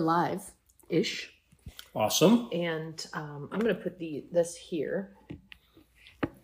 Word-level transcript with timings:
Live 0.00 0.52
ish, 0.88 1.32
Awesome. 1.94 2.48
and 2.52 3.06
um, 3.14 3.48
I'm 3.52 3.58
gonna 3.60 3.74
put 3.74 3.98
the 3.98 4.24
this 4.32 4.56
here, 4.56 5.10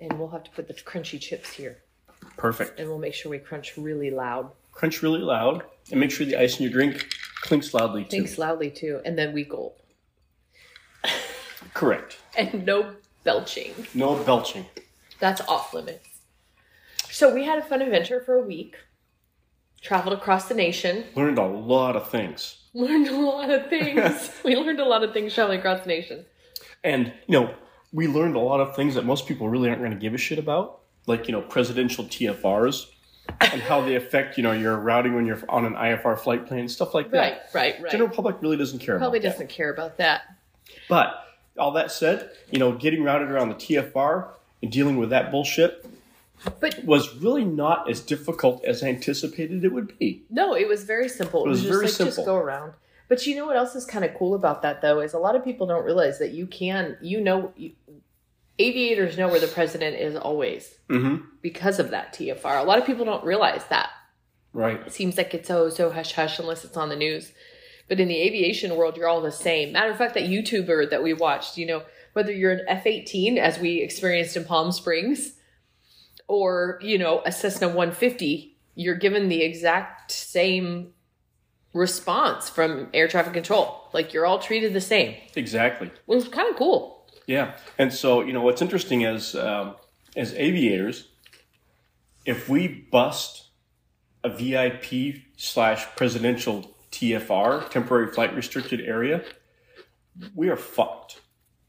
and 0.00 0.18
we'll 0.18 0.28
have 0.28 0.44
to 0.44 0.50
put 0.50 0.68
the 0.68 0.74
crunchy 0.74 1.20
chips 1.20 1.52
here, 1.52 1.78
Perfect. 2.36 2.78
and 2.80 2.88
we'll 2.88 2.98
make 2.98 3.14
sure 3.14 3.30
we 3.30 3.38
crunch 3.38 3.76
really 3.76 4.10
loud. 4.10 4.50
Crunch 4.72 5.02
really 5.02 5.20
loud 5.20 5.62
and 5.90 6.00
make 6.00 6.10
sure 6.10 6.26
the 6.26 6.36
ice 6.36 6.58
in 6.58 6.64
your 6.64 6.72
drink 6.72 7.06
clinks 7.42 7.72
loudly 7.74 8.04
too. 8.04 8.10
Thinks 8.10 8.38
loudly 8.38 8.70
too, 8.70 9.00
and 9.04 9.16
then 9.16 9.32
we 9.32 9.44
gulp, 9.44 9.80
Correct. 11.72 12.18
and 12.36 12.64
no 12.66 12.94
belching. 13.24 13.72
No 13.94 14.16
belching. 14.24 14.66
That's 15.20 15.40
off 15.42 15.72
limits. 15.74 16.08
So 17.10 17.32
we 17.32 17.44
had 17.44 17.58
a 17.58 17.62
fun 17.62 17.80
adventure 17.82 18.20
for 18.20 18.34
a 18.34 18.42
week. 18.42 18.74
Traveled 19.80 20.14
across 20.18 20.48
the 20.48 20.54
nation. 20.54 21.04
Learned 21.14 21.38
a 21.38 21.46
lot 21.46 21.94
of 21.94 22.10
things. 22.10 22.63
Learned 22.74 23.08
a 23.08 23.16
lot 23.16 23.50
of 23.50 23.68
things. 23.68 24.30
we 24.44 24.56
learned 24.56 24.80
a 24.80 24.84
lot 24.84 25.02
of 25.02 25.12
things 25.12 25.32
traveling 25.32 25.60
across 25.60 25.82
the 25.82 25.88
nation. 25.88 26.26
And, 26.82 27.12
you 27.26 27.40
know, 27.40 27.54
we 27.92 28.08
learned 28.08 28.36
a 28.36 28.40
lot 28.40 28.60
of 28.60 28.74
things 28.74 28.96
that 28.96 29.04
most 29.04 29.26
people 29.26 29.48
really 29.48 29.68
aren't 29.68 29.80
going 29.80 29.92
to 29.92 29.98
give 29.98 30.12
a 30.12 30.18
shit 30.18 30.38
about, 30.38 30.80
like, 31.06 31.28
you 31.28 31.32
know, 31.32 31.40
presidential 31.40 32.04
TFRs 32.04 32.86
and 33.40 33.62
how 33.62 33.80
they 33.80 33.94
affect, 33.94 34.36
you 34.36 34.42
know, 34.42 34.52
your 34.52 34.76
routing 34.76 35.14
when 35.14 35.24
you're 35.24 35.40
on 35.48 35.64
an 35.64 35.74
IFR 35.74 36.18
flight 36.18 36.46
plan, 36.46 36.68
stuff 36.68 36.94
like 36.94 37.10
that. 37.12 37.18
Right, 37.18 37.38
right, 37.54 37.82
right. 37.82 37.92
General 37.92 38.10
public 38.10 38.36
really 38.42 38.56
doesn't 38.56 38.80
care 38.80 38.98
Probably 38.98 39.20
doesn't 39.20 39.48
care 39.48 39.72
about 39.72 39.96
that. 39.98 40.22
But 40.88 41.24
all 41.58 41.70
that 41.72 41.92
said, 41.92 42.30
you 42.50 42.58
know, 42.58 42.72
getting 42.72 43.04
routed 43.04 43.30
around 43.30 43.50
the 43.50 43.54
TFR 43.54 44.28
and 44.62 44.72
dealing 44.72 44.96
with 44.96 45.10
that 45.10 45.30
bullshit 45.30 45.86
But 46.60 46.78
it 46.78 46.84
was 46.84 47.14
really 47.16 47.44
not 47.44 47.90
as 47.90 48.00
difficult 48.00 48.64
as 48.64 48.82
I 48.82 48.88
anticipated 48.88 49.64
it 49.64 49.72
would 49.72 49.98
be. 49.98 50.22
no, 50.30 50.54
it 50.54 50.68
was 50.68 50.84
very 50.84 51.08
simple. 51.08 51.42
It, 51.44 51.46
It 51.46 51.50
was, 51.50 51.58
was 51.62 51.68
just 51.70 51.98
very 51.98 52.08
like 52.08 52.16
just 52.16 52.26
go 52.26 52.36
around. 52.36 52.72
But 53.08 53.26
you 53.26 53.36
know 53.36 53.46
what 53.46 53.56
else 53.56 53.74
is 53.74 53.84
kind 53.84 54.04
of 54.04 54.14
cool 54.14 54.34
about 54.34 54.62
that 54.62 54.80
though 54.82 55.00
is 55.00 55.12
a 55.14 55.18
lot 55.18 55.36
of 55.36 55.44
people 55.44 55.66
don't 55.66 55.84
realize 55.84 56.18
that 56.18 56.32
you 56.32 56.46
can 56.46 56.96
you 57.02 57.20
know 57.20 57.52
you, 57.56 57.72
aviators 58.58 59.16
know 59.18 59.28
where 59.28 59.40
the 59.40 59.46
president 59.48 59.96
is 59.96 60.16
always 60.16 60.74
Mm-hmm. 60.88 61.24
because 61.42 61.78
of 61.78 61.90
that 61.90 62.14
TFR. 62.14 62.60
A 62.60 62.64
lot 62.64 62.78
of 62.78 62.84
people 62.86 63.04
don't 63.04 63.24
realize 63.24 63.64
that. 63.70 63.90
Right. 64.52 64.80
It 64.86 64.92
seems 64.92 65.16
like 65.16 65.34
it's 65.34 65.48
so 65.48 65.68
so 65.68 65.90
hush 65.90 66.12
hush 66.12 66.38
unless 66.38 66.64
it's 66.64 66.76
on 66.76 66.88
the 66.88 66.96
news. 66.96 67.32
But 67.88 68.00
in 68.00 68.08
the 68.08 68.18
aviation 68.18 68.76
world, 68.76 68.96
you're 68.96 69.08
all 69.08 69.20
the 69.20 69.32
same. 69.32 69.72
Matter 69.72 69.90
of 69.90 69.98
fact, 69.98 70.14
that 70.14 70.22
YouTuber 70.24 70.88
that 70.90 71.02
we 71.02 71.12
watched, 71.12 71.58
you 71.58 71.66
know, 71.66 71.82
whether 72.14 72.32
you're 72.32 72.52
an 72.52 72.64
F 72.66 72.86
18, 72.86 73.36
as 73.36 73.58
we 73.58 73.82
experienced 73.82 74.36
in 74.38 74.44
Palm 74.46 74.72
Springs, 74.72 75.34
or, 76.28 76.78
you 76.82 76.98
know, 76.98 77.22
a 77.24 77.32
Cessna 77.32 77.68
150, 77.68 78.56
you're 78.74 78.96
given 78.96 79.28
the 79.28 79.42
exact 79.42 80.10
same 80.10 80.92
response 81.72 82.48
from 82.48 82.88
air 82.94 83.08
traffic 83.08 83.34
control. 83.34 83.88
Like 83.92 84.12
you're 84.12 84.26
all 84.26 84.38
treated 84.38 84.72
the 84.72 84.80
same. 84.80 85.16
Exactly. 85.34 85.88
It 85.88 86.02
was 86.06 86.28
kind 86.28 86.48
of 86.48 86.56
cool. 86.56 87.06
Yeah. 87.26 87.56
And 87.78 87.92
so, 87.92 88.22
you 88.22 88.32
know, 88.32 88.42
what's 88.42 88.62
interesting 88.62 89.02
is 89.02 89.34
um, 89.34 89.76
as 90.16 90.32
aviators, 90.34 91.08
if 92.24 92.48
we 92.48 92.68
bust 92.90 93.48
a 94.22 94.30
VIP 94.30 95.22
slash 95.36 95.86
presidential 95.96 96.74
TFR, 96.90 97.68
temporary 97.70 98.12
flight 98.12 98.34
restricted 98.34 98.80
area, 98.80 99.22
we 100.34 100.48
are 100.48 100.56
fucked. 100.56 101.20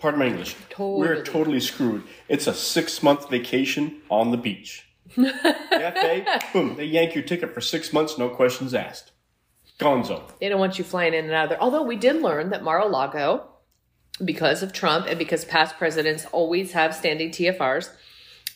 Pardon 0.05 0.19
my 0.19 0.27
English. 0.27 0.55
Totally. 0.69 0.99
We're 0.99 1.23
totally 1.23 1.59
screwed. 1.59 2.03
It's 2.29 2.45
a 2.45 2.53
six 2.53 3.01
month 3.01 3.27
vacation 3.27 4.03
on 4.11 4.29
the 4.29 4.37
beach. 4.37 4.87
Boom, 5.15 6.75
they 6.75 6.85
yank 6.85 7.15
your 7.15 7.23
ticket 7.23 7.55
for 7.55 7.59
six 7.59 7.91
months, 7.91 8.15
no 8.15 8.29
questions 8.29 8.75
asked. 8.75 9.13
Gonzo. 9.79 10.21
They 10.39 10.47
don't 10.47 10.59
want 10.59 10.77
you 10.77 10.83
flying 10.83 11.15
in 11.15 11.25
and 11.25 11.33
out 11.33 11.45
of 11.45 11.49
there. 11.49 11.59
Although 11.59 11.81
we 11.81 11.95
did 11.95 12.21
learn 12.21 12.51
that 12.51 12.63
Mar-a-Lago, 12.63 13.49
because 14.23 14.61
of 14.61 14.73
Trump 14.73 15.07
and 15.07 15.17
because 15.17 15.43
past 15.43 15.75
presidents 15.75 16.27
always 16.31 16.73
have 16.73 16.93
standing 16.93 17.31
TFRs, 17.31 17.89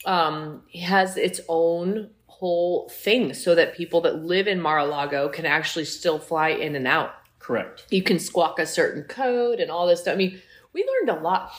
um, 0.05 0.61
has 0.79 1.17
its 1.17 1.41
own 1.49 2.11
whole 2.27 2.89
thing 2.89 3.33
so 3.33 3.55
that 3.55 3.75
people 3.75 4.01
that 4.01 4.23
live 4.23 4.47
in 4.47 4.61
Mar-a-Lago 4.61 5.29
can 5.29 5.47
actually 5.47 5.85
still 5.85 6.19
fly 6.19 6.49
in 6.49 6.75
and 6.75 6.85
out. 6.85 7.15
Correct. 7.39 7.87
You 7.89 8.03
can 8.03 8.19
squawk 8.19 8.59
a 8.59 8.67
certain 8.67 9.01
code 9.05 9.59
and 9.59 9.71
all 9.71 9.87
this 9.87 10.01
stuff. 10.01 10.13
I 10.13 10.17
mean, 10.17 10.39
we 10.73 10.87
learned 10.87 11.17
a 11.17 11.21
lot. 11.21 11.53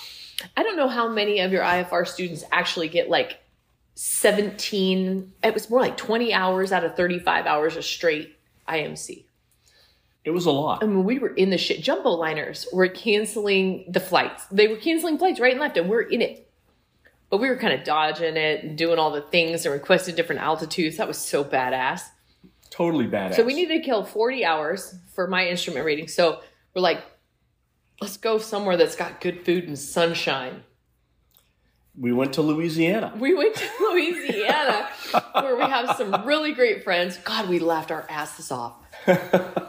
I 0.57 0.63
don't 0.63 0.77
know 0.77 0.89
how 0.89 1.09
many 1.09 1.41
of 1.41 1.53
your 1.53 1.63
IFR 1.63 2.07
students 2.07 2.45
actually 2.53 2.89
get 2.89 3.09
like 3.09 3.41
17, 3.95 5.33
it 5.43 5.55
was 5.55 5.69
more 5.69 5.81
like 5.81 5.97
20 5.97 6.33
hours 6.33 6.73
out 6.73 6.85
of 6.85 6.97
35 6.97 7.47
hours 7.47 7.77
of 7.77 7.85
straight 7.85 8.37
IMC. 8.69 9.25
It 10.25 10.31
was 10.31 10.47
a 10.47 10.51
lot. 10.51 10.83
I 10.83 10.87
mean, 10.87 11.05
we 11.05 11.19
were 11.19 11.35
in 11.35 11.51
the 11.51 11.59
shit. 11.59 11.83
Jumbo 11.83 12.11
liners 12.11 12.67
were 12.73 12.89
canceling 12.89 13.85
the 13.89 14.01
flights. 14.01 14.45
They 14.51 14.69
were 14.69 14.77
canceling 14.77 15.19
flights 15.19 15.41
right 15.41 15.53
and 15.53 15.61
left, 15.61 15.77
and 15.77 15.89
we're 15.89 16.03
in 16.03 16.21
it. 16.21 16.47
But 17.31 17.39
we 17.39 17.49
were 17.49 17.57
kind 17.57 17.73
of 17.73 17.85
dodging 17.85 18.37
it 18.37 18.65
and 18.65 18.77
doing 18.77 18.99
all 18.99 19.11
the 19.11 19.23
things 19.23 19.65
and 19.65 19.73
requested 19.73 20.17
different 20.17 20.41
altitudes. 20.43 20.97
That 20.99 21.09
was 21.09 21.19
so 21.19 21.45
badass. 21.45 22.03
Totally 22.71 23.07
badass. 23.07 23.35
So 23.35 23.45
we 23.45 23.55
needed 23.55 23.79
to 23.79 23.85
kill 23.85 24.05
40 24.05 24.45
hours 24.45 24.95
for 25.15 25.27
my 25.27 25.47
instrument 25.47 25.87
rating. 25.87 26.09
So 26.09 26.41
we're 26.75 26.83
like, 26.83 27.03
let's 28.01 28.17
go 28.17 28.39
somewhere 28.39 28.77
that's 28.77 28.97
got 28.97 29.21
good 29.21 29.45
food 29.45 29.65
and 29.65 29.79
sunshine. 29.79 30.63
we 31.99 32.13
went 32.13 32.33
to 32.35 32.43
Louisiana. 32.43 33.13
We 33.19 33.35
went 33.35 33.55
to 33.57 33.69
Louisiana 33.81 34.89
where 35.33 35.57
we 35.57 35.63
have 35.63 35.97
some 35.97 36.25
really 36.25 36.53
great 36.53 36.83
friends. 36.85 37.19
God, 37.19 37.49
we 37.49 37.59
laughed 37.59 37.91
our 37.91 38.07
asses 38.09 38.51
off. 38.51 38.75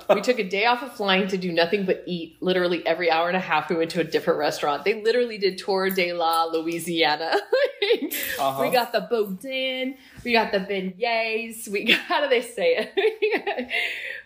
we 0.10 0.22
took 0.22 0.40
a 0.40 0.44
day 0.44 0.66
off 0.66 0.82
of 0.84 0.94
flying 0.94 1.28
to 1.30 1.38
do 1.38 1.52
nothing 1.52 1.86
but 1.86 2.04
eat. 2.06 2.38
Literally 2.42 2.86
every 2.86 3.10
hour 3.12 3.28
and 3.28 3.36
a 3.38 3.42
half, 3.42 3.70
we 3.70 3.76
went 3.76 3.92
to 3.92 4.00
a 4.02 4.04
different 4.04 4.40
restaurant. 4.40 4.84
They 4.86 5.02
literally 5.02 5.38
did 5.38 5.58
Tour 5.58 5.90
de 5.90 6.14
la 6.14 6.46
Louisiana. 6.46 7.36
Uh-huh. 8.40 8.62
We 8.62 8.72
got 8.72 8.92
the 8.92 9.02
boudin, 9.02 9.96
we 10.24 10.34
got 10.34 10.52
the 10.52 10.60
beignets. 10.60 11.68
We 11.68 11.86
got, 11.86 12.00
how 12.00 12.22
do 12.22 12.30
they 12.30 12.42
say 12.42 12.76
it? 12.96 13.70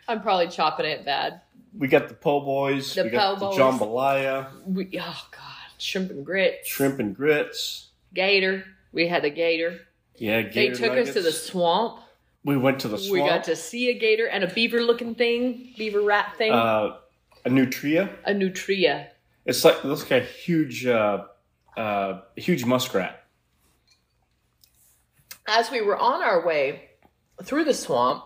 I'm 0.07 0.22
probably 0.22 0.47
chopping 0.47 0.85
it 0.85 1.05
bad. 1.05 1.41
We 1.77 1.87
got 1.87 2.07
the 2.07 2.13
po' 2.15 2.39
boys. 2.41 2.93
The 2.93 3.03
we 3.03 3.09
got 3.09 3.37
po' 3.37 3.39
the 3.39 3.45
boys. 3.57 3.79
jambalaya, 3.79 4.47
We, 4.65 4.89
oh 4.99 5.27
God, 5.31 5.41
shrimp 5.77 6.11
and 6.11 6.25
grits, 6.25 6.67
shrimp 6.67 6.99
and 6.99 7.15
grits. 7.15 7.89
gator. 8.13 8.63
We 8.93 9.07
had 9.07 9.25
a 9.25 9.29
gator. 9.29 9.81
Yeah, 10.15 10.43
They 10.43 10.49
gator 10.49 10.75
took 10.75 10.97
us 10.97 11.13
to 11.13 11.21
the 11.21 11.31
swamp. 11.33 11.99
We 12.45 12.55
went 12.55 12.79
to 12.81 12.87
the 12.87 12.97
swamp. 12.97 13.11
We 13.11 13.29
got 13.29 13.43
to 13.45 13.55
see 13.55 13.89
a 13.89 13.99
gator 13.99 14.27
and 14.27 14.43
a 14.43 14.47
beaver 14.53 14.81
looking 14.81 15.15
thing, 15.15 15.73
beaver 15.77 16.01
rat 16.01 16.35
thing, 16.37 16.53
uh, 16.53 16.97
a 17.43 17.49
nutria. 17.49 18.09
a 18.23 18.33
nutria. 18.33 19.09
It's 19.45 19.65
like 19.65 19.77
it 19.77 19.85
looks 19.85 20.03
like 20.03 20.11
a 20.11 20.25
huge, 20.25 20.85
uh, 20.85 21.25
uh, 21.75 22.21
huge 22.37 22.63
muskrat. 22.63 23.23
As 25.47 25.69
we 25.69 25.81
were 25.81 25.97
on 25.97 26.23
our 26.23 26.45
way 26.45 26.89
through 27.43 27.66
the 27.66 27.73
swamp, 27.73 28.23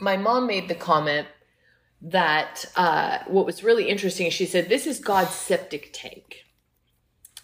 my 0.00 0.16
mom 0.16 0.46
made 0.46 0.68
the 0.68 0.74
comment 0.74 1.28
that 2.02 2.64
uh, 2.76 3.18
what 3.26 3.46
was 3.46 3.64
really 3.64 3.88
interesting, 3.88 4.30
she 4.30 4.46
said, 4.46 4.68
This 4.68 4.86
is 4.86 5.00
God's 5.00 5.34
septic 5.34 5.90
tank. 5.92 6.44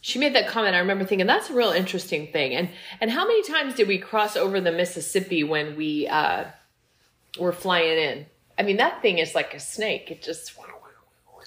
She 0.01 0.19
made 0.19 0.35
that 0.35 0.49
comment. 0.49 0.75
I 0.75 0.81
remember 0.81 1.05
thinking 1.05 1.27
that's 1.27 1.49
a 1.49 1.55
real 1.55 1.71
interesting 1.71 2.33
thing. 2.33 2.55
And 2.55 2.71
and 3.01 3.11
how 3.11 3.27
many 3.27 3.43
times 3.45 3.75
did 3.75 3.89
we 3.89 3.99
cross 3.99 4.37
over 4.37 4.61
the 4.61 4.73
Mississippi 4.73 5.45
when 5.45 5.77
we 5.77 6.09
uh, 6.09 6.45
were 7.39 7.53
flying 7.53 7.99
in? 7.99 8.27
I 8.59 8.63
mean, 8.63 8.79
that 8.79 9.01
thing 9.01 9.19
is 9.19 9.35
like 9.35 9.55
a 9.55 9.61
snake. 9.61 10.11
It 10.11 10.23
just 10.23 10.53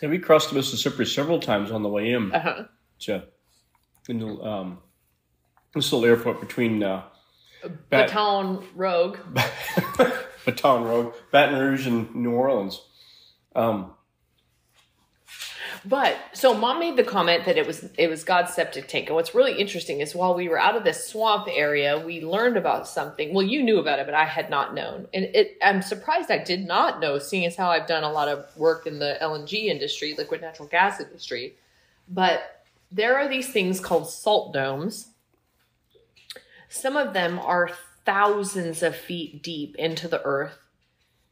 And 0.02 0.12
we 0.12 0.20
crossed 0.20 0.50
the 0.50 0.56
Mississippi 0.56 1.06
several 1.06 1.40
times 1.40 1.72
on 1.72 1.84
the 1.84 1.90
way 1.90 2.12
in 2.12 2.32
uh-huh. 2.32 2.64
to 3.02 3.24
in 4.08 4.20
the, 4.20 4.28
um, 4.28 4.80
this 5.74 5.92
little 5.92 6.08
airport 6.08 6.40
between 6.40 6.82
uh, 6.82 7.04
Bat- 7.90 8.08
Baton 8.08 8.64
Rogue. 8.76 9.18
Baton 10.46 10.84
Rouge, 10.84 11.16
Baton 11.32 11.60
Rouge, 11.60 11.88
and 11.88 12.14
New 12.16 12.32
Orleans. 12.32 12.82
Um, 13.56 13.96
But 15.88 16.18
so 16.34 16.56
mom 16.56 16.80
made 16.80 16.96
the 16.96 17.04
comment 17.04 17.46
that 17.46 17.58
it 17.58 17.68
was 17.68 17.88
it 17.98 18.10
was 18.10 18.24
God's 18.24 18.54
septic 18.54 18.88
tank. 18.88 19.08
And 19.08 19.16
what's 19.16 19.36
really 19.36 19.60
interesting 19.60 20.02
is 20.02 20.16
while 20.16 20.34
we 20.34 20.50
were 20.50 20.60
out 20.60 20.76
of 20.76 20.84
this 20.84 21.08
swamp 21.08 21.48
area, 21.52 22.00
we 22.00 22.22
learned 22.22 22.58
about 22.58 22.88
something. 22.88 23.34
Well, 23.34 23.46
you 23.46 23.62
knew 23.62 23.78
about 23.78 24.00
it, 24.00 24.08
but 24.08 24.16
I 24.16 24.26
had 24.26 24.50
not 24.50 24.74
known. 24.74 25.08
And 25.14 25.26
it 25.26 25.58
I'm 25.62 25.84
surprised 25.84 26.32
I 26.32 26.44
did 26.44 26.66
not 26.66 27.00
know, 27.00 27.20
seeing 27.20 27.46
as 27.46 27.56
how 27.56 27.70
I've 27.70 27.88
done 27.88 28.04
a 28.04 28.12
lot 28.12 28.28
of 28.28 28.46
work 28.58 28.88
in 28.88 28.98
the 28.98 29.18
LNG 29.22 29.66
industry, 29.66 30.16
liquid 30.18 30.42
natural 30.42 30.68
gas 30.68 31.00
industry. 31.00 31.56
But 32.08 32.66
there 32.92 33.18
are 33.18 33.28
these 33.28 33.52
things 33.52 33.80
called 33.80 34.10
salt 34.10 34.54
domes. 34.54 35.10
Some 36.68 36.98
of 36.98 37.14
them 37.14 37.38
are 37.38 37.70
thousands 38.06 38.82
of 38.82 38.96
feet 38.96 39.44
deep 39.44 39.76
into 39.76 40.08
the 40.08 40.22
earth, 40.24 40.58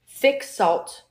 thick 0.07 0.43
salt 0.43 1.03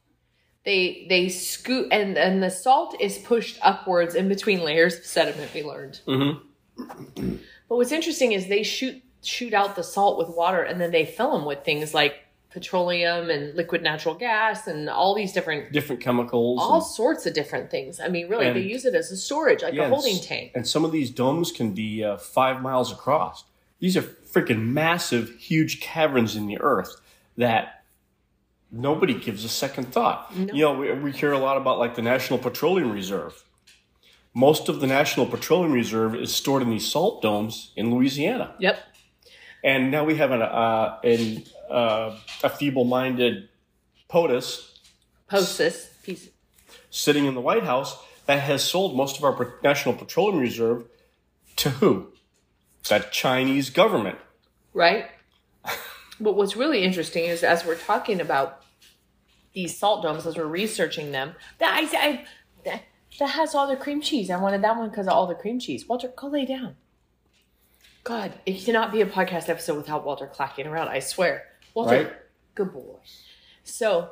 they 0.65 1.07
they 1.09 1.29
scoot 1.29 1.89
and 1.93 2.17
and 2.17 2.43
the 2.43 2.51
salt 2.51 2.95
is 3.01 3.19
pushed 3.19 3.59
upwards 3.63 4.15
in 4.15 4.29
between 4.29 4.61
layers 4.63 4.97
of 4.99 5.05
sediment 5.07 5.53
we 5.55 5.63
learned 5.63 6.01
Mm-hmm. 6.07 7.37
but 7.69 7.77
what's 7.77 7.93
interesting 7.93 8.33
is 8.33 8.47
they 8.49 8.63
shoot 8.63 9.03
shoot 9.23 9.55
out 9.55 9.77
the 9.77 9.85
salt 9.85 10.19
with 10.19 10.29
water 10.37 10.63
and 10.63 10.81
then 10.81 10.91
they 10.91 11.05
fill 11.07 11.33
them 11.33 11.45
with 11.45 11.65
things 11.65 11.95
like 11.95 12.15
petroleum 12.51 13.31
and 13.31 13.55
liquid 13.55 13.83
natural 13.83 14.15
gas 14.15 14.67
and 14.67 14.89
all 14.91 15.15
these 15.15 15.33
different 15.33 15.73
Different 15.73 16.03
chemicals. 16.03 16.59
all 16.61 16.75
and- 16.77 16.85
sorts 16.85 17.25
of 17.27 17.33
different 17.35 17.71
things 17.71 17.99
i 18.01 18.09
mean 18.09 18.29
really 18.29 18.47
And- 18.47 18.57
they 18.57 18.61
use 18.63 18.85
it 18.85 18.95
as 18.95 19.11
a 19.11 19.17
storage 19.17 19.63
like 19.63 19.75
Yeah, 19.75 19.83
a 19.83 19.85
and 19.85 19.95
holding 19.95 20.17
s- 20.17 20.27
tank 20.27 20.53
And 20.55 20.67
some 20.67 20.85
of 20.85 20.93
these 20.93 21.11
domes 21.11 21.51
can 21.53 21.73
be 21.73 22.05
uh, 22.05 22.17
five 22.19 22.61
miles 22.63 22.93
across. 22.93 23.45
These 23.79 23.97
are 23.97 24.03
freaking 24.03 24.69
massive, 24.69 25.35
huge 25.39 25.81
caverns 25.81 26.37
in 26.37 26.47
the 26.47 26.59
earth 26.61 27.01
that 27.37 27.82
nobody 28.73 29.15
gives 29.15 29.45
a 29.45 29.49
second 29.49 29.93
thought. 29.93 30.35
No. 30.35 30.53
You 30.53 30.63
know, 30.63 30.75
we, 30.75 30.93
we 30.93 31.13
hear 31.13 31.33
a 31.33 31.39
lot 31.39 31.57
about 31.57 31.79
like 31.79 31.95
the 31.95 32.03
National 32.03 32.39
Petroleum 32.39 32.91
Reserve. 32.91 33.45
Most 34.35 34.69
of 34.71 34.81
the 34.81 34.87
National 34.87 35.27
Petroleum 35.27 35.73
Reserve 35.73 36.15
is 36.15 36.35
stored 36.35 36.63
in 36.63 36.71
these 36.71 36.91
salt 36.91 37.21
domes 37.21 37.73
in 37.77 37.95
Louisiana. 37.95 38.55
yep 38.59 38.79
And 39.63 39.91
now 39.91 40.05
we 40.05 40.17
have 40.17 40.31
an, 40.31 40.41
uh, 40.41 40.99
an, 41.05 41.45
uh, 41.71 42.17
a 42.43 42.49
feeble 42.49 42.85
minded 42.85 43.51
POTUS 44.09 44.71
post 45.29 45.59
this 45.59 45.91
piece 46.03 46.29
sitting 46.91 47.27
in 47.27 47.35
the 47.35 47.41
White 47.41 47.65
House 47.65 47.97
that 48.27 48.41
has 48.41 48.63
sold 48.63 48.97
most 48.97 49.19
of 49.19 49.25
our 49.25 49.55
National 49.63 49.95
Petroleum 49.95 50.39
Reserve 50.39 50.85
to 51.57 51.71
who? 51.71 52.09
The 52.89 53.01
Chinese 53.11 53.71
government. 53.71 54.19
right? 54.73 55.07
but 56.21 56.37
what's 56.37 56.57
really 56.57 56.83
interesting 56.83 57.25
is 57.25 57.43
as 57.43 57.65
we're 57.65 57.77
talking 57.77 58.21
about 58.21 58.62
these 59.55 59.77
salt 59.77 60.03
domes, 60.03 60.27
as 60.27 60.37
we're 60.37 60.45
researching 60.47 61.13
them, 61.13 61.35
that 61.59 61.73
I, 61.75 61.99
I 62.09 62.25
that, 62.65 62.83
that 63.19 63.31
has 63.31 63.55
all 63.55 63.67
the 63.67 63.77
cream 63.77 64.01
cheese. 64.01 64.31
I 64.31 64.37
wanted 64.41 64.63
that 64.63 64.77
one 64.77 64.89
because 64.91 65.07
of 65.07 65.13
all 65.13 65.27
the 65.27 65.35
cream 65.35 65.59
cheese. 65.59 65.87
Walter, 65.89 66.09
go 66.17 66.29
lay 66.29 66.45
down. 66.47 66.77
God, 68.05 68.33
it 68.47 68.65
cannot 68.65 68.91
be 68.93 69.01
a 69.01 69.07
podcast 69.07 69.49
episode 69.49 69.77
without 69.77 70.05
Walter 70.05 70.27
clacking 70.27 70.67
around. 70.67 70.89
I 70.89 70.99
swear, 70.99 71.45
Walter, 71.75 72.05
Right. 72.05 72.13
good 72.55 72.73
boy. 72.73 72.97
So, 73.65 74.11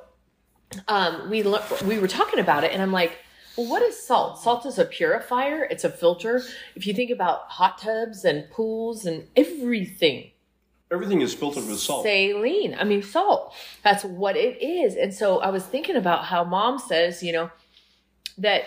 um, 0.87 1.29
we 1.29 1.43
le- 1.43 1.65
we 1.85 1.99
were 1.99 2.07
talking 2.09 2.39
about 2.39 2.63
it, 2.63 2.73
and 2.73 2.81
I'm 2.81 2.93
like, 2.93 3.19
well, 3.57 3.69
what 3.69 3.83
is 3.83 4.01
salt? 4.01 4.39
Salt 4.41 4.65
is 4.65 4.79
a 4.79 4.85
purifier. 4.85 5.65
It's 5.65 5.83
a 5.83 5.91
filter. 5.91 6.41
If 6.77 6.87
you 6.87 6.95
think 6.95 7.11
about 7.11 7.49
hot 7.49 7.79
tubs 7.79 8.25
and 8.25 8.49
pools 8.51 9.05
and 9.07 9.27
everything, 9.35 10.31
Everything 10.93 11.21
is 11.21 11.33
filtered 11.33 11.67
with 11.69 11.79
salt. 11.79 12.05
saline. 12.05 12.75
I 12.79 12.85
mean, 12.85 13.03
salt. 13.03 13.55
That's 13.85 14.05
what 14.05 14.37
it 14.37 14.61
is. 14.61 14.97
And 14.97 15.15
so 15.15 15.39
I 15.41 15.51
was 15.51 15.65
thinking 15.65 15.97
about 15.97 16.25
how 16.25 16.43
mom 16.43 16.79
says, 16.81 17.23
you 17.23 17.33
know, 17.33 17.51
that, 18.39 18.65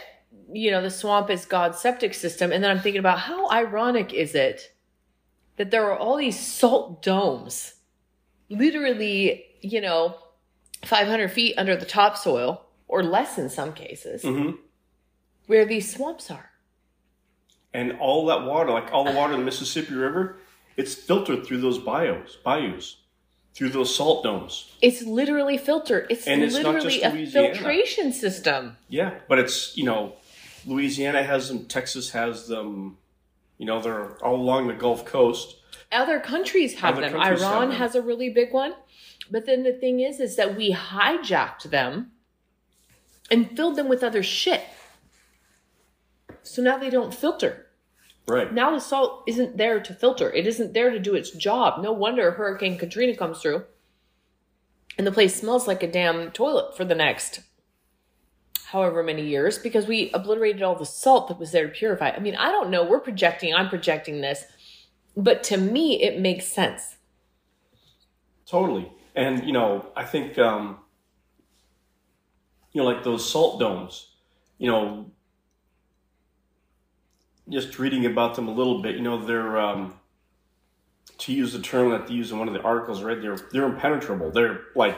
you 0.51 0.71
know, 0.71 0.81
the 0.81 0.89
swamp 0.89 1.29
is 1.29 1.45
God's 1.45 1.79
septic 1.79 2.13
system. 2.13 2.51
And 2.53 2.63
then 2.63 2.71
I'm 2.71 2.79
thinking 2.79 2.99
about 2.99 3.19
how 3.19 3.49
ironic 3.51 4.13
is 4.13 4.35
it 4.35 4.73
that 5.57 5.69
there 5.69 5.91
are 5.91 5.97
all 5.97 6.17
these 6.17 6.39
salt 6.39 7.03
domes, 7.03 7.75
literally, 8.49 9.45
you 9.61 9.81
know, 9.81 10.15
500 10.85 11.29
feet 11.31 11.55
under 11.57 11.75
the 11.75 11.85
topsoil, 11.85 12.65
or 12.87 13.03
less 13.03 13.37
in 13.37 13.49
some 13.49 13.73
cases, 13.73 14.21
hmm 14.23 14.51
where 15.45 15.65
these 15.65 15.93
swamps 15.93 16.31
are. 16.31 16.51
And 17.73 17.97
all 17.99 18.27
that 18.27 18.43
water, 18.43 18.71
like 18.71 18.93
all 18.93 19.03
the 19.03 19.11
water 19.11 19.33
in 19.33 19.39
the 19.39 19.45
Mississippi 19.45 19.93
River, 19.93 20.37
it's 20.77 20.93
filtered 20.95 21.45
through 21.45 21.61
those 21.61 21.77
bios, 21.79 22.37
bayous, 22.43 22.97
through 23.53 23.69
those 23.69 23.95
salt 23.95 24.23
domes. 24.23 24.71
It's 24.81 25.03
literally 25.03 25.57
filtered. 25.57 26.07
It's, 26.09 26.25
And 26.27 26.41
it's 26.41 26.55
not 26.55 26.75
literally 26.75 26.99
just 26.99 27.03
a 27.05 27.09
Louisiana. 27.15 27.53
filtration 27.55 28.11
system. 28.13 28.77
Yeah, 28.89 29.13
but 29.27 29.39
it's 29.39 29.77
you 29.77 29.83
know, 29.85 30.13
Louisiana 30.65 31.23
has 31.23 31.49
them, 31.49 31.65
Texas 31.65 32.11
has 32.11 32.47
them. 32.47 32.97
You 33.57 33.65
know, 33.67 33.81
they're 33.81 34.17
all 34.25 34.35
along 34.35 34.67
the 34.67 34.73
Gulf 34.73 35.05
Coast. 35.05 35.57
other 35.91 36.19
countries 36.19 36.73
have 36.79 36.93
Other 36.97 37.01
them. 37.09 37.13
countries 37.19 37.41
have 37.41 37.51
Iran 37.51 37.69
them. 37.69 37.77
has 37.77 37.93
a 37.95 38.01
really 38.01 38.29
big 38.29 38.51
one. 38.51 38.73
But 39.31 39.45
then 39.45 39.63
the 39.63 39.71
thing 39.73 39.99
is, 40.01 40.19
is 40.19 40.35
that 40.35 40.57
we 40.57 40.73
hijacked 40.73 41.63
them 41.69 42.11
and 43.31 43.55
filled 43.55 43.75
them 43.77 43.87
with 43.87 44.03
other 44.03 44.21
shit. 44.23 44.61
So 46.41 46.61
now 46.61 46.77
they 46.77 46.89
don't 46.89 47.13
filter. 47.13 47.62
Right. 48.27 48.53
Now 48.53 48.71
the 48.71 48.79
salt 48.79 49.23
isn't 49.27 49.57
there 49.57 49.81
to 49.81 49.93
filter. 49.93 50.31
It 50.31 50.47
isn't 50.47 50.73
there 50.73 50.91
to 50.91 50.99
do 50.99 51.15
its 51.15 51.31
job. 51.31 51.83
No 51.83 51.91
wonder 51.91 52.31
Hurricane 52.31 52.77
Katrina 52.77 53.15
comes 53.15 53.41
through 53.41 53.65
and 54.97 55.05
the 55.05 55.11
place 55.11 55.35
smells 55.35 55.67
like 55.67 55.83
a 55.83 55.91
damn 55.91 56.31
toilet 56.31 56.77
for 56.77 56.85
the 56.85 56.95
next 56.95 57.41
however 58.67 59.03
many 59.03 59.23
years 59.23 59.59
because 59.59 59.85
we 59.85 60.09
obliterated 60.13 60.63
all 60.63 60.75
the 60.75 60.85
salt 60.85 61.27
that 61.27 61.39
was 61.39 61.51
there 61.51 61.67
to 61.67 61.73
purify. 61.73 62.09
I 62.09 62.19
mean, 62.19 62.35
I 62.35 62.49
don't 62.49 62.71
know. 62.71 62.83
We're 62.83 62.99
projecting, 62.99 63.53
I'm 63.53 63.69
projecting 63.69 64.21
this, 64.21 64.45
but 65.15 65.43
to 65.43 65.57
me, 65.57 66.01
it 66.01 66.19
makes 66.19 66.47
sense. 66.47 66.97
Totally. 68.47 68.91
And, 69.15 69.43
you 69.45 69.53
know, 69.53 69.91
I 69.95 70.03
think, 70.05 70.39
um, 70.39 70.79
you 72.71 72.81
know, 72.81 72.87
like 72.87 73.03
those 73.03 73.29
salt 73.29 73.59
domes, 73.59 74.07
you 74.57 74.67
know, 74.67 75.11
just 77.50 77.78
reading 77.80 78.06
about 78.06 78.36
them 78.36 78.48
a 78.48 78.54
little 78.54 78.81
bit, 78.81 78.95
you 78.95 79.01
know, 79.01 79.24
they're, 79.24 79.60
um, 79.60 80.00
to 81.19 81.34
use 81.34 81.54
the 81.54 81.60
term 81.60 81.92
that 81.92 82.07
they 82.07 82.13
use 82.13 82.31
in 82.31 82.40
one 82.40 82.48
of 82.48 82.54
the 82.54 82.62
articles 82.62 83.04
right? 83.04 83.22
they're, 83.22 83.38
they're 83.51 83.66
impenetrable. 83.66 84.31
They're 84.31 84.62
like, 84.75 84.98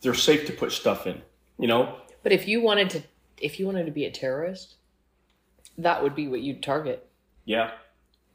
they're 0.00 0.14
safe 0.14 0.46
to 0.46 0.52
put 0.52 0.72
stuff 0.72 1.06
in, 1.06 1.20
you 1.58 1.68
know? 1.68 1.96
But 2.22 2.32
if 2.32 2.48
you 2.48 2.60
wanted 2.62 2.90
to, 2.90 3.02
if 3.38 3.58
you 3.58 3.66
wanted 3.66 3.86
to 3.86 3.92
be 3.92 4.04
a 4.06 4.10
terrorist, 4.10 4.76
that 5.78 6.02
would 6.02 6.14
be 6.14 6.28
what 6.28 6.40
you'd 6.40 6.62
target. 6.62 7.08
Yeah. 7.44 7.72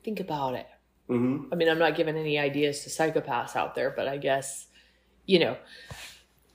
Think 0.04 0.20
about 0.20 0.56
it. 0.56 0.68
hmm 1.08 1.46
I 1.52 1.56
mean, 1.56 1.70
I'm 1.70 1.80
not 1.80 1.96
giving 1.96 2.18
any 2.18 2.38
ideas 2.38 2.82
to 2.84 2.90
psychopaths 2.90 3.56
out 3.56 3.76
there, 3.76 3.92
but 3.92 4.08
I 4.08 4.18
guess, 4.18 4.68
you 5.26 5.40
know. 5.40 5.58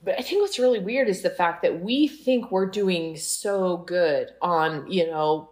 But 0.03 0.19
I 0.19 0.23
think 0.23 0.41
what's 0.41 0.59
really 0.59 0.79
weird 0.79 1.09
is 1.09 1.23
the 1.23 1.31
fact 1.31 1.63
that 1.63 1.81
we 1.81 2.09
think 2.09 2.51
we're 2.51 2.71
doing 2.71 3.17
so 3.17 3.79
good 3.79 4.31
on, 4.41 4.91
you 4.91 5.07
know, 5.07 5.51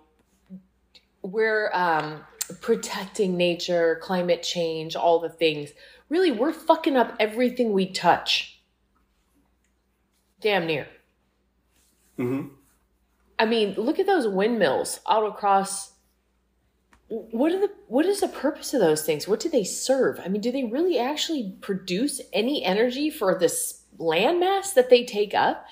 we're 1.22 1.70
um, 1.72 2.24
protecting 2.60 3.36
nature, 3.36 3.98
climate 4.02 4.42
change, 4.42 4.96
all 4.96 5.18
the 5.18 5.28
things. 5.28 5.70
Really, 6.08 6.30
we're 6.30 6.52
fucking 6.52 6.96
up 6.96 7.14
everything 7.20 7.72
we 7.72 7.86
touch. 7.86 8.60
Damn 10.40 10.66
near. 10.66 10.88
hmm 12.16 12.48
I 13.40 13.46
mean, 13.46 13.74
look 13.74 14.00
at 14.00 14.06
those 14.06 14.26
windmills 14.26 14.98
out 15.08 15.24
across. 15.24 15.92
What 17.08 17.52
are 17.52 17.60
the 17.60 17.70
what 17.86 18.04
is 18.04 18.20
the 18.20 18.28
purpose 18.28 18.74
of 18.74 18.80
those 18.80 19.02
things? 19.02 19.28
What 19.28 19.40
do 19.40 19.48
they 19.48 19.64
serve? 19.64 20.20
I 20.24 20.28
mean, 20.28 20.42
do 20.42 20.50
they 20.50 20.64
really 20.64 20.98
actually 20.98 21.56
produce 21.60 22.20
any 22.32 22.64
energy 22.64 23.10
for 23.10 23.38
this 23.38 23.82
landmass 23.98 24.74
that 24.74 24.90
they 24.90 25.04
take 25.04 25.34
up? 25.34 25.66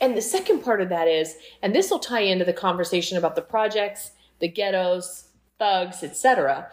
And 0.00 0.16
the 0.16 0.22
second 0.22 0.60
part 0.62 0.80
of 0.80 0.88
that 0.88 1.06
is, 1.06 1.36
and 1.62 1.74
this 1.74 1.90
will 1.90 1.98
tie 1.98 2.20
into 2.20 2.44
the 2.44 2.54
conversation 2.54 3.18
about 3.18 3.36
the 3.36 3.42
projects, 3.42 4.12
the 4.40 4.48
ghettos, 4.48 5.28
thugs, 5.58 6.02
etc. 6.02 6.70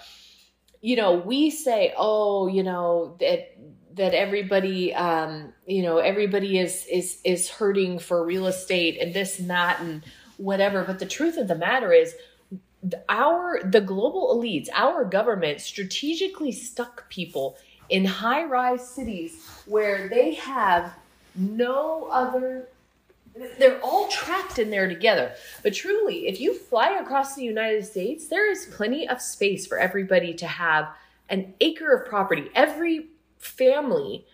You 0.81 0.95
know, 0.95 1.15
we 1.15 1.49
say, 1.49 1.93
oh, 1.97 2.47
you 2.47 2.63
know 2.63 3.15
that 3.19 3.55
that 3.93 4.13
everybody, 4.13 4.93
um, 4.93 5.53
you 5.65 5.83
know, 5.83 5.97
everybody 5.97 6.59
is 6.59 6.85
is 6.91 7.19
is 7.23 7.49
hurting 7.49 7.99
for 7.99 8.25
real 8.25 8.47
estate 8.47 8.97
and 8.99 9.13
this 9.13 9.39
and 9.39 9.49
that 9.49 9.79
and 9.81 10.03
whatever. 10.37 10.83
But 10.83 10.99
the 10.99 11.05
truth 11.05 11.37
of 11.37 11.47
the 11.47 11.55
matter 11.55 11.91
is, 11.91 12.15
our 13.09 13.61
the 13.63 13.81
global 13.81 14.35
elites, 14.35 14.69
our 14.73 15.03
government 15.03 15.61
strategically 15.61 16.51
stuck 16.51 17.09
people 17.09 17.57
in 17.89 18.05
high 18.05 18.43
rise 18.43 18.87
cities 18.87 19.45
where 19.65 20.07
they 20.09 20.33
have 20.35 20.93
no 21.35 22.07
other 22.11 22.67
they're 23.59 23.79
all 23.81 24.07
trapped 24.07 24.59
in 24.59 24.69
there 24.69 24.87
together. 24.87 25.33
But 25.63 25.73
truly, 25.73 26.27
if 26.27 26.39
you 26.39 26.53
fly 26.53 26.97
across 26.99 27.35
the 27.35 27.43
United 27.43 27.85
States, 27.85 28.27
there 28.27 28.49
is 28.51 28.67
plenty 28.71 29.07
of 29.07 29.21
space 29.21 29.65
for 29.65 29.77
everybody 29.77 30.33
to 30.35 30.47
have 30.47 30.89
an 31.29 31.53
acre 31.61 31.93
of 31.93 32.07
property. 32.07 32.49
Every 32.55 33.07
family 33.37 34.25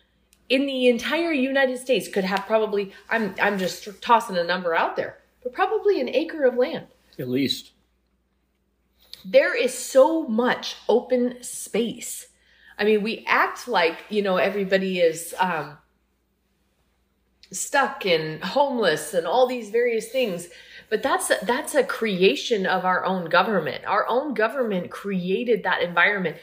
in 0.49 0.65
the 0.65 0.87
entire 0.87 1.31
United 1.31 1.77
States 1.77 2.07
could 2.07 2.23
have 2.23 2.45
probably 2.45 2.91
I'm 3.09 3.35
I'm 3.41 3.57
just 3.57 4.01
tossing 4.01 4.37
a 4.37 4.43
number 4.43 4.75
out 4.75 4.95
there. 4.95 5.19
but 5.41 5.53
probably 5.53 5.99
an 5.99 6.09
acre 6.09 6.43
of 6.45 6.55
land. 6.55 6.87
At 7.19 7.29
least. 7.29 7.71
There 9.25 9.55
is 9.55 9.77
so 9.77 10.27
much 10.27 10.75
open 10.89 11.41
space. 11.43 12.27
I 12.77 12.83
mean, 12.83 13.03
we 13.03 13.23
act 13.27 13.67
like, 13.67 13.99
you 14.09 14.21
know, 14.21 14.37
everybody 14.37 14.99
is 14.99 15.33
um, 15.39 15.77
stuck 17.53 18.05
and 18.05 18.43
homeless 18.43 19.13
and 19.13 19.25
all 19.27 19.47
these 19.47 19.69
various 19.69 20.09
things. 20.09 20.49
But 20.89 21.01
that's 21.01 21.29
a, 21.29 21.37
that's 21.43 21.75
a 21.75 21.83
creation 21.83 22.65
of 22.65 22.85
our 22.85 23.05
own 23.05 23.29
government. 23.29 23.85
Our 23.85 24.07
own 24.07 24.33
government 24.33 24.91
created 24.91 25.63
that 25.63 25.81
environment 25.81 26.37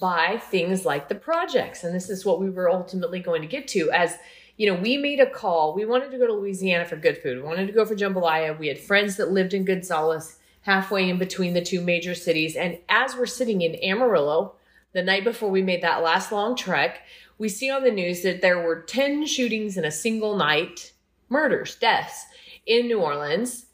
by 0.00 0.38
things 0.50 0.84
like 0.84 1.08
the 1.08 1.14
projects. 1.14 1.84
And 1.84 1.94
this 1.94 2.10
is 2.10 2.24
what 2.24 2.40
we 2.40 2.50
were 2.50 2.70
ultimately 2.70 3.20
going 3.20 3.42
to 3.42 3.48
get 3.48 3.68
to 3.68 3.90
as 3.90 4.16
you 4.56 4.72
know, 4.72 4.80
we 4.80 4.96
made 4.96 5.18
a 5.18 5.28
call. 5.28 5.74
We 5.74 5.84
wanted 5.84 6.10
to 6.12 6.18
go 6.18 6.26
to 6.26 6.32
Louisiana 6.32 6.84
for 6.84 6.96
good 6.96 7.18
food. 7.18 7.38
We 7.38 7.42
wanted 7.42 7.66
to 7.66 7.72
go 7.72 7.84
for 7.84 7.96
jambalaya. 7.96 8.56
We 8.56 8.68
had 8.68 8.78
friends 8.78 9.16
that 9.16 9.32
lived 9.32 9.52
in 9.52 9.64
Gonzales, 9.64 10.36
halfway 10.60 11.10
in 11.10 11.18
between 11.18 11.54
the 11.54 11.64
two 11.64 11.80
major 11.80 12.14
cities. 12.14 12.54
And 12.54 12.78
as 12.88 13.16
we're 13.16 13.26
sitting 13.26 13.62
in 13.62 13.74
Amarillo, 13.82 14.54
the 14.92 15.02
night 15.02 15.24
before 15.24 15.50
we 15.50 15.60
made 15.60 15.82
that 15.82 16.04
last 16.04 16.30
long 16.30 16.54
trek, 16.54 17.00
we 17.38 17.48
see 17.48 17.70
on 17.70 17.82
the 17.82 17.90
news 17.90 18.22
that 18.22 18.40
there 18.40 18.60
were 18.60 18.80
10 18.80 19.26
shootings 19.26 19.76
in 19.76 19.84
a 19.84 19.90
single 19.90 20.36
night, 20.36 20.92
murders, 21.28 21.76
deaths 21.76 22.26
in 22.66 22.86
New 22.86 23.00
Orleans 23.00 23.66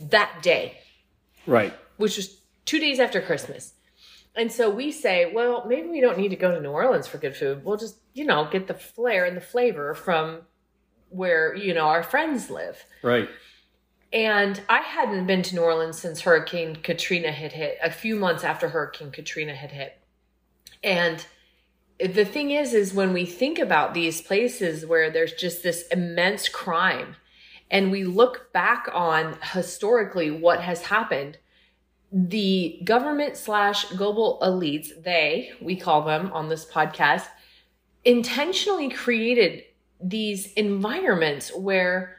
that 0.00 0.42
day. 0.42 0.78
Right. 1.46 1.74
Which 1.96 2.16
was 2.16 2.40
two 2.64 2.78
days 2.78 3.00
after 3.00 3.20
Christmas. 3.20 3.74
And 4.34 4.50
so 4.50 4.70
we 4.70 4.92
say, 4.92 5.30
well, 5.32 5.64
maybe 5.66 5.88
we 5.88 6.00
don't 6.00 6.18
need 6.18 6.30
to 6.30 6.36
go 6.36 6.54
to 6.54 6.60
New 6.60 6.70
Orleans 6.70 7.06
for 7.06 7.18
good 7.18 7.36
food. 7.36 7.64
We'll 7.64 7.76
just, 7.76 7.96
you 8.14 8.24
know, 8.24 8.48
get 8.50 8.66
the 8.66 8.74
flair 8.74 9.26
and 9.26 9.36
the 9.36 9.42
flavor 9.42 9.94
from 9.94 10.42
where, 11.10 11.54
you 11.54 11.74
know, 11.74 11.86
our 11.86 12.02
friends 12.02 12.48
live. 12.48 12.82
Right. 13.02 13.28
And 14.12 14.60
I 14.68 14.78
hadn't 14.78 15.26
been 15.26 15.42
to 15.42 15.54
New 15.54 15.62
Orleans 15.62 15.98
since 15.98 16.20
Hurricane 16.20 16.76
Katrina 16.76 17.30
had 17.30 17.52
hit, 17.52 17.78
a 17.82 17.90
few 17.90 18.16
months 18.16 18.44
after 18.44 18.68
Hurricane 18.68 19.10
Katrina 19.10 19.54
had 19.54 19.72
hit. 19.72 19.98
And 20.82 21.24
the 22.06 22.24
thing 22.24 22.50
is, 22.50 22.74
is 22.74 22.94
when 22.94 23.12
we 23.12 23.24
think 23.24 23.58
about 23.58 23.94
these 23.94 24.20
places 24.20 24.86
where 24.86 25.10
there's 25.10 25.32
just 25.32 25.62
this 25.62 25.86
immense 25.88 26.48
crime 26.48 27.16
and 27.70 27.90
we 27.90 28.04
look 28.04 28.52
back 28.52 28.88
on 28.92 29.36
historically 29.52 30.30
what 30.30 30.60
has 30.60 30.82
happened, 30.82 31.38
the 32.12 32.80
government 32.84 33.36
slash 33.36 33.86
global 33.92 34.38
elites, 34.42 35.02
they, 35.02 35.52
we 35.60 35.76
call 35.76 36.02
them 36.02 36.30
on 36.32 36.48
this 36.48 36.66
podcast, 36.66 37.26
intentionally 38.04 38.90
created 38.90 39.64
these 40.00 40.52
environments 40.54 41.54
where 41.56 42.16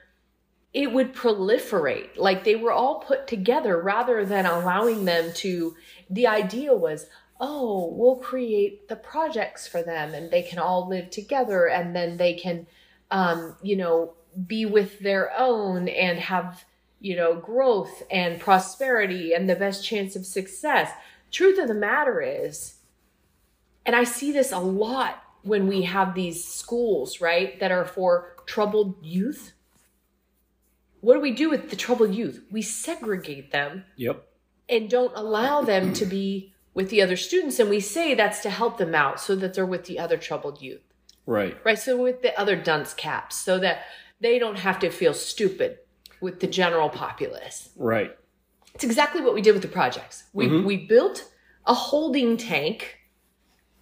it 0.74 0.92
would 0.92 1.14
proliferate. 1.14 2.18
Like 2.18 2.44
they 2.44 2.56
were 2.56 2.72
all 2.72 3.02
put 3.02 3.28
together 3.28 3.80
rather 3.80 4.26
than 4.26 4.46
allowing 4.46 5.06
them 5.06 5.32
to. 5.36 5.76
The 6.10 6.28
idea 6.28 6.74
was, 6.74 7.08
oh, 7.40 7.94
we'll 7.94 8.16
create 8.16 8.88
the 8.88 8.96
projects 8.96 9.68
for 9.68 9.82
them 9.82 10.14
and 10.14 10.32
they 10.32 10.42
can 10.42 10.60
all 10.60 10.88
live 10.88 11.10
together 11.10 11.68
and 11.68 11.96
then 11.96 12.18
they 12.18 12.34
can, 12.34 12.68
um, 13.12 13.56
you 13.62 13.76
know, 13.76 14.14
be 14.48 14.66
with 14.66 15.00
their 15.00 15.32
own 15.38 15.88
and 15.88 16.20
have, 16.20 16.64
you 17.00 17.16
know, 17.16 17.36
growth 17.36 18.04
and 18.10 18.40
prosperity 18.40 19.34
and 19.34 19.50
the 19.50 19.56
best 19.56 19.84
chance 19.84 20.16
of 20.16 20.26
success. 20.26 20.92
Truth 21.32 21.60
of 21.60 21.68
the 21.68 21.74
matter 21.74 22.22
is, 22.22 22.76
and 23.86 23.96
I 23.96 24.04
see 24.04 24.32
this 24.32 24.52
a 24.52 24.60
lot 24.60 25.22
when 25.42 25.68
we 25.68 25.82
have 25.84 26.16
these 26.16 26.44
schools, 26.44 27.20
right, 27.20 27.60
that 27.60 27.72
are 27.72 27.86
for 27.86 28.36
troubled 28.46 28.96
youth. 29.04 29.54
What 31.02 31.16
do 31.16 31.20
we 31.20 31.32
do 31.32 31.50
with 31.50 31.70
the 31.70 31.76
troubled 31.76 32.16
youth? 32.16 32.46
We 32.50 32.62
segregate 32.62 33.52
them. 33.52 33.84
Yep. 33.98 34.26
And 34.70 34.90
don't 34.90 35.12
allow 35.16 35.62
them 35.62 35.92
to 35.94 36.06
be 36.06 36.53
with 36.74 36.90
the 36.90 37.02
other 37.02 37.16
students. 37.16 37.60
And 37.60 37.70
we 37.70 37.80
say 37.80 38.14
that's 38.14 38.42
to 38.42 38.50
help 38.50 38.78
them 38.78 38.96
out 38.96 39.20
so 39.20 39.36
that 39.36 39.54
they're 39.54 39.66
with 39.66 39.86
the 39.86 40.00
other 40.00 40.18
troubled 40.18 40.62
youth. 40.62 40.82
Right. 41.26 41.58
Right. 41.64 41.80
So 41.80 42.02
with 42.02 42.22
the 42.22 42.38
other 42.40 42.56
dunce 42.56 42.94
caps, 42.94 43.36
so 43.36 43.60
that 43.60 43.86
they 44.20 44.40
don't 44.40 44.58
have 44.58 44.80
to 44.80 44.90
feel 44.90 45.14
stupid 45.14 45.80
with 46.22 46.40
the 46.40 46.48
general 46.48 46.90
populace. 46.90 47.70
Right. 47.76 48.16
It's 48.74 48.84
exactly 48.84 49.22
what 49.22 49.34
we 49.34 49.42
did 49.42 49.54
with 49.54 49.62
the 49.62 49.68
projects. 49.68 50.24
We 50.34 50.48
mm-hmm. 50.48 50.66
we 50.66 50.78
built 50.78 51.30
a 51.66 51.74
holding 51.74 52.38
tank 52.38 52.98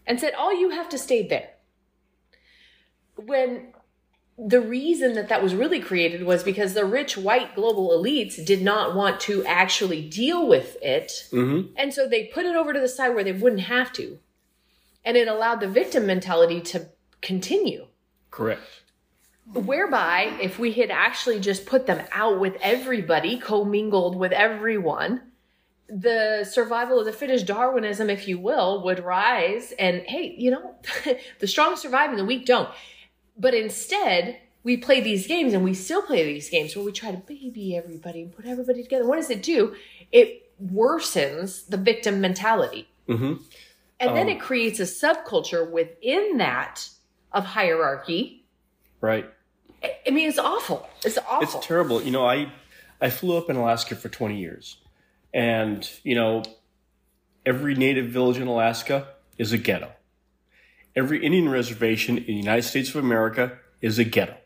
and 0.06 0.20
said 0.20 0.34
all 0.34 0.54
you 0.54 0.70
have 0.72 0.90
to 0.90 0.98
stay 0.98 1.28
there. 1.28 1.50
When 3.16 3.74
the 4.44 4.60
reason 4.60 5.14
that 5.14 5.30
that 5.30 5.44
was 5.44 5.54
really 5.54 5.80
created 5.80 6.24
was 6.24 6.44
because 6.44 6.74
the 6.74 6.84
rich 6.84 7.16
white 7.16 7.54
global 7.54 7.90
elites 7.90 8.44
did 8.44 8.64
not 8.64 8.96
want 8.96 9.20
to 9.20 9.46
actually 9.46 10.10
deal 10.10 10.48
with 10.48 10.78
it. 10.82 11.28
Mm-hmm. 11.32 11.74
And 11.78 11.94
so 11.94 12.08
they 12.08 12.26
put 12.26 12.46
it 12.46 12.56
over 12.56 12.74
to 12.74 12.80
the 12.80 12.90
side 12.90 13.10
where 13.10 13.24
they 13.24 13.34
wouldn't 13.34 13.62
have 13.64 13.94
to. 13.94 14.18
And 15.06 15.16
it 15.16 15.28
allowed 15.28 15.60
the 15.60 15.68
victim 15.68 16.08
mentality 16.08 16.60
to 16.62 16.88
continue. 17.22 17.86
Correct. 18.32 18.64
Whereby, 19.54 20.38
if 20.42 20.58
we 20.58 20.72
had 20.72 20.90
actually 20.90 21.40
just 21.40 21.68
put 21.68 21.86
them 21.86 22.04
out 22.12 22.40
with 22.40 22.58
everybody, 22.62 23.38
commingled 23.38 24.16
with 24.16 24.32
everyone, 24.32 25.22
the 25.88 26.46
survival 26.50 27.00
of 27.00 27.06
the 27.06 27.14
fittest 27.14 27.46
Darwinism, 27.46 28.10
if 28.10 28.28
you 28.28 28.40
will, 28.40 28.84
would 28.86 29.04
rise. 29.04 29.72
And 29.78 30.02
hey, 30.08 30.34
you 30.36 30.50
know, 30.50 30.76
the 31.40 31.48
strong 31.48 31.76
survive 31.76 32.10
and 32.10 32.18
the 32.18 32.26
weak 32.26 32.46
don't. 32.46 32.70
But 33.42 33.56
instead, 33.56 34.40
we 34.64 34.78
play 34.78 35.02
these 35.02 35.26
games 35.26 35.54
and 35.54 35.64
we 35.64 35.74
still 35.74 36.04
play 36.04 36.24
these 36.24 36.50
games 36.50 36.76
where 36.76 36.86
we 36.86 36.92
try 36.92 37.12
to 37.12 37.18
baby 37.18 37.76
everybody 37.76 38.22
and 38.22 38.32
put 38.32 38.46
everybody 38.46 38.84
together. 38.84 39.08
What 39.08 39.16
does 39.16 39.32
it 39.32 39.42
do? 39.42 39.76
It 40.12 40.52
worsens 40.64 41.68
the 41.68 41.78
victim 41.78 42.22
mentality. 42.22 42.88
Mm-hmm. 43.10 43.42
And 44.00 44.10
um, 44.10 44.16
then 44.16 44.30
it 44.30 44.40
creates 44.40 44.80
a 44.80 44.84
subculture 44.84 45.70
within 45.70 46.38
that 46.38 46.88
of 47.32 47.46
hierarchy. 47.46 48.46
Right. 49.02 49.28
I 49.84 50.12
mean, 50.12 50.30
it's 50.30 50.38
awful. 50.38 50.88
It's 51.04 51.18
awful. 51.18 51.42
It's 51.60 51.66
terrible. 51.66 52.04
You 52.04 52.12
know, 52.12 52.26
I 52.26 52.52
I 53.02 53.10
flew 53.10 53.36
up 53.38 53.50
in 53.50 53.56
Alaska 53.56 53.96
for 53.96 54.10
20 54.10 54.38
years. 54.38 54.78
And, 55.34 55.90
you 56.04 56.14
know, 56.14 56.44
every 57.46 57.74
native 57.74 58.08
village 58.10 58.38
in 58.38 58.48
Alaska 58.48 59.08
is 59.40 59.52
a 59.52 59.58
ghetto. 59.58 59.92
Every 60.96 61.24
Indian 61.24 61.50
reservation 61.50 62.18
in 62.18 62.26
the 62.26 62.34
United 62.34 62.64
States 62.64 62.90
of 62.90 62.98
America 62.98 63.58
is 63.82 63.98
a 63.98 64.04
ghetto. 64.04 64.38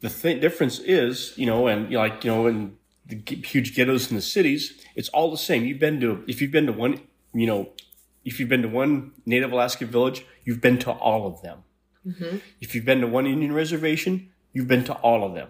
The 0.00 0.08
th- 0.08 0.40
difference 0.40 0.78
is, 0.80 1.34
you 1.36 1.46
know, 1.46 1.66
and 1.66 1.90
you 1.90 1.96
know, 1.96 2.00
like, 2.00 2.24
you 2.24 2.30
know, 2.30 2.46
in 2.46 2.76
the 3.06 3.16
huge 3.44 3.74
ghettos 3.74 4.10
in 4.10 4.16
the 4.16 4.22
cities, 4.22 4.80
it's 4.96 5.08
all 5.10 5.30
the 5.30 5.36
same. 5.36 5.64
You've 5.64 5.78
been 5.78 6.00
to, 6.00 6.24
if 6.26 6.40
you've 6.40 6.50
been 6.50 6.66
to 6.66 6.72
one, 6.72 7.00
you 7.34 7.46
know, 7.46 7.70
if 8.24 8.40
you've 8.40 8.48
been 8.48 8.62
to 8.62 8.68
one 8.68 9.12
Native 9.26 9.52
Alaska 9.52 9.86
village, 9.86 10.24
you've 10.44 10.60
been 10.60 10.78
to 10.78 10.90
all 10.90 11.26
of 11.26 11.42
them. 11.42 11.58
Mm-hmm. 12.06 12.38
If 12.60 12.74
you've 12.74 12.84
been 12.84 13.00
to 13.00 13.06
one 13.06 13.26
Indian 13.26 13.52
reservation, 13.52 14.30
you've 14.52 14.68
been 14.68 14.84
to 14.84 14.94
all 14.94 15.24
of 15.24 15.34
them. 15.34 15.48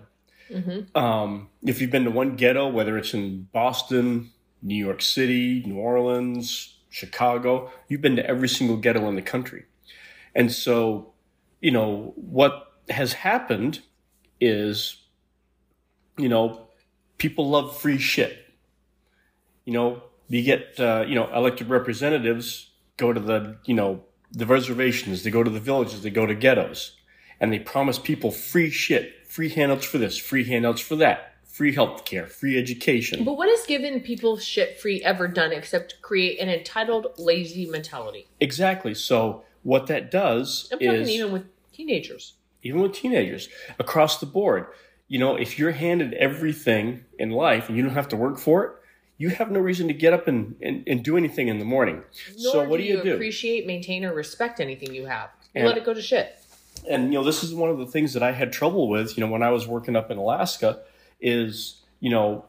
Mm-hmm. 0.51 0.97
Um, 0.97 1.49
if 1.63 1.81
you've 1.81 1.91
been 1.91 2.05
to 2.05 2.11
one 2.11 2.37
ghetto, 2.37 2.69
whether 2.69 2.99
it's 2.99 3.15
in 3.15 3.49
Boston, 3.53 4.31
New 4.63 4.75
York 4.75 5.01
City, 5.01 5.63
New 5.65 5.77
Orleans, 5.79 6.77
Chicago, 6.89 7.71
you've 7.89 8.01
been 8.01 8.17
to 8.17 8.27
every 8.27 8.49
single 8.49 8.77
ghetto 8.77 9.09
in 9.09 9.15
the 9.15 9.23
country. 9.23 9.65
And 10.35 10.53
so, 10.53 11.13
you 11.61 11.71
know, 11.71 12.13
what 12.17 12.73
has 12.89 13.13
happened 13.13 13.81
is, 14.41 14.97
you 16.17 16.29
know, 16.29 16.69
people 17.19 17.49
love 17.49 17.77
free 17.79 17.99
shit. 17.99 18.37
You 19.65 19.73
know, 19.73 20.03
you 20.29 20.43
get, 20.43 20.79
uh, 20.79 21.05
you 21.07 21.15
know, 21.15 21.31
elected 21.35 21.69
representatives 21.69 22.71
go 22.97 23.13
to 23.13 23.21
the, 23.21 23.57
you 23.65 23.75
know, 23.75 24.05
the 24.33 24.47
reservations, 24.47 25.23
they 25.23 25.31
go 25.31 25.43
to 25.43 25.51
the 25.51 25.61
villages, 25.61 26.03
they 26.03 26.11
go 26.11 26.27
to 26.27 26.35
ghettos, 26.35 26.97
and 27.41 27.53
they 27.53 27.59
promise 27.59 27.99
people 27.99 28.31
free 28.31 28.71
shit, 28.71 29.27
free 29.27 29.49
handouts 29.49 29.87
for 29.87 29.99
this, 29.99 30.17
free 30.17 30.45
handouts 30.45 30.81
for 30.81 30.97
that, 30.97 31.35
free 31.45 31.75
health 31.75 32.05
care, 32.05 32.27
free 32.27 32.59
education. 32.59 33.25
But 33.25 33.37
what 33.37 33.49
has 33.49 33.67
given 33.67 34.01
people 34.01 34.39
shit 34.39 34.79
free 34.79 35.03
ever 35.03 35.27
done 35.27 35.53
except 35.53 36.01
create 36.03 36.39
an 36.39 36.49
entitled, 36.49 37.09
lazy 37.19 37.67
mentality? 37.67 38.29
Exactly. 38.39 38.95
So, 38.95 39.45
what 39.63 39.87
that 39.89 40.11
does 40.11 40.69
I'm 40.73 40.81
is 40.81 41.09
even 41.11 41.33
with 41.33 41.45
teenagers. 41.73 42.35
even 42.63 42.81
with 42.83 42.93
teenagers 42.93 43.49
across 43.79 44.19
the 44.21 44.27
board. 44.27 44.67
You 45.09 45.19
know, 45.19 45.37
if 45.37 45.59
you're 45.59 45.73
handed 45.73 46.15
everything 46.15 47.05
in 47.19 47.31
life 47.31 47.69
and 47.69 47.77
you 47.77 47.83
don't 47.83 47.95
have 47.95 48.09
to 48.09 48.17
work 48.17 48.39
for 48.39 48.65
it, 48.65 48.71
you 49.19 49.29
have 49.31 49.51
no 49.51 49.61
reason 49.61 49.89
to 49.89 49.93
get 49.95 50.13
up 50.13 50.29
and, 50.29 50.55
and, 50.63 50.83
and 50.87 51.03
do 51.03 51.17
anything 51.17 51.49
in 51.49 51.59
the 51.59 51.65
morning. 51.65 52.03
Nor 52.39 52.53
so 52.53 52.69
what 52.69 52.77
do 52.79 52.85
do 52.85 52.89
you, 52.89 53.03
do? 53.03 53.15
appreciate, 53.15 53.67
maintain, 53.67 54.05
or 54.05 54.15
respect 54.15 54.61
anything 54.61 54.95
you 54.95 55.07
have. 55.07 55.31
You 55.55 55.61
And- 55.63 55.67
let 55.69 55.77
it 55.77 55.85
go 55.85 55.93
to 55.95 56.01
shit. 56.01 56.37
and 56.89 57.13
you 57.13 57.19
know 57.19 57.25
this 57.25 57.43
is 57.45 57.53
one 57.53 57.69
of 57.69 57.77
the 57.79 57.85
things 57.87 58.15
that 58.15 58.23
i 58.23 58.33
had 58.33 58.53
trouble 58.53 58.89
with 58.89 59.19
you 59.19 59.21
know 59.23 59.31
when 59.31 59.43
i 59.43 59.51
was 59.51 59.67
working 59.67 59.97
up 59.97 60.11
in 60.11 60.17
alaska 60.17 60.81
is 61.21 61.83
you 61.99 62.09
know 62.09 62.47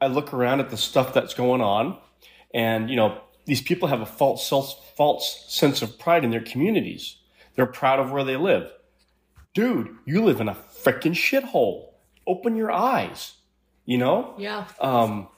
i 0.00 0.06
look 0.06 0.32
around 0.32 0.60
at 0.60 0.70
the 0.70 0.76
stuff 0.76 1.12
that's 1.12 1.34
going 1.34 1.60
on 1.60 1.98
and 2.54 2.88
you 2.88 2.96
know 2.96 3.20
these 3.46 3.62
people 3.62 3.88
have 3.88 4.00
a 4.00 4.06
false 4.06 4.46
self, 4.46 4.94
false 4.96 5.44
sense 5.48 5.80
of 5.82 5.98
pride 5.98 6.24
in 6.24 6.30
their 6.30 6.40
communities 6.42 7.16
they're 7.54 7.66
proud 7.66 7.98
of 7.98 8.10
where 8.10 8.24
they 8.24 8.36
live 8.36 8.70
dude 9.54 9.88
you 10.04 10.22
live 10.24 10.40
in 10.40 10.48
a 10.48 10.54
freaking 10.54 11.12
shithole 11.14 11.90
open 12.26 12.56
your 12.56 12.72
eyes. 12.72 13.34
You 13.84 13.98
know, 13.98 14.34
Yeah. 14.36 14.66
um, 14.80 15.28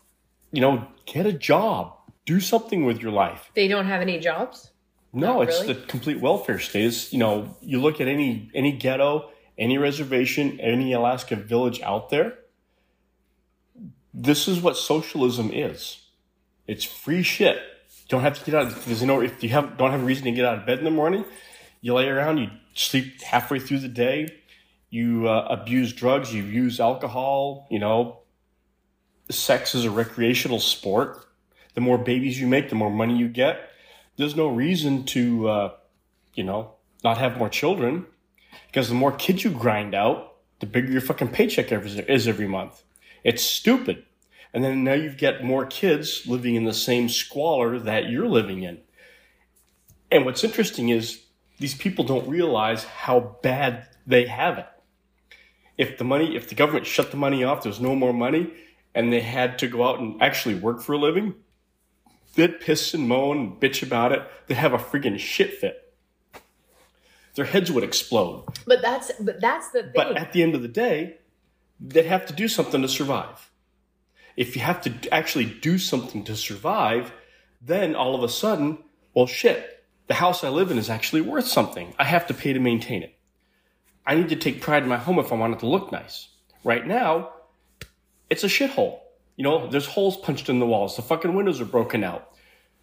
you 0.52 0.62
know, 0.62 0.88
get 1.04 1.26
a 1.26 1.32
job, 1.32 1.92
do 2.24 2.40
something 2.40 2.86
with 2.86 3.02
your 3.02 3.12
life. 3.12 3.50
They 3.54 3.68
don't 3.68 3.84
have 3.84 4.00
any 4.00 4.18
jobs? 4.18 4.70
No, 5.12 5.34
Not 5.34 5.48
it's 5.48 5.60
really? 5.60 5.74
the 5.74 5.80
complete 5.86 6.20
welfare 6.20 6.58
state. 6.58 6.86
It's, 6.86 7.12
you 7.12 7.18
know, 7.18 7.56
you 7.60 7.78
look 7.78 8.00
at 8.00 8.08
any 8.08 8.50
any 8.54 8.72
ghetto, 8.72 9.30
any 9.58 9.76
reservation, 9.76 10.58
any 10.60 10.94
Alaska 10.94 11.36
village 11.36 11.82
out 11.82 12.08
there. 12.08 12.38
This 14.14 14.48
is 14.48 14.60
what 14.60 14.76
socialism 14.76 15.50
is. 15.52 16.06
It's 16.66 16.84
free 16.84 17.22
shit. 17.22 17.58
Don't 18.08 18.22
have 18.22 18.38
to 18.38 18.44
get 18.44 18.54
out. 18.54 18.84
There's 18.84 19.02
no 19.02 19.20
if 19.20 19.42
you 19.42 19.50
have 19.50 19.76
don't 19.76 19.90
have 19.90 20.02
a 20.02 20.04
reason 20.04 20.24
to 20.24 20.32
get 20.32 20.44
out 20.44 20.58
of 20.58 20.66
bed 20.66 20.78
in 20.78 20.84
the 20.84 20.90
morning. 20.90 21.24
You 21.80 21.94
lay 21.94 22.08
around. 22.08 22.38
You 22.38 22.48
sleep 22.74 23.20
halfway 23.22 23.58
through 23.58 23.80
the 23.80 23.88
day. 23.88 24.34
You 24.90 25.28
uh, 25.28 25.46
abuse 25.50 25.92
drugs. 25.92 26.32
You 26.32 26.42
use 26.42 26.80
alcohol. 26.80 27.66
You 27.70 27.78
know, 27.78 28.20
sex 29.30 29.74
is 29.74 29.84
a 29.84 29.90
recreational 29.90 30.60
sport. 30.60 31.26
The 31.74 31.80
more 31.80 31.98
babies 31.98 32.40
you 32.40 32.46
make, 32.46 32.70
the 32.70 32.74
more 32.74 32.90
money 32.90 33.16
you 33.16 33.28
get 33.28 33.68
there's 34.18 34.36
no 34.36 34.48
reason 34.48 35.04
to, 35.04 35.48
uh, 35.48 35.72
you 36.34 36.44
know, 36.44 36.74
not 37.02 37.16
have 37.16 37.38
more 37.38 37.48
children 37.48 38.04
because 38.66 38.88
the 38.88 38.94
more 38.94 39.12
kids 39.12 39.44
you 39.44 39.50
grind 39.50 39.94
out, 39.94 40.34
the 40.60 40.66
bigger 40.66 40.90
your 40.90 41.00
fucking 41.00 41.28
paycheck 41.28 41.72
is 41.72 42.28
every 42.28 42.48
month. 42.48 42.82
It's 43.24 43.42
stupid. 43.42 44.04
And 44.52 44.64
then 44.64 44.84
now 44.84 44.94
you've 44.94 45.18
got 45.18 45.44
more 45.44 45.66
kids 45.66 46.26
living 46.26 46.54
in 46.54 46.64
the 46.64 46.72
same 46.72 47.08
squalor 47.08 47.78
that 47.78 48.08
you're 48.08 48.28
living 48.28 48.62
in. 48.62 48.80
And 50.10 50.24
what's 50.24 50.44
interesting 50.44 50.88
is 50.88 51.22
these 51.58 51.74
people 51.74 52.04
don't 52.04 52.28
realize 52.28 52.84
how 52.84 53.36
bad 53.42 53.88
they 54.06 54.26
have 54.26 54.58
it. 54.58 54.66
If 55.76 55.98
the 55.98 56.04
money, 56.04 56.34
if 56.34 56.48
the 56.48 56.54
government 56.54 56.86
shut 56.86 57.10
the 57.10 57.16
money 57.16 57.44
off, 57.44 57.62
there's 57.62 57.80
no 57.80 57.94
more 57.94 58.12
money, 58.12 58.52
and 58.94 59.12
they 59.12 59.20
had 59.20 59.58
to 59.60 59.68
go 59.68 59.86
out 59.86 60.00
and 60.00 60.20
actually 60.20 60.54
work 60.54 60.80
for 60.80 60.94
a 60.94 60.98
living, 60.98 61.34
they'd 62.34 62.58
piss 62.58 62.94
and 62.94 63.08
moan 63.08 63.38
and 63.38 63.60
bitch 63.60 63.82
about 63.82 64.12
it. 64.12 64.22
They'd 64.46 64.54
have 64.54 64.72
a 64.72 64.78
friggin' 64.78 65.18
shit 65.18 65.54
fit. 65.54 65.94
Their 67.34 67.44
heads 67.44 67.70
would 67.70 67.84
explode. 67.84 68.46
But 68.66 68.82
that's 68.82 69.12
but 69.20 69.40
that's 69.40 69.70
the 69.70 69.82
thing. 69.82 69.92
But 69.94 70.16
at 70.16 70.32
the 70.32 70.42
end 70.42 70.56
of 70.56 70.62
the 70.62 70.68
day, 70.68 71.18
they'd 71.78 72.06
have 72.06 72.26
to 72.26 72.32
do 72.32 72.48
something 72.48 72.82
to 72.82 72.88
survive. 72.88 73.47
If 74.38 74.54
you 74.54 74.62
have 74.62 74.80
to 74.82 74.92
actually 75.12 75.46
do 75.46 75.78
something 75.78 76.22
to 76.22 76.36
survive, 76.36 77.10
then 77.60 77.96
all 77.96 78.14
of 78.14 78.22
a 78.22 78.28
sudden, 78.28 78.78
well, 79.12 79.26
shit, 79.26 79.84
the 80.06 80.14
house 80.14 80.44
I 80.44 80.48
live 80.48 80.70
in 80.70 80.78
is 80.78 80.88
actually 80.88 81.22
worth 81.22 81.48
something. 81.48 81.92
I 81.98 82.04
have 82.04 82.28
to 82.28 82.34
pay 82.34 82.52
to 82.52 82.60
maintain 82.60 83.02
it. 83.02 83.18
I 84.06 84.14
need 84.14 84.28
to 84.28 84.36
take 84.36 84.60
pride 84.60 84.84
in 84.84 84.88
my 84.88 84.96
home 84.96 85.18
if 85.18 85.32
I 85.32 85.34
want 85.34 85.54
it 85.54 85.58
to 85.58 85.66
look 85.66 85.90
nice. 85.90 86.28
Right 86.62 86.86
now, 86.86 87.30
it's 88.30 88.44
a 88.44 88.46
shithole. 88.46 89.00
You 89.34 89.42
know, 89.42 89.68
there's 89.68 89.86
holes 89.86 90.16
punched 90.16 90.48
in 90.48 90.60
the 90.60 90.66
walls. 90.66 90.94
The 90.94 91.02
fucking 91.02 91.34
windows 91.34 91.60
are 91.60 91.64
broken 91.64 92.04
out. 92.04 92.30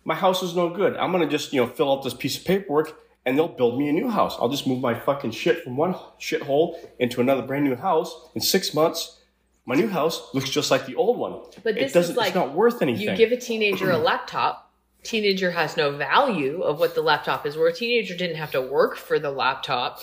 My 0.04 0.16
house 0.16 0.44
is 0.44 0.58
no 0.58 0.70
good. 0.70 0.98
I'm 0.98 1.14
gonna 1.14 1.26
just, 1.26 1.54
you 1.54 1.62
know, 1.62 1.68
fill 1.68 1.90
out 1.90 2.04
this 2.04 2.14
piece 2.14 2.38
of 2.38 2.44
paperwork 2.44 3.00
and 3.26 3.38
they'll 3.38 3.48
build 3.48 3.80
me 3.80 3.88
a 3.88 3.94
new 3.94 4.10
house. 4.10 4.36
I'll 4.42 4.50
just 4.50 4.68
move 4.68 4.82
my 4.82 4.94
fucking 4.94 5.32
shit 5.32 5.64
from 5.64 5.78
one 5.78 5.94
shithole 6.20 6.76
into 7.00 7.22
another 7.22 7.44
brand 7.44 7.64
new 7.64 7.78
house. 7.78 8.14
In 8.36 8.42
six 8.42 8.74
months, 8.74 9.22
my 9.65 9.75
new 9.75 9.88
house 9.88 10.34
looks 10.34 10.50
just 10.50 10.69
like 10.69 10.86
the 10.86 10.95
old 10.95 11.17
one. 11.17 11.41
But 11.63 11.75
this 11.75 11.88
is 11.88 11.93
doesn't, 11.93 12.15
like 12.15 12.27
it's 12.27 12.36
not 12.36 12.53
worth 12.53 12.81
anything. 12.81 13.10
You 13.10 13.15
give 13.15 13.31
a 13.31 13.38
teenager 13.38 13.91
a 13.91 13.98
laptop. 13.98 14.72
Teenager 15.03 15.51
has 15.51 15.77
no 15.77 15.91
value 15.91 16.62
of 16.62 16.79
what 16.79 16.95
the 16.95 17.01
laptop 17.01 17.45
is 17.45 17.57
worth. 17.57 17.77
Teenager 17.77 18.15
didn't 18.15 18.38
have 18.38 18.51
to 18.51 18.62
work 18.62 18.95
for 18.95 19.19
the 19.19 19.31
laptop. 19.31 20.00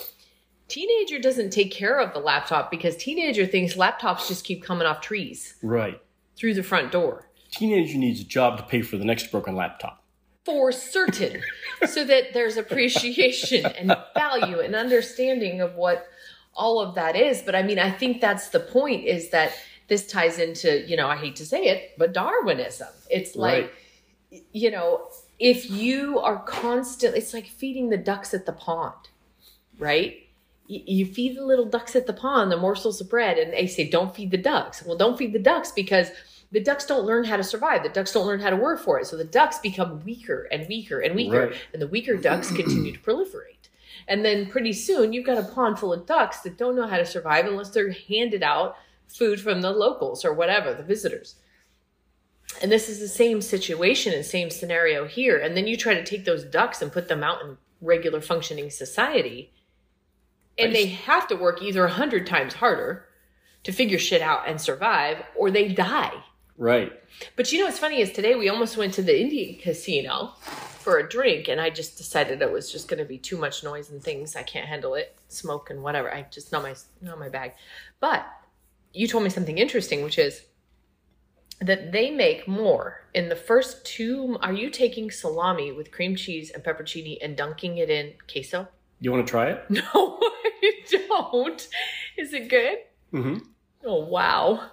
Teenager 0.68 1.18
doesn't 1.18 1.50
take 1.50 1.70
care 1.70 2.00
of 2.00 2.12
the 2.12 2.18
laptop 2.18 2.70
because 2.70 2.96
teenager 2.96 3.46
thinks 3.46 3.74
laptops 3.74 4.28
just 4.28 4.44
keep 4.44 4.62
coming 4.62 4.86
off 4.86 5.00
trees 5.00 5.54
right. 5.62 6.00
through 6.36 6.54
the 6.54 6.62
front 6.62 6.92
door. 6.92 7.28
Teenager 7.50 7.98
needs 7.98 8.20
a 8.20 8.24
job 8.24 8.56
to 8.58 8.62
pay 8.64 8.80
for 8.80 8.96
the 8.96 9.04
next 9.04 9.30
broken 9.30 9.54
laptop. 9.54 10.02
For 10.44 10.72
certain. 10.72 11.42
so 11.86 12.04
that 12.04 12.32
there's 12.32 12.56
appreciation 12.56 13.66
and 13.66 13.94
value 14.14 14.60
and 14.60 14.74
understanding 14.74 15.60
of 15.60 15.74
what 15.74 16.06
all 16.54 16.80
of 16.80 16.94
that 16.94 17.16
is. 17.16 17.42
But 17.42 17.54
I 17.54 17.62
mean, 17.62 17.78
I 17.78 17.90
think 17.90 18.20
that's 18.20 18.48
the 18.50 18.60
point 18.60 19.04
is 19.06 19.30
that 19.30 19.52
this 19.88 20.06
ties 20.06 20.38
into, 20.38 20.86
you 20.88 20.96
know, 20.96 21.08
I 21.08 21.16
hate 21.16 21.36
to 21.36 21.46
say 21.46 21.64
it, 21.64 21.92
but 21.98 22.12
Darwinism. 22.14 22.88
It's 23.10 23.36
like, 23.36 23.72
Right. 24.30 24.44
you 24.52 24.70
know, 24.70 25.08
if 25.38 25.70
you 25.70 26.18
are 26.20 26.38
constant, 26.44 27.16
it's 27.16 27.34
like 27.34 27.46
feeding 27.46 27.90
the 27.90 27.96
ducks 27.96 28.32
at 28.32 28.46
the 28.46 28.52
pond, 28.52 29.08
right? 29.78 30.18
You 30.68 31.04
feed 31.04 31.36
the 31.36 31.44
little 31.44 31.64
ducks 31.66 31.96
at 31.96 32.06
the 32.06 32.12
pond 32.12 32.50
the 32.50 32.56
morsels 32.56 33.00
of 33.00 33.10
bread, 33.10 33.36
and 33.36 33.52
they 33.52 33.66
say, 33.66 33.88
don't 33.90 34.14
feed 34.14 34.30
the 34.30 34.38
ducks. 34.38 34.82
Well, 34.84 34.96
don't 34.96 35.18
feed 35.18 35.32
the 35.32 35.38
ducks 35.38 35.72
because 35.72 36.08
the 36.52 36.60
ducks 36.60 36.86
don't 36.86 37.04
learn 37.04 37.24
how 37.24 37.36
to 37.36 37.42
survive. 37.42 37.82
The 37.82 37.88
ducks 37.88 38.12
don't 38.12 38.26
learn 38.26 38.40
how 38.40 38.50
to 38.50 38.56
work 38.56 38.80
for 38.80 38.98
it. 39.00 39.06
So 39.06 39.16
the 39.16 39.24
ducks 39.24 39.58
become 39.58 40.02
weaker 40.04 40.48
and 40.52 40.66
weaker 40.68 41.00
and 41.00 41.14
weaker, 41.14 41.48
Right. 41.48 41.56
and 41.72 41.82
the 41.82 41.88
weaker 41.88 42.16
ducks 42.16 42.50
continue 42.52 42.92
to 42.92 42.98
proliferate. 43.00 43.68
And 44.08 44.24
then 44.24 44.50
pretty 44.50 44.72
soon, 44.72 45.12
you've 45.12 45.26
got 45.26 45.38
a 45.38 45.42
pond 45.42 45.78
full 45.78 45.92
of 45.92 46.06
ducks 46.06 46.40
that 46.40 46.58
don't 46.58 46.76
know 46.76 46.86
how 46.86 46.96
to 46.96 47.06
survive 47.06 47.46
unless 47.46 47.70
they're 47.70 47.92
handed 47.92 48.42
out 48.42 48.76
food 49.08 49.40
from 49.40 49.60
the 49.60 49.70
locals 49.70 50.24
or 50.24 50.32
whatever, 50.32 50.74
the 50.74 50.82
visitors. 50.82 51.36
And 52.60 52.70
this 52.70 52.88
is 52.88 52.98
the 52.98 53.08
same 53.08 53.40
situation 53.40 54.12
and 54.12 54.24
same 54.24 54.50
scenario 54.50 55.06
here. 55.06 55.38
And 55.38 55.56
then 55.56 55.66
you 55.66 55.76
try 55.76 55.94
to 55.94 56.04
take 56.04 56.24
those 56.24 56.44
ducks 56.44 56.82
and 56.82 56.92
put 56.92 57.08
them 57.08 57.22
out 57.22 57.42
in 57.42 57.56
regular 57.80 58.20
functioning 58.20 58.70
society. 58.70 59.52
And 60.58 60.74
they 60.74 60.86
have 60.86 61.26
to 61.28 61.34
work 61.34 61.62
either 61.62 61.84
a 61.84 61.90
hundred 61.90 62.26
times 62.26 62.54
harder 62.54 63.06
to 63.64 63.72
figure 63.72 63.98
shit 63.98 64.20
out 64.20 64.48
and 64.48 64.60
survive, 64.60 65.24
or 65.36 65.50
they 65.50 65.68
die. 65.68 66.12
Right. 66.58 66.92
But 67.36 67.50
you 67.52 67.58
know 67.58 67.66
what's 67.66 67.78
funny 67.78 68.00
is 68.00 68.12
today 68.12 68.34
we 68.34 68.48
almost 68.48 68.76
went 68.76 68.94
to 68.94 69.02
the 69.02 69.18
Indian 69.18 69.58
casino 69.60 70.34
for 70.82 70.98
a 70.98 71.08
drink, 71.08 71.48
and 71.48 71.60
I 71.60 71.70
just 71.70 71.96
decided 71.96 72.42
it 72.42 72.52
was 72.52 72.70
just 72.70 72.88
going 72.88 72.98
to 72.98 73.04
be 73.04 73.18
too 73.18 73.36
much 73.36 73.64
noise 73.64 73.90
and 73.90 74.02
things. 74.02 74.36
I 74.36 74.42
can't 74.42 74.66
handle 74.66 74.94
it, 74.94 75.16
smoke 75.28 75.70
and 75.70 75.82
whatever. 75.82 76.12
I 76.12 76.26
just 76.30 76.52
not 76.52 76.62
my 76.62 76.74
not 77.00 77.18
my 77.18 77.28
bag. 77.28 77.52
But 78.00 78.26
you 78.92 79.08
told 79.08 79.24
me 79.24 79.30
something 79.30 79.58
interesting, 79.58 80.02
which 80.02 80.18
is 80.18 80.42
that 81.60 81.92
they 81.92 82.10
make 82.10 82.48
more 82.48 83.06
in 83.14 83.28
the 83.28 83.36
first 83.36 83.84
two. 83.86 84.36
Are 84.42 84.52
you 84.52 84.70
taking 84.70 85.10
salami 85.10 85.72
with 85.72 85.92
cream 85.92 86.16
cheese 86.16 86.50
and 86.50 86.62
pepperoni 86.62 87.18
and 87.22 87.36
dunking 87.36 87.78
it 87.78 87.88
in 87.88 88.14
queso? 88.30 88.68
You 89.00 89.12
want 89.12 89.26
to 89.26 89.30
try 89.30 89.50
it? 89.50 89.64
No, 89.70 89.82
I 90.22 90.72
don't. 90.90 91.68
Is 92.16 92.32
it 92.32 92.48
good? 92.48 92.78
Mm-hmm. 93.12 93.38
Oh 93.84 94.04
wow. 94.04 94.70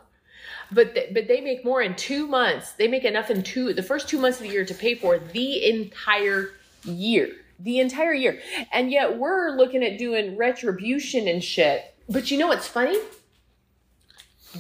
But 0.72 0.94
th- 0.94 1.14
but 1.14 1.28
they 1.28 1.42
make 1.42 1.66
more 1.66 1.82
in 1.82 1.96
two 1.96 2.28
months. 2.28 2.74
They 2.74 2.88
make 2.88 3.04
enough 3.04 3.30
in 3.30 3.44
two 3.44 3.74
the 3.74 3.84
first 3.84 4.08
two 4.08 4.20
months 4.20 4.40
of 4.40 4.44
the 4.44 4.54
year 4.54 4.66
to 4.66 4.74
pay 4.74 4.96
for 4.96 5.18
the 5.18 5.70
entire 5.70 6.52
year. 6.84 7.32
The 7.60 7.80
entire 7.80 8.14
year. 8.14 8.40
And 8.72 8.92
yet 8.92 9.18
we're 9.18 9.52
looking 9.58 9.84
at 9.84 9.98
doing 9.98 10.38
retribution 10.38 11.28
and 11.28 11.44
shit. 11.44 11.94
But 12.08 12.32
you 12.32 12.38
know 12.38 12.48
what's 12.48 12.68
funny? 12.68 12.98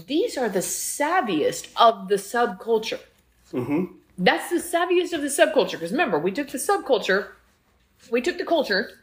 These 0.07 0.37
are 0.37 0.49
the 0.49 0.59
savviest 0.59 1.69
of 1.75 2.09
the 2.09 2.15
subculture. 2.15 2.99
Mm-hmm. 3.51 3.95
That's 4.17 4.49
the 4.49 4.57
savviest 4.57 5.13
of 5.13 5.21
the 5.21 5.27
subculture. 5.27 5.71
Because 5.71 5.91
remember, 5.91 6.19
we 6.19 6.31
took 6.31 6.49
the 6.49 6.57
subculture, 6.57 7.29
we 8.11 8.21
took 8.21 8.37
the 8.37 8.45
culture, 8.45 8.99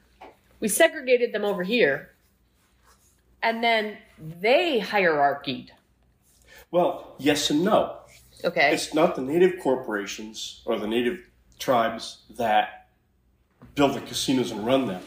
we 0.60 0.68
segregated 0.68 1.32
them 1.32 1.44
over 1.44 1.62
here, 1.62 2.10
and 3.42 3.64
then 3.64 3.96
they 4.18 4.78
hierarchied. 4.78 5.72
Well, 6.70 7.14
yes 7.18 7.50
and 7.50 7.64
no. 7.64 7.98
Okay. 8.44 8.72
It's 8.72 8.92
not 8.94 9.14
the 9.16 9.22
native 9.22 9.60
corporations 9.62 10.62
or 10.66 10.78
the 10.78 10.86
native 10.86 11.30
tribes 11.58 12.22
that 12.36 12.88
build 13.74 13.94
the 13.94 14.00
casinos 14.00 14.50
and 14.50 14.66
run 14.66 14.86
them. 14.86 15.02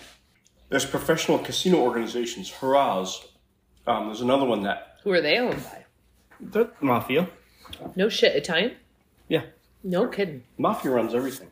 There's 0.69 0.85
professional 0.85 1.39
casino 1.39 1.77
organizations, 1.79 2.51
Harrah's. 2.51 3.27
Um, 3.87 4.07
there's 4.07 4.21
another 4.21 4.45
one 4.45 4.63
that 4.63 4.97
Who 5.03 5.11
are 5.11 5.21
they 5.21 5.37
owned 5.37 5.63
by? 5.63 5.85
the 6.39 6.71
mafia. 6.81 7.27
No 7.95 8.09
shit, 8.09 8.35
Italian? 8.35 8.75
Yeah, 9.27 9.43
No 9.83 10.07
kidding. 10.07 10.43
mafia 10.57 10.91
runs 10.91 11.13
everything. 11.13 11.49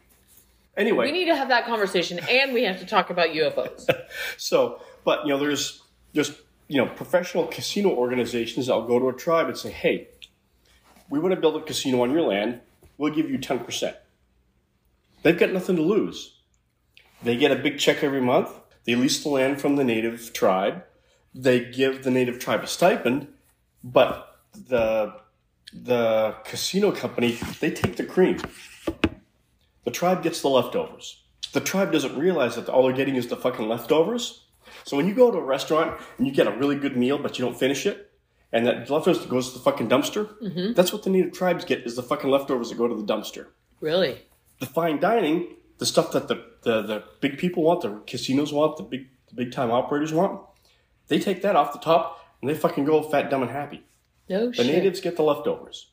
Anyway. 0.75 1.05
We 1.05 1.11
need 1.11 1.25
to 1.25 1.35
have 1.35 1.47
that 1.49 1.65
conversation, 1.65 2.19
and 2.29 2.53
we 2.53 2.63
have 2.63 2.79
to 2.79 2.85
talk 2.85 3.09
about 3.09 3.29
UFOs. 3.29 3.89
so 4.37 4.81
but 5.03 5.25
you 5.25 5.29
know, 5.33 5.39
there's 5.39 5.81
there's 6.13 6.31
you 6.67 6.77
know 6.77 6.87
professional 6.87 7.47
casino 7.47 7.89
organizations 7.89 8.67
that'll 8.67 8.87
go 8.87 8.99
to 8.99 9.09
a 9.09 9.13
tribe 9.13 9.47
and 9.47 9.57
say, 9.57 9.71
"Hey, 9.71 10.09
we 11.09 11.19
want 11.19 11.33
to 11.33 11.39
build 11.39 11.55
a 11.55 11.65
casino 11.65 12.03
on 12.03 12.11
your 12.11 12.21
land. 12.21 12.61
We'll 12.97 13.13
give 13.13 13.29
you 13.29 13.37
ten 13.37 13.59
percent." 13.59 13.95
They've 15.23 15.37
got 15.37 15.51
nothing 15.51 15.75
to 15.77 15.81
lose. 15.81 16.39
They 17.23 17.35
get 17.35 17.51
a 17.51 17.55
big 17.55 17.79
check 17.79 18.03
every 18.03 18.21
month. 18.21 18.49
They 18.85 18.95
lease 18.95 19.23
the 19.23 19.29
land 19.29 19.59
from 19.59 19.75
the 19.75 19.83
native 19.83 20.33
tribe. 20.33 20.83
They 21.33 21.65
give 21.65 22.03
the 22.03 22.11
native 22.11 22.39
tribe 22.39 22.63
a 22.63 22.67
stipend, 22.67 23.27
but 23.83 24.39
the 24.53 25.13
the 25.73 26.35
casino 26.45 26.91
company 26.91 27.37
they 27.59 27.71
take 27.71 27.97
the 27.97 28.05
cream. 28.05 28.39
The 29.83 29.91
tribe 29.91 30.23
gets 30.23 30.41
the 30.41 30.49
leftovers. 30.49 31.23
The 31.53 31.61
tribe 31.61 31.91
doesn't 31.91 32.17
realize 32.17 32.55
that 32.55 32.69
all 32.69 32.83
they're 32.83 32.93
getting 32.93 33.15
is 33.15 33.27
the 33.27 33.37
fucking 33.37 33.67
leftovers. 33.67 34.46
So 34.87 34.95
when 34.97 35.07
you 35.07 35.13
go 35.13 35.29
to 35.31 35.37
a 35.37 35.43
restaurant 35.43 35.99
and 36.17 36.25
you 36.25 36.33
get 36.33 36.47
a 36.47 36.51
really 36.51 36.75
good 36.75 36.95
meal 36.95 37.17
but 37.17 37.37
you 37.37 37.45
don't 37.45 37.57
finish 37.57 37.85
it, 37.85 38.09
and 38.51 38.65
that 38.65 38.89
leftovers 38.89 39.25
goes 39.25 39.51
to 39.51 39.57
the 39.57 39.63
fucking 39.63 39.89
dumpster. 39.89 40.33
Mm-hmm. 40.41 40.73
That's 40.73 40.93
what 40.93 41.03
the 41.03 41.09
native 41.09 41.33
tribes 41.33 41.65
get 41.65 41.85
is 41.85 41.97
the 41.97 42.03
fucking 42.03 42.29
leftovers 42.29 42.69
that 42.69 42.77
go 42.77 42.87
to 42.87 42.95
the 42.95 43.03
dumpster. 43.03 43.47
Really? 43.81 44.21
The 44.59 44.65
fine 44.65 44.99
dining, 44.99 45.55
the 45.77 45.85
stuff 45.85 46.13
that 46.13 46.29
the, 46.29 46.35
the, 46.63 46.81
the 46.81 47.03
big 47.19 47.37
people 47.37 47.63
want, 47.63 47.81
the 47.81 48.01
casinos 48.07 48.53
want, 48.53 48.77
the 48.77 48.83
big 48.83 49.07
the 49.27 49.35
big 49.35 49.51
time 49.51 49.71
operators 49.71 50.13
want, 50.13 50.41
they 51.09 51.19
take 51.19 51.41
that 51.41 51.55
off 51.55 51.73
the 51.73 51.79
top 51.79 52.21
and 52.41 52.49
they 52.49 52.55
fucking 52.55 52.85
go 52.85 53.01
fat, 53.03 53.29
dumb, 53.29 53.41
and 53.41 53.51
happy. 53.51 53.83
No 54.29 54.47
The 54.47 54.53
shit. 54.53 54.65
The 54.65 54.71
natives 54.71 55.01
get 55.01 55.17
the 55.17 55.23
leftovers. 55.23 55.91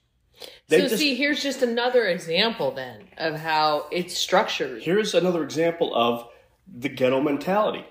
They 0.68 0.80
so 0.80 0.88
just 0.88 0.98
see, 0.98 1.14
here's 1.14 1.42
just 1.42 1.62
another 1.62 2.07
example 2.07 2.72
then 2.72 3.09
of 3.18 3.37
how 3.37 3.87
it's 3.90 4.16
structured. 4.16 4.83
here's 4.83 5.14
another 5.14 5.42
example 5.42 5.94
of 5.94 6.28
the 6.66 6.88
ghetto 6.88 7.20
mentality. 7.20 7.85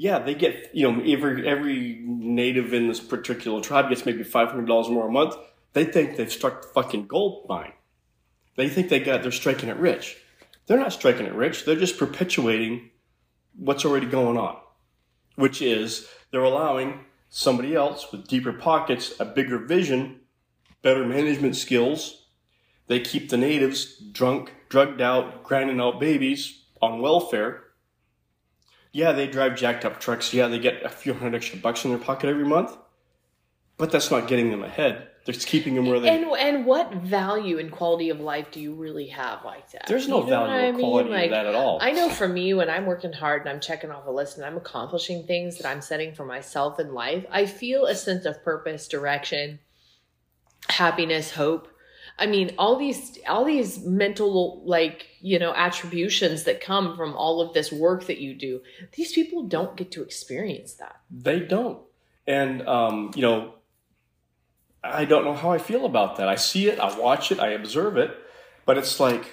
Yeah, 0.00 0.20
they 0.20 0.36
get 0.36 0.70
you 0.72 0.88
know 0.88 1.02
every 1.02 1.46
every 1.46 2.00
native 2.06 2.72
in 2.72 2.86
this 2.86 3.00
particular 3.00 3.60
tribe 3.60 3.88
gets 3.88 4.06
maybe 4.06 4.22
five 4.22 4.48
hundred 4.48 4.68
dollars 4.68 4.88
more 4.88 5.08
a 5.08 5.10
month. 5.10 5.34
They 5.72 5.84
think 5.84 6.16
they've 6.16 6.30
struck 6.30 6.62
the 6.62 6.68
fucking 6.68 7.08
gold 7.08 7.46
mine. 7.48 7.72
They 8.54 8.68
think 8.68 8.90
they 8.90 9.00
got 9.00 9.22
they're 9.22 9.32
striking 9.32 9.68
it 9.68 9.76
rich. 9.76 10.16
They're 10.66 10.78
not 10.78 10.92
striking 10.92 11.26
it 11.26 11.34
rich. 11.34 11.64
They're 11.64 11.74
just 11.74 11.98
perpetuating 11.98 12.90
what's 13.56 13.84
already 13.84 14.06
going 14.06 14.38
on, 14.38 14.58
which 15.34 15.60
is 15.60 16.06
they're 16.30 16.44
allowing 16.44 17.04
somebody 17.28 17.74
else 17.74 18.12
with 18.12 18.28
deeper 18.28 18.52
pockets, 18.52 19.14
a 19.18 19.24
bigger 19.24 19.58
vision, 19.58 20.20
better 20.80 21.04
management 21.04 21.56
skills. 21.56 22.26
They 22.86 23.00
keep 23.00 23.30
the 23.30 23.36
natives 23.36 23.96
drunk, 24.12 24.54
drugged 24.68 25.00
out, 25.00 25.42
grinding 25.42 25.80
out 25.80 25.98
babies 25.98 26.66
on 26.80 27.00
welfare. 27.00 27.64
Yeah, 28.98 29.12
they 29.12 29.28
drive 29.28 29.54
jacked 29.54 29.84
up 29.84 30.00
trucks. 30.00 30.34
Yeah, 30.34 30.48
they 30.48 30.58
get 30.58 30.82
a 30.84 30.88
few 30.88 31.14
hundred 31.14 31.36
extra 31.36 31.56
bucks 31.56 31.84
in 31.84 31.92
their 31.92 32.00
pocket 32.00 32.28
every 32.28 32.44
month. 32.44 32.76
But 33.76 33.92
that's 33.92 34.10
not 34.10 34.26
getting 34.26 34.50
them 34.50 34.64
ahead. 34.64 35.06
They're 35.24 35.36
keeping 35.36 35.76
them 35.76 35.86
where 35.86 36.00
they. 36.00 36.08
And 36.08 36.24
and 36.32 36.66
what 36.66 36.92
value 36.94 37.60
and 37.60 37.70
quality 37.70 38.10
of 38.10 38.18
life 38.18 38.50
do 38.50 38.58
you 38.58 38.74
really 38.74 39.06
have 39.06 39.44
like 39.44 39.70
that? 39.70 39.86
There's 39.86 40.08
no 40.08 40.24
You 40.24 40.30
know 40.30 40.46
value 40.46 40.74
or 40.74 40.78
quality 40.80 41.10
Like, 41.10 41.24
of 41.26 41.30
that 41.30 41.46
at 41.46 41.54
all. 41.54 41.78
I 41.80 41.92
know 41.92 42.08
for 42.08 42.26
me, 42.26 42.54
when 42.54 42.68
I'm 42.68 42.86
working 42.86 43.12
hard 43.12 43.42
and 43.42 43.50
I'm 43.50 43.60
checking 43.60 43.92
off 43.92 44.04
a 44.08 44.10
list 44.10 44.36
and 44.36 44.44
I'm 44.44 44.56
accomplishing 44.56 45.28
things 45.28 45.58
that 45.58 45.68
I'm 45.68 45.80
setting 45.80 46.12
for 46.12 46.24
myself 46.24 46.80
in 46.80 46.92
life, 46.92 47.24
I 47.30 47.46
feel 47.46 47.86
a 47.86 47.94
sense 47.94 48.24
of 48.24 48.42
purpose, 48.42 48.88
direction, 48.88 49.60
happiness, 50.68 51.30
hope. 51.30 51.68
I 52.18 52.26
mean, 52.26 52.54
all 52.58 52.76
these 52.76 53.18
all 53.28 53.44
these 53.44 53.84
mental 53.84 54.62
like, 54.64 55.06
you 55.20 55.38
know, 55.38 55.54
attributions 55.54 56.44
that 56.44 56.60
come 56.60 56.96
from 56.96 57.14
all 57.14 57.40
of 57.40 57.54
this 57.54 57.70
work 57.70 58.06
that 58.06 58.18
you 58.18 58.34
do. 58.34 58.60
These 58.96 59.12
people 59.12 59.44
don't 59.44 59.76
get 59.76 59.92
to 59.92 60.02
experience 60.02 60.74
that. 60.74 61.00
They 61.10 61.40
don't. 61.40 61.78
And, 62.26 62.66
um, 62.68 63.12
you 63.14 63.22
know, 63.22 63.54
I 64.82 65.04
don't 65.04 65.24
know 65.24 65.34
how 65.34 65.50
I 65.50 65.58
feel 65.58 65.86
about 65.86 66.16
that. 66.16 66.28
I 66.28 66.34
see 66.34 66.68
it, 66.68 66.78
I 66.78 66.98
watch 66.98 67.30
it, 67.32 67.40
I 67.40 67.50
observe 67.50 67.96
it, 67.96 68.10
but 68.66 68.76
it's 68.78 69.00
like, 69.00 69.24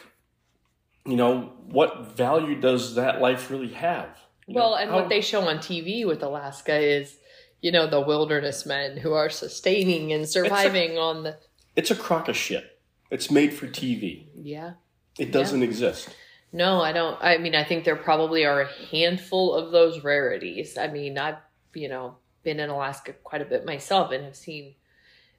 you 1.06 1.16
know, 1.16 1.52
what 1.68 2.16
value 2.16 2.60
does 2.60 2.96
that 2.96 3.20
life 3.22 3.50
really 3.52 3.70
have? 3.74 4.18
You 4.48 4.56
know, 4.56 4.62
Well, 4.62 4.76
and 4.76 4.90
how- 4.92 4.98
what 4.98 5.10
they 5.10 5.22
show 5.22 5.42
on 5.42 5.58
TV 5.60 6.06
with 6.06 6.24
Alaska 6.24 6.78
is, 6.78 7.18
you 7.62 7.72
know, 7.72 7.88
the 7.88 8.00
wilderness 8.02 8.66
men 8.66 8.98
who 8.98 9.14
are 9.14 9.30
sustaining 9.30 10.14
and 10.14 10.28
surviving 10.30 10.98
on 10.98 11.24
the. 11.24 11.38
It's 11.76 11.92
a 11.92 11.96
crock 11.96 12.28
of 12.30 12.38
shit. 12.38 12.75
It's 13.16 13.32
made 13.32 13.54
for 13.54 13.66
TV. 13.66 14.26
Yeah. 14.36 14.74
It 15.18 15.32
doesn't 15.32 15.64
exist. 15.64 16.10
No, 16.52 16.82
I 16.82 16.92
don't. 16.92 17.18
I 17.22 17.38
mean, 17.38 17.56
I 17.56 17.64
think 17.64 17.84
there 17.84 17.96
probably 17.96 18.46
are 18.46 18.62
a 18.62 18.70
handful 18.92 19.54
of 19.54 19.72
those 19.72 20.04
rarities. 20.04 20.78
I 20.78 20.88
mean, 20.88 21.18
I've, 21.18 21.38
you 21.74 21.90
know, 21.90 22.16
been 22.44 22.60
in 22.60 22.70
Alaska 22.70 23.14
quite 23.24 23.42
a 23.42 23.46
bit 23.46 23.66
myself 23.66 24.12
and 24.12 24.24
have 24.24 24.36
seen 24.36 24.76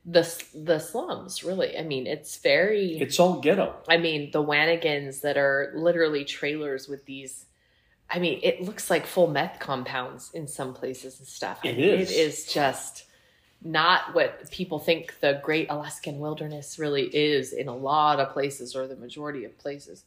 the 0.05 0.23
the 0.55 0.79
slums. 0.79 1.43
Really, 1.43 1.79
I 1.79 1.83
mean, 1.83 2.07
it's 2.07 2.37
very. 2.39 2.99
It's 2.99 3.19
all 3.19 3.41
ghetto. 3.41 3.75
I 3.89 3.97
mean, 3.97 4.31
the 4.31 4.43
Wanigans 4.45 5.23
that 5.23 5.37
are 5.39 5.73
literally 5.75 6.25
trailers 6.25 6.87
with 6.89 7.07
these. 7.07 7.47
I 8.09 8.19
mean, 8.19 8.39
it 8.43 8.62
looks 8.62 8.89
like 8.89 9.07
full 9.07 9.27
meth 9.27 9.59
compounds 9.59 10.31
in 10.33 10.47
some 10.47 10.75
places 10.75 11.19
and 11.19 11.27
stuff. 11.27 11.61
I 11.65 11.69
It 11.69 11.77
mean, 11.77 11.89
is. 11.89 12.11
It 12.11 12.15
is 12.15 12.53
just 12.53 13.06
not 13.62 14.14
what 14.14 14.51
people 14.51 14.79
think 14.79 15.19
the 15.21 15.40
great 15.42 15.69
Alaskan 15.71 16.19
wilderness 16.19 16.79
really 16.79 17.05
is 17.05 17.53
in 17.53 17.69
a 17.69 17.77
lot 17.77 18.21
of 18.21 18.31
places 18.31 18.77
or 18.77 18.87
the 18.87 18.97
majority 18.97 19.45
of 19.45 19.59
places. 19.59 20.05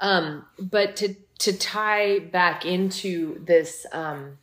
Um, 0.00 0.44
but 0.58 0.96
to 0.96 1.14
to 1.40 1.56
tie 1.56 2.18
back 2.18 2.66
into 2.66 3.42
this 3.44 3.86
um, 3.92 4.38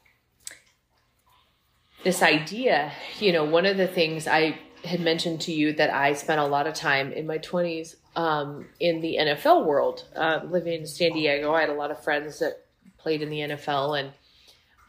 this 2.03 2.23
idea, 2.23 2.93
you 3.19 3.33
know, 3.33 3.43
one 3.43 3.65
of 3.65 3.77
the 3.77 3.87
things 3.87 4.27
I 4.27 4.57
had 4.85 5.01
mentioned 5.01 5.41
to 5.41 5.51
you 5.51 5.73
that 5.73 5.93
I 5.93 6.13
spent 6.13 6.39
a 6.39 6.45
lot 6.45 6.65
of 6.65 6.73
time 6.73 7.11
in 7.11 7.27
my 7.27 7.37
twenties 7.37 7.97
um, 8.15 8.67
in 8.79 9.01
the 9.01 9.17
NFL 9.19 9.65
world, 9.65 10.05
uh, 10.15 10.39
living 10.45 10.81
in 10.81 10.87
San 10.87 11.11
Diego. 11.11 11.53
I 11.53 11.61
had 11.61 11.69
a 11.69 11.73
lot 11.73 11.91
of 11.91 12.01
friends 12.01 12.39
that 12.39 12.65
played 12.97 13.21
in 13.21 13.29
the 13.29 13.39
NFL 13.39 13.99
and 13.99 14.11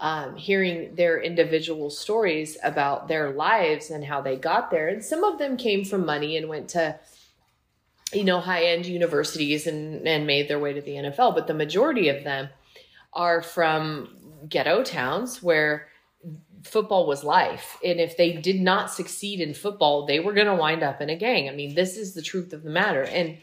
um, 0.01 0.35
hearing 0.35 0.95
their 0.95 1.21
individual 1.21 1.91
stories 1.91 2.57
about 2.65 3.07
their 3.07 3.31
lives 3.31 3.91
and 3.91 4.05
how 4.05 4.23
they 4.23 4.37
got 4.37 4.71
there. 4.71 4.89
And 4.89 5.05
some 5.05 5.23
of 5.25 5.39
them 5.39 5.59
came 5.59 5.85
from 5.85 6.07
money 6.07 6.39
and 6.39 6.49
went 6.49 6.71
to, 6.71 6.99
you 8.13 8.25
know, 8.25 8.41
high 8.41 8.65
end 8.65 8.87
universities 8.87 9.67
and, 9.67 10.07
and 10.09 10.27
made 10.27 10.49
their 10.49 10.59
way 10.59 10.73
to 10.73 10.81
the 10.81 10.93
NFL. 10.93 11.35
But 11.35 11.47
the 11.47 11.55
majority 11.55 12.09
of 12.09 12.25
them 12.25 12.49
are 13.13 13.43
from 13.43 14.17
ghetto 14.49 14.83
towns 14.83 15.43
where 15.43 15.89
football 16.63 17.07
was 17.07 17.23
life. 17.23 17.77
And 17.85 18.01
if 18.01 18.17
they 18.17 18.33
did 18.33 18.61
not 18.61 18.91
succeed 18.91 19.41
in 19.41 19.53
football, 19.53 20.07
they 20.07 20.19
were 20.19 20.33
going 20.33 20.47
to 20.47 20.55
wind 20.55 20.83
up 20.83 21.03
in 21.03 21.11
a 21.11 21.17
gang. 21.17 21.49
I 21.49 21.53
mean, 21.53 21.75
this 21.75 21.99
is 21.99 22.15
the 22.15 22.23
truth 22.23 22.55
of 22.55 22.63
the 22.63 22.71
matter. 22.71 23.03
And 23.03 23.37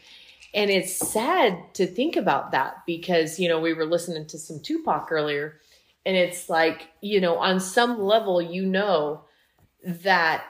and 0.54 0.70
it's 0.70 0.96
sad 0.96 1.74
to 1.74 1.86
think 1.86 2.16
about 2.16 2.52
that 2.52 2.82
because, 2.86 3.38
you 3.38 3.48
know, 3.48 3.60
we 3.60 3.74
were 3.74 3.84
listening 3.84 4.26
to 4.28 4.38
some 4.38 4.60
Tupac 4.60 5.12
earlier 5.12 5.60
and 6.08 6.16
it's 6.16 6.48
like, 6.48 6.88
you 7.02 7.20
know, 7.20 7.36
on 7.36 7.60
some 7.60 8.00
level 8.00 8.40
you 8.40 8.64
know 8.64 9.26
that 9.84 10.42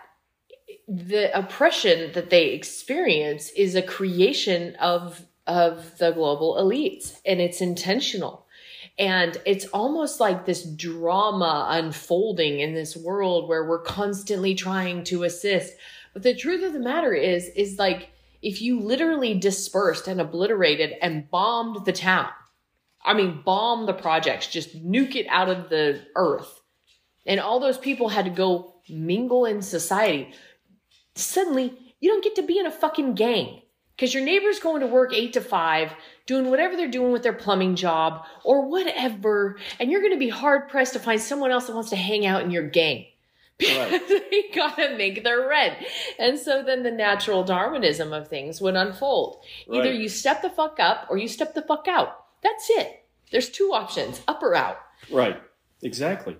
the 0.87 1.37
oppression 1.37 2.12
that 2.12 2.31
they 2.31 2.51
experience 2.51 3.51
is 3.51 3.75
a 3.75 3.83
creation 3.83 4.77
of 4.77 5.27
of 5.49 5.99
the 5.99 6.12
global 6.12 6.55
elites 6.55 7.18
and 7.27 7.40
it's 7.40 7.61
intentional. 7.61 8.47
And 9.01 9.37
it's 9.44 9.64
almost 9.66 10.21
like 10.21 10.47
this 10.47 10.62
drama 10.62 11.66
unfolding 11.71 12.61
in 12.61 12.75
this 12.75 12.97
world 12.97 13.49
where 13.49 13.64
we're 13.64 13.83
constantly 13.83 14.55
trying 14.55 15.03
to 15.05 15.25
assist. 15.25 15.75
But 16.12 16.23
the 16.23 16.37
truth 16.37 16.62
of 16.62 16.73
the 16.73 16.79
matter 16.79 17.14
is 17.14 17.49
is 17.57 17.81
like 17.81 18.11
if 18.42 18.62
you 18.62 18.79
literally 18.79 19.35
dispersed 19.35 20.07
and 20.07 20.21
obliterated 20.21 20.94
and 21.03 21.29
bombed 21.29 21.85
the 21.85 21.92
town 21.92 22.29
i 23.04 23.14
mean 23.14 23.42
bomb 23.44 23.87
the 23.87 23.92
projects 23.92 24.46
just 24.46 24.84
nuke 24.84 25.14
it 25.16 25.26
out 25.28 25.48
of 25.48 25.68
the 25.68 26.00
earth 26.16 26.61
and 27.26 27.40
all 27.40 27.61
those 27.61 27.78
people 27.78 28.08
had 28.08 28.24
to 28.24 28.30
go 28.30 28.74
mingle 28.88 29.44
in 29.44 29.62
society 29.62 30.32
suddenly 31.14 31.94
you 32.00 32.11
don't 32.11 32.24
get 32.24 32.37
to 32.37 32.42
be 32.42 32.58
in 32.58 32.66
a 32.66 32.70
fucking 32.70 33.14
gang 33.14 33.61
because 33.98 34.14
your 34.14 34.22
neighbor's 34.22 34.61
going 34.61 34.80
to 34.80 34.87
work 34.87 35.12
eight 35.12 35.32
to 35.32 35.40
five, 35.40 35.92
doing 36.26 36.50
whatever 36.50 36.76
they're 36.76 36.87
doing 36.87 37.11
with 37.11 37.24
their 37.24 37.32
plumbing 37.32 37.74
job 37.74 38.24
or 38.44 38.68
whatever, 38.68 39.58
and 39.80 39.90
you're 39.90 40.00
going 40.00 40.12
to 40.12 40.18
be 40.18 40.28
hard 40.28 40.68
pressed 40.68 40.92
to 40.92 41.00
find 41.00 41.20
someone 41.20 41.50
else 41.50 41.66
that 41.66 41.74
wants 41.74 41.90
to 41.90 41.96
hang 41.96 42.24
out 42.24 42.42
in 42.42 42.52
your 42.52 42.68
gang. 42.68 43.06
Because 43.58 44.00
they 44.08 44.44
gotta 44.54 44.96
make 44.96 45.24
their 45.24 45.48
rent. 45.48 45.78
And 46.16 46.38
so 46.38 46.62
then 46.62 46.84
the 46.84 46.92
natural 46.92 47.42
Darwinism 47.42 48.12
of 48.12 48.28
things 48.28 48.61
would 48.61 48.76
unfold. 48.76 49.42
Either 49.68 49.90
Right. 49.90 49.98
you 49.98 50.08
step 50.08 50.42
the 50.42 50.50
fuck 50.50 50.78
up 50.78 51.08
or 51.11 51.18
you 51.18 51.26
step 51.26 51.54
the 51.54 51.62
fuck 51.62 51.88
out. 51.88 52.24
That's 52.42 52.70
it. 52.70 53.05
There's 53.31 53.51
two 53.51 53.72
options, 53.74 54.22
up 54.27 54.42
or 54.42 54.55
out. 54.55 54.79
Right. 55.11 55.40
Exactly. 55.83 56.37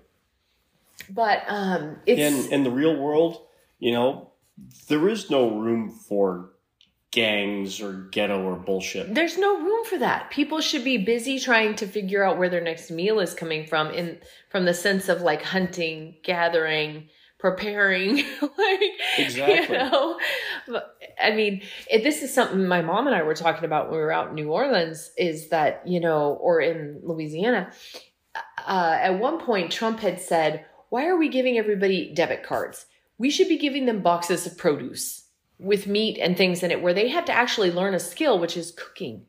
But 1.09 1.43
um 1.47 1.97
it's 2.05 2.19
In 2.19 2.53
in 2.53 2.63
the 2.63 2.71
real 2.71 2.95
world, 2.95 3.45
you 3.79 3.91
know, 3.91 4.31
there 4.87 5.07
is 5.07 5.29
no 5.29 5.57
room 5.59 5.89
for 5.89 6.51
gangs 7.11 7.81
or 7.81 7.93
ghetto 8.11 8.43
or 8.43 8.55
bullshit. 8.55 9.13
There's 9.15 9.37
no 9.37 9.59
room 9.59 9.85
for 9.85 9.97
that. 9.97 10.29
People 10.29 10.61
should 10.61 10.83
be 10.83 10.97
busy 10.97 11.39
trying 11.39 11.75
to 11.75 11.87
figure 11.87 12.23
out 12.23 12.37
where 12.37 12.49
their 12.49 12.61
next 12.61 12.91
meal 12.91 13.19
is 13.19 13.33
coming 13.33 13.65
from 13.65 13.91
in 13.91 14.19
from 14.49 14.65
the 14.65 14.73
sense 14.73 15.09
of 15.09 15.21
like 15.21 15.41
hunting, 15.41 16.15
gathering, 16.23 17.09
preparing 17.39 18.17
like 18.41 18.81
Exactly. 19.17 19.75
you 19.77 19.81
know. 19.83 20.19
I 21.21 21.31
mean, 21.31 21.61
this 21.91 22.21
is 22.21 22.33
something 22.33 22.67
my 22.67 22.81
mom 22.81 23.07
and 23.07 23.15
I 23.15 23.23
were 23.23 23.33
talking 23.33 23.65
about 23.65 23.85
when 23.89 23.93
we 23.99 24.03
were 24.03 24.11
out 24.11 24.29
in 24.29 24.35
New 24.35 24.51
Orleans 24.51 25.11
is 25.17 25.49
that, 25.49 25.81
you 25.87 25.99
know, 25.99 26.33
or 26.41 26.61
in 26.61 26.99
Louisiana. 27.03 27.71
Uh, 28.67 28.97
at 29.01 29.19
one 29.19 29.39
point 29.39 29.71
Trump 29.71 29.99
had 30.01 30.21
said, 30.21 30.65
"Why 30.89 31.07
are 31.07 31.17
we 31.17 31.29
giving 31.29 31.57
everybody 31.57 32.13
debit 32.13 32.43
cards? 32.43 32.85
We 33.17 33.29
should 33.31 33.47
be 33.49 33.57
giving 33.57 33.85
them 33.87 34.01
boxes 34.01 34.45
of 34.45 34.57
produce." 34.57 35.25
with 35.61 35.87
meat 35.87 36.17
and 36.17 36.37
things 36.37 36.63
in 36.63 36.71
it 36.71 36.81
where 36.81 36.93
they 36.93 37.09
have 37.09 37.25
to 37.25 37.33
actually 37.33 37.69
learn 37.69 37.93
a 37.93 37.99
skill 37.99 38.39
which 38.39 38.55
is 38.55 38.71
cooking 38.71 39.25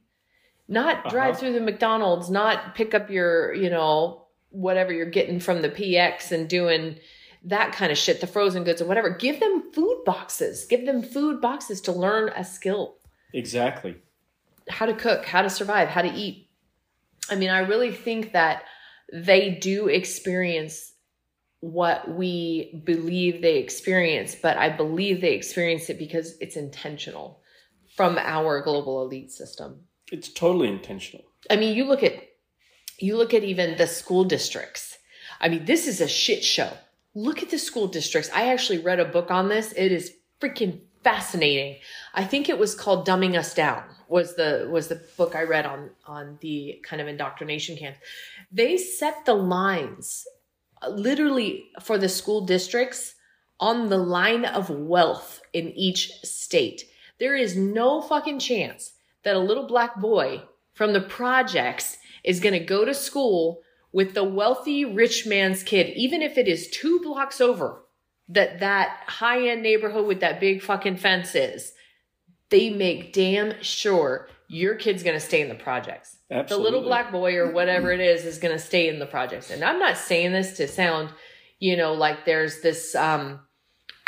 not 0.68 1.09
drive 1.11 1.31
Uh-huh. 1.31 1.40
through 1.40 1.53
the 1.55 1.61
mcdonald's 1.61 2.31
not 2.31 2.77
pick 2.77 2.94
up 2.94 3.11
your 3.11 3.53
you 3.53 3.68
know 3.68 4.29
whatever 4.51 4.92
you're 4.92 5.11
getting 5.11 5.40
from 5.40 5.61
the 5.61 5.68
px 5.68 6.31
and 6.31 6.49
doing 6.49 6.94
that 7.44 7.72
kind 7.72 7.90
of 7.90 7.98
shit, 7.98 8.20
the 8.20 8.26
frozen 8.26 8.64
goods 8.64 8.83
or 8.83 8.87
whatever. 8.87 9.11
Give 9.11 9.40
them 9.40 9.72
food 9.72 10.03
boxes. 10.05 10.66
Give 10.66 10.85
them 10.85 11.03
food 11.03 11.40
boxes 11.40 11.81
to 11.83 11.92
learn 11.92 12.31
a 12.31 12.44
skill. 12.44 12.96
Exactly. 13.33 13.96
How 14.68 14.87
to 14.87 14.94
cook, 14.94 15.24
how 15.24 15.42
to 15.42 15.50
survive, 15.50 15.88
how 15.88 16.03
to 16.03 16.12
eat. 16.12 16.48
I 17.31 17.37
mean, 17.37 17.50
I 17.50 17.61
really 17.61 17.92
think 17.92 18.33
that 18.33 18.64
they 19.12 19.50
do 19.50 19.88
experience 19.88 20.92
what 21.61 22.11
we 22.11 22.83
believe 22.85 23.42
they 23.42 23.59
experience, 23.59 24.35
but 24.35 24.57
I 24.57 24.70
believe 24.70 25.20
they 25.20 25.35
experience 25.35 25.90
it 25.90 25.98
because 25.98 26.37
it's 26.40 26.57
intentional 26.57 27.42
from 27.96 28.18
our 28.18 28.62
global 28.62 29.03
elite 29.03 29.31
system. 29.31 29.81
It's 30.11 30.29
totally 30.29 30.68
intentional. 30.68 31.24
I 31.50 31.57
mean, 31.57 31.76
you 31.76 31.85
look 31.85 32.03
at 32.03 32.14
you 32.98 33.16
look 33.16 33.33
at 33.33 33.44
even 33.44 33.76
the 33.76 33.87
school 33.87 34.24
districts. 34.24 34.98
I 35.40 35.48
mean, 35.48 35.64
this 35.64 35.87
is 35.87 36.00
a 36.00 36.09
shit 36.09 36.44
show. 36.44 36.70
Look 37.14 37.42
at 37.42 37.51
the 37.51 37.59
school 37.59 37.88
districts. 37.88 38.31
I 38.35 38.53
actually 38.53 38.79
read 38.79 39.01
a 39.01 39.05
book 39.05 39.31
on 39.31 39.49
this. 39.49 39.73
It 39.73 39.92
is 39.92 40.12
freaking 40.40 40.81
fascinating. 41.03 41.77
I 42.14 42.25
think 42.25 42.49
it 42.49 42.59
was 42.59 42.75
called 42.75 43.07
Dumbing 43.07 43.37
Us 43.37 43.55
Down 43.55 43.83
was 44.11 44.35
the 44.35 44.68
was 44.70 44.88
the 44.88 45.01
book 45.16 45.35
I 45.35 45.44
read 45.44 45.64
on 45.64 45.90
on 46.05 46.38
the 46.40 46.81
kind 46.83 47.01
of 47.01 47.09
indoctrination 47.09 47.77
camp. 47.77 47.96
They 48.51 48.77
set 48.77 49.25
the 49.25 49.35
lines 49.35 50.27
uh, 50.83 50.88
literally 50.90 51.66
for 51.81 51.96
the 51.96 52.09
school 52.09 52.44
districts 52.44 53.14
on 53.61 53.88
the 53.88 53.99
line 53.99 54.44
of 54.44 54.68
wealth 54.68 55.40
in 55.53 55.68
each 55.70 56.11
state. 56.23 56.85
There 57.18 57.37
is 57.37 57.57
no 57.57 58.03
fucking 58.03 58.40
chance 58.40 58.92
that 59.23 59.37
a 59.37 59.40
little 59.40 59.66
black 59.66 60.01
boy 60.01 60.42
from 60.75 60.92
the 60.92 61.01
projects 61.01 61.99
is 62.25 62.40
going 62.40 62.59
to 62.59 62.64
go 62.64 62.85
to 62.85 62.94
school 62.94 63.61
with 63.92 64.14
the 64.14 64.24
wealthy 64.24 64.85
rich 64.85 65.26
man's 65.26 65.62
kid, 65.62 65.92
even 65.96 66.22
if 66.22 66.38
it 66.38 66.48
is 66.48 66.68
two 66.70 67.00
blocks 67.00 67.40
over 67.40 67.83
that 68.31 68.61
that 68.61 69.00
high 69.07 69.48
end 69.48 69.62
neighborhood 69.62 70.07
with 70.07 70.20
that 70.20 70.40
big 70.40 70.62
fucking 70.62 70.96
fence 70.96 71.35
is. 71.35 71.72
They 72.50 72.70
make 72.70 73.12
damn 73.12 73.62
sure 73.62 74.29
your 74.48 74.74
kid's 74.74 75.05
going 75.05 75.14
to 75.14 75.24
stay 75.24 75.40
in 75.40 75.48
the 75.48 75.55
projects. 75.55 76.16
Absolutely. 76.31 76.64
The 76.64 76.70
little 76.70 76.88
black 76.88 77.12
boy 77.12 77.37
or 77.37 77.53
whatever 77.53 77.92
it 77.92 78.00
is 78.00 78.24
is 78.24 78.38
going 78.38 78.55
to 78.55 78.62
stay 78.62 78.88
in 78.88 78.98
the 78.98 79.07
projects. 79.07 79.50
And 79.50 79.62
I'm 79.62 79.79
not 79.79 79.96
saying 79.96 80.33
this 80.33 80.57
to 80.57 80.66
sound, 80.66 81.11
you 81.61 81.76
know, 81.76 81.92
like 81.92 82.24
there's 82.24 82.61
this 82.61 82.94
um 82.94 83.40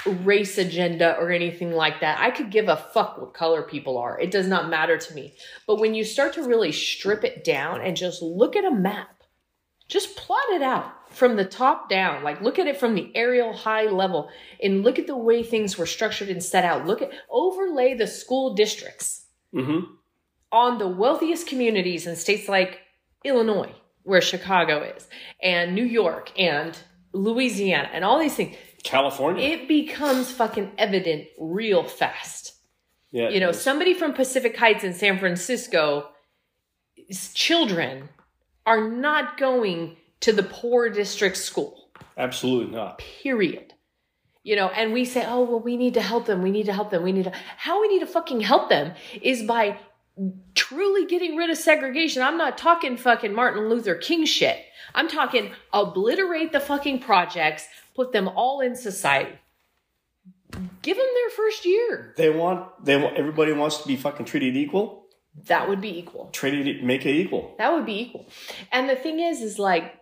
race 0.05 0.59
agenda 0.59 1.17
or 1.17 1.31
anything 1.31 1.73
like 1.73 2.01
that. 2.01 2.19
I 2.19 2.31
could 2.31 2.51
give 2.51 2.69
a 2.69 2.77
fuck 2.77 3.19
what 3.19 3.35
color 3.35 3.63
people 3.63 3.99
are. 3.99 4.19
It 4.21 4.33
does 4.33 4.49
not 4.49 4.69
matter 4.69 4.99
to 4.99 5.15
me. 5.15 5.35
But 5.67 5.79
when 5.79 5.95
you 5.95 6.03
start 6.03 6.33
to 6.35 6.43
really 6.43 6.73
strip 6.73 7.23
it 7.23 7.45
down 7.45 7.81
and 7.81 7.97
just 7.97 8.21
look 8.21 8.57
at 8.57 8.65
a 8.65 8.71
map, 8.71 9.22
just 9.93 10.17
plot 10.17 10.39
it 10.53 10.63
out 10.63 10.91
from 11.13 11.37
the 11.37 11.45
top 11.45 11.91
down. 11.91 12.25
Like 12.25 12.41
look 12.41 12.59
at 12.59 12.67
it 12.67 12.79
from 12.79 12.95
the 12.95 13.13
aerial 13.15 13.53
high 13.53 13.85
level 13.85 14.31
and 14.63 14.83
look 14.83 14.99
at 14.99 15.07
the 15.07 15.17
way 15.17 15.43
things 15.43 15.77
were 15.77 15.85
structured 15.87 16.31
and 16.31 16.43
set 16.43 16.65
out. 16.65 16.87
Look 16.87 17.03
at 17.03 17.11
overlay 17.31 17.95
the 17.95 18.07
school 18.07 18.55
districts 18.55 19.27
Mm-hmm. 19.55 19.81
on 20.51 20.79
the 20.79 20.89
wealthiest 20.89 21.47
communities 21.47 22.07
in 22.07 22.17
states 22.17 22.49
like 22.49 22.79
Illinois, 23.23 23.75
where 24.03 24.23
Chicago 24.23 24.83
is, 24.83 25.07
and 25.43 25.75
New 25.75 25.85
York 25.85 26.33
and 26.41 26.75
Louisiana 27.13 27.91
and 27.93 28.03
all 28.03 28.19
these 28.19 28.35
things. 28.35 28.57
California. 28.83 29.47
It 29.47 29.69
becomes 29.69 30.33
fucking 30.33 30.73
evident 30.79 31.27
real 31.39 31.85
fast. 31.85 32.55
yeah. 33.11 33.29
You 33.29 33.41
know, 33.41 33.53
somebody 33.53 33.93
from 33.93 34.15
Pacific 34.15 34.57
Heights 34.57 34.85
in 34.85 34.95
San 34.95 35.19
Francisco, 35.19 36.09
children 37.35 38.09
are 38.67 38.89
not 38.89 39.39
going 39.39 39.97
to 40.21 40.33
the 40.33 40.43
poor 40.43 40.89
district 40.89 41.37
school 41.37 41.89
absolutely 42.17 42.75
not. 42.75 42.99
period. 42.99 43.75
You 44.45 44.57
know, 44.57 44.69
and 44.69 44.93
we 44.93 45.05
say, 45.05 45.25
oh, 45.25 45.45
well, 45.45 45.61
we 45.61 45.77
need 45.77 45.95
to 45.95 46.03
help 46.03 46.27
them. 46.27 46.43
We 46.43 46.51
need 46.51 46.67
to 46.67 46.73
help 46.73 46.91
them. 46.91 47.05
We 47.05 47.13
need 47.13 47.25
to, 47.25 47.33
how 47.57 47.81
we 47.81 47.87
need 47.87 48.01
to 48.01 48.07
fucking 48.07 48.41
help 48.41 48.69
them 48.69 48.95
is 49.21 49.45
by 49.45 49.79
truly 50.55 51.07
getting 51.07 51.37
rid 51.37 51.49
of 51.49 51.57
segregation. 51.57 52.23
I'm 52.23 52.37
not 52.37 52.59
talking 52.59 52.97
fucking 52.97 53.33
Martin 53.33 53.69
Luther 53.69 53.95
King 53.95 54.25
shit. 54.25 54.59
I'm 54.95 55.09
talking 55.09 55.53
obliterate 55.73 56.51
the 56.51 56.61
fucking 56.61 56.99
projects, 56.99 57.67
put 57.95 58.13
them 58.13 58.29
all 58.29 58.61
in 58.61 58.75
society. 58.75 59.39
Give 60.83 60.97
them 60.97 61.07
their 61.15 61.31
first 61.31 61.65
year. 61.65 62.13
They 62.17 62.29
want. 62.29 62.85
They 62.85 62.97
want. 62.97 63.17
Everybody 63.17 63.53
wants 63.53 63.79
to 63.79 63.89
be 63.89 63.97
fucking 63.97 64.27
treated 64.27 64.57
equal. 64.57 65.02
That 65.47 65.69
would 65.69 65.81
be 65.81 65.99
equal. 65.99 66.31
Treated. 66.33 66.85
Make 66.85 67.07
it 67.07 67.15
equal. 67.15 67.55
That 67.59 67.73
would 67.73 67.87
be 67.87 68.01
equal. 68.01 68.29
And 68.71 68.89
the 68.89 68.97
thing 68.97 69.21
is, 69.21 69.41
is 69.41 69.59
like, 69.59 69.95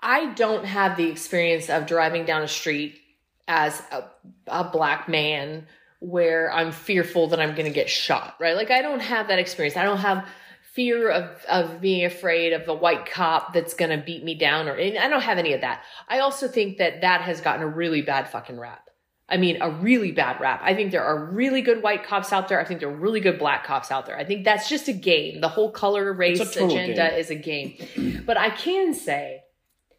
I 0.00 0.32
don't 0.34 0.64
have 0.64 0.96
the 0.96 1.10
experience 1.10 1.70
of 1.70 1.86
driving 1.86 2.24
down 2.24 2.42
a 2.42 2.48
street 2.48 3.00
as 3.46 3.80
a, 3.90 4.04
a 4.46 4.64
black 4.64 5.08
man 5.08 5.66
where 6.00 6.52
I'm 6.52 6.70
fearful 6.70 7.28
that 7.28 7.40
I'm 7.40 7.54
going 7.54 7.66
to 7.66 7.74
get 7.74 7.88
shot, 7.88 8.36
right? 8.38 8.54
Like, 8.54 8.70
I 8.70 8.82
don't 8.82 9.00
have 9.00 9.28
that 9.28 9.38
experience. 9.38 9.76
I 9.76 9.84
don't 9.84 9.98
have 9.98 10.28
fear 10.72 11.10
of, 11.10 11.44
of 11.46 11.80
being 11.80 12.04
afraid 12.04 12.52
of 12.52 12.68
a 12.68 12.74
white 12.74 13.06
cop 13.06 13.52
that's 13.52 13.74
going 13.74 13.90
to 13.90 14.04
beat 14.04 14.22
me 14.22 14.36
down 14.36 14.68
or 14.68 14.74
I 14.78 15.08
don't 15.08 15.22
have 15.22 15.38
any 15.38 15.52
of 15.54 15.62
that. 15.62 15.82
I 16.08 16.20
also 16.20 16.46
think 16.46 16.78
that 16.78 17.00
that 17.00 17.22
has 17.22 17.40
gotten 17.40 17.62
a 17.62 17.66
really 17.66 18.02
bad 18.02 18.28
fucking 18.28 18.60
rap. 18.60 18.87
I 19.28 19.36
mean, 19.36 19.58
a 19.60 19.70
really 19.70 20.10
bad 20.10 20.40
rap. 20.40 20.60
I 20.62 20.74
think 20.74 20.90
there 20.90 21.04
are 21.04 21.26
really 21.26 21.60
good 21.60 21.82
white 21.82 22.04
cops 22.04 22.32
out 22.32 22.48
there. 22.48 22.58
I 22.60 22.64
think 22.64 22.80
there 22.80 22.88
are 22.88 22.96
really 22.96 23.20
good 23.20 23.38
black 23.38 23.64
cops 23.64 23.90
out 23.90 24.06
there. 24.06 24.18
I 24.18 24.24
think 24.24 24.44
that's 24.44 24.68
just 24.68 24.88
a 24.88 24.92
game. 24.92 25.42
The 25.42 25.48
whole 25.48 25.70
color 25.70 26.12
race 26.12 26.40
It's 26.40 26.56
a 26.56 26.60
total 26.60 26.76
agenda 26.76 27.10
game. 27.10 27.18
is 27.18 27.30
a 27.30 27.34
game. 27.34 28.22
But 28.24 28.38
I 28.38 28.48
can 28.50 28.94
say, 28.94 29.42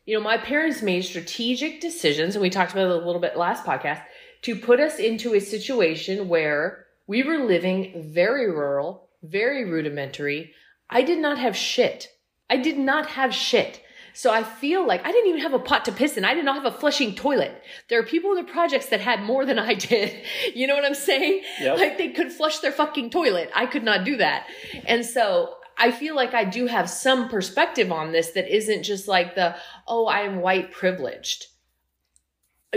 you 0.05 0.15
know, 0.17 0.23
my 0.23 0.37
parents 0.37 0.81
made 0.81 1.03
strategic 1.03 1.79
decisions, 1.79 2.35
and 2.35 2.41
we 2.41 2.49
talked 2.49 2.71
about 2.71 2.89
it 2.89 3.01
a 3.01 3.05
little 3.05 3.21
bit 3.21 3.37
last 3.37 3.63
podcast, 3.63 4.01
to 4.41 4.55
put 4.55 4.79
us 4.79 4.97
into 4.97 5.35
a 5.35 5.39
situation 5.39 6.27
where 6.27 6.85
we 7.05 7.21
were 7.21 7.37
living 7.37 8.11
very 8.11 8.49
rural, 8.49 9.09
very 9.21 9.65
rudimentary. 9.65 10.53
I 10.89 11.03
did 11.03 11.19
not 11.19 11.37
have 11.37 11.55
shit. 11.55 12.07
I 12.49 12.57
did 12.57 12.79
not 12.79 13.07
have 13.07 13.33
shit. 13.33 13.83
So 14.13 14.31
I 14.31 14.43
feel 14.43 14.85
like 14.85 15.05
I 15.05 15.11
didn't 15.11 15.29
even 15.29 15.41
have 15.41 15.53
a 15.53 15.59
pot 15.59 15.85
to 15.85 15.91
piss 15.91 16.17
in. 16.17 16.25
I 16.25 16.33
did 16.33 16.45
not 16.45 16.55
have 16.55 16.73
a 16.73 16.77
flushing 16.77 17.15
toilet. 17.15 17.63
There 17.87 17.99
are 17.99 18.03
people 18.03 18.31
in 18.31 18.45
the 18.45 18.51
projects 18.51 18.87
that 18.87 19.01
had 19.01 19.23
more 19.23 19.45
than 19.45 19.59
I 19.59 19.73
did. 19.73 20.13
You 20.55 20.67
know 20.67 20.75
what 20.75 20.85
I'm 20.85 20.95
saying? 20.95 21.43
Yep. 21.59 21.77
Like 21.77 21.97
they 21.97 22.09
could 22.09 22.31
flush 22.31 22.59
their 22.59 22.71
fucking 22.71 23.11
toilet. 23.11 23.49
I 23.55 23.65
could 23.65 23.83
not 23.83 24.03
do 24.03 24.17
that. 24.17 24.47
And 24.85 25.05
so 25.05 25.55
I 25.77 25.91
feel 25.91 26.15
like 26.15 26.33
I 26.33 26.43
do 26.43 26.67
have 26.67 26.89
some 26.89 27.29
perspective 27.29 27.91
on 27.91 28.11
this 28.11 28.31
that 28.31 28.53
isn't 28.53 28.83
just 28.83 29.07
like 29.07 29.35
the, 29.35 29.55
oh, 29.87 30.07
I'm 30.07 30.41
white 30.41 30.71
privileged. 30.71 31.47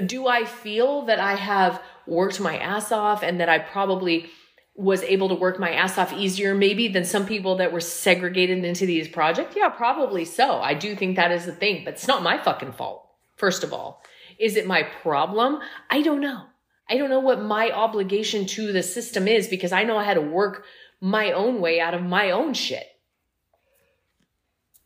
Do 0.07 0.27
I 0.27 0.45
feel 0.45 1.03
that 1.07 1.19
I 1.19 1.35
have 1.35 1.83
worked 2.07 2.41
my 2.41 2.57
ass 2.59 2.93
off 2.93 3.23
and 3.23 3.41
that 3.41 3.49
I 3.49 3.59
probably 3.59 4.31
was 4.75 5.03
able 5.03 5.29
to 5.29 5.35
work 5.35 5.59
my 5.59 5.73
ass 5.73 5.99
off 5.99 6.13
easier 6.13 6.55
maybe 6.55 6.89
than 6.89 7.05
some 7.05 7.27
people 7.27 7.57
that 7.57 7.73
were 7.73 7.81
segregated 7.81 8.65
into 8.65 8.87
these 8.87 9.09
projects? 9.09 9.55
Yeah, 9.57 9.69
probably 9.69 10.25
so. 10.25 10.61
I 10.61 10.75
do 10.75 10.97
think 10.97 11.17
that 11.17 11.31
is 11.31 11.45
the 11.45 11.53
thing, 11.53 11.85
but 11.85 11.95
it's 11.95 12.09
not 12.09 12.23
my 12.23 12.43
fucking 12.43 12.73
fault. 12.73 13.07
First 13.37 13.65
of 13.65 13.73
all, 13.73 14.03
is 14.39 14.57
it 14.57 14.67
my 14.67 14.83
problem? 14.83 15.59
I 15.91 16.03
don't 16.03 16.21
know. 16.21 16.45
I 16.89 16.97
don't 16.97 17.11
know 17.11 17.21
what 17.21 17.43
my 17.43 17.71
obligation 17.71 18.47
to 18.47 18.73
the 18.73 18.83
system 18.83 19.29
is 19.29 19.49
because 19.49 19.73
I 19.73 19.85
know 19.85 19.99
how 19.99 20.15
to 20.15 20.21
work 20.21 20.65
my 21.01 21.33
own 21.33 21.61
way 21.61 21.81
out 21.81 21.95
of 21.95 22.03
my 22.03 22.31
own 22.31 22.55
shit. 22.55 22.85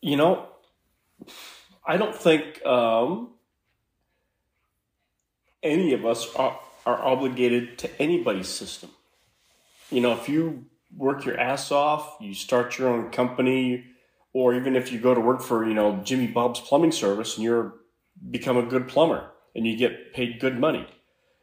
You 0.00 0.16
know, 0.16 0.48
I 1.86 1.96
don't 1.96 2.14
think 2.14 2.64
um, 2.64 3.34
any 5.62 5.92
of 5.94 6.04
us 6.04 6.34
are, 6.34 6.58
are 6.84 7.02
obligated 7.02 7.78
to 7.78 8.02
anybody's 8.02 8.48
system. 8.48 8.90
You 9.90 10.00
know, 10.00 10.12
if 10.12 10.28
you 10.28 10.66
work 10.96 11.24
your 11.24 11.38
ass 11.38 11.70
off, 11.70 12.16
you 12.20 12.34
start 12.34 12.78
your 12.78 12.88
own 12.88 13.10
company, 13.10 13.84
or 14.32 14.54
even 14.54 14.76
if 14.76 14.92
you 14.92 14.98
go 14.98 15.14
to 15.14 15.20
work 15.20 15.42
for, 15.42 15.66
you 15.66 15.74
know, 15.74 16.00
Jimmy 16.04 16.26
Bob's 16.26 16.60
plumbing 16.60 16.92
service 16.92 17.36
and 17.36 17.44
you're 17.44 17.74
become 18.30 18.56
a 18.56 18.62
good 18.62 18.88
plumber 18.88 19.30
and 19.54 19.66
you 19.66 19.76
get 19.76 20.12
paid 20.12 20.40
good 20.40 20.58
money. 20.58 20.86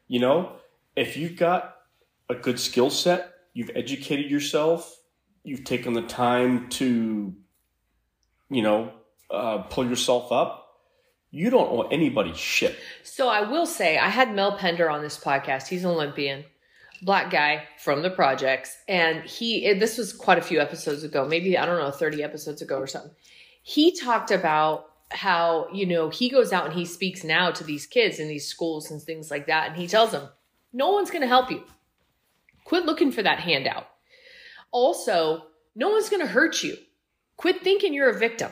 You 0.08 0.20
know, 0.20 0.54
if 0.96 1.18
you've 1.18 1.38
got 1.38 1.76
a 2.30 2.36
good 2.36 2.60
skill 2.60 2.90
set, 2.90 3.32
you've 3.54 3.72
educated 3.76 4.30
yourself, 4.30 5.00
you've 5.44 5.64
taken 5.64 5.94
the 5.94 6.02
time 6.02 6.70
to 6.70 7.36
you 8.54 8.62
know, 8.62 8.92
uh, 9.32 9.60
pull 9.70 9.86
yourself 9.86 10.32
up, 10.32 10.78
you 11.32 11.50
don't 11.50 11.70
owe 11.70 11.88
anybody 11.90 12.34
shit. 12.36 12.78
So 13.04 13.28
I 13.28 13.42
will 13.42 13.66
say, 13.66 13.98
I 13.98 14.10
had 14.10 14.34
Mel 14.34 14.58
Pender 14.58 14.90
on 14.90 15.02
this 15.02 15.18
podcast. 15.18 15.68
He's 15.68 15.84
an 15.84 15.90
Olympian, 15.90 16.46
black 17.04 17.32
guy 17.32 17.66
from 17.78 18.02
the 18.02 18.10
projects, 18.10 18.78
and 18.88 19.24
he. 19.24 19.74
This 19.74 19.98
was 19.98 20.14
quite 20.14 20.38
a 20.38 20.42
few 20.42 20.60
episodes 20.60 21.04
ago, 21.04 21.26
maybe 21.26 21.58
I 21.58 21.66
don't 21.66 21.80
know, 21.80 21.92
thirty 21.92 22.24
episodes 22.24 22.62
ago 22.62 22.78
or 22.78 22.88
something. 22.88 23.12
He 23.62 23.96
talked 23.96 24.32
about 24.32 24.86
how 25.12 25.68
you 25.74 25.86
know 25.86 26.10
he 26.10 26.30
goes 26.30 26.52
out 26.52 26.66
and 26.66 26.74
he 26.74 26.86
speaks 26.86 27.24
now 27.24 27.52
to 27.52 27.64
these 27.64 27.86
kids 27.86 28.20
in 28.20 28.28
these 28.28 28.48
schools 28.48 28.92
and 28.92 29.02
things 29.02 29.30
like 29.30 29.48
that, 29.48 29.70
and 29.70 29.78
he 29.78 29.88
tells 29.88 30.12
them, 30.12 30.30
"No 30.72 30.92
one's 30.92 31.12
going 31.12 31.22
to 31.22 31.28
help 31.28 31.52
you. 31.52 31.64
Quit 32.66 32.86
looking 32.86 33.12
for 33.12 33.24
that 33.24 33.40
handout. 33.40 33.88
Also, 34.72 35.48
no 35.76 35.90
one's 35.90 36.10
going 36.10 36.22
to 36.26 36.32
hurt 36.32 36.64
you. 36.64 36.78
Quit 37.38 37.62
thinking 37.62 37.94
you're 37.94 38.10
a 38.10 38.18
victim." 38.18 38.52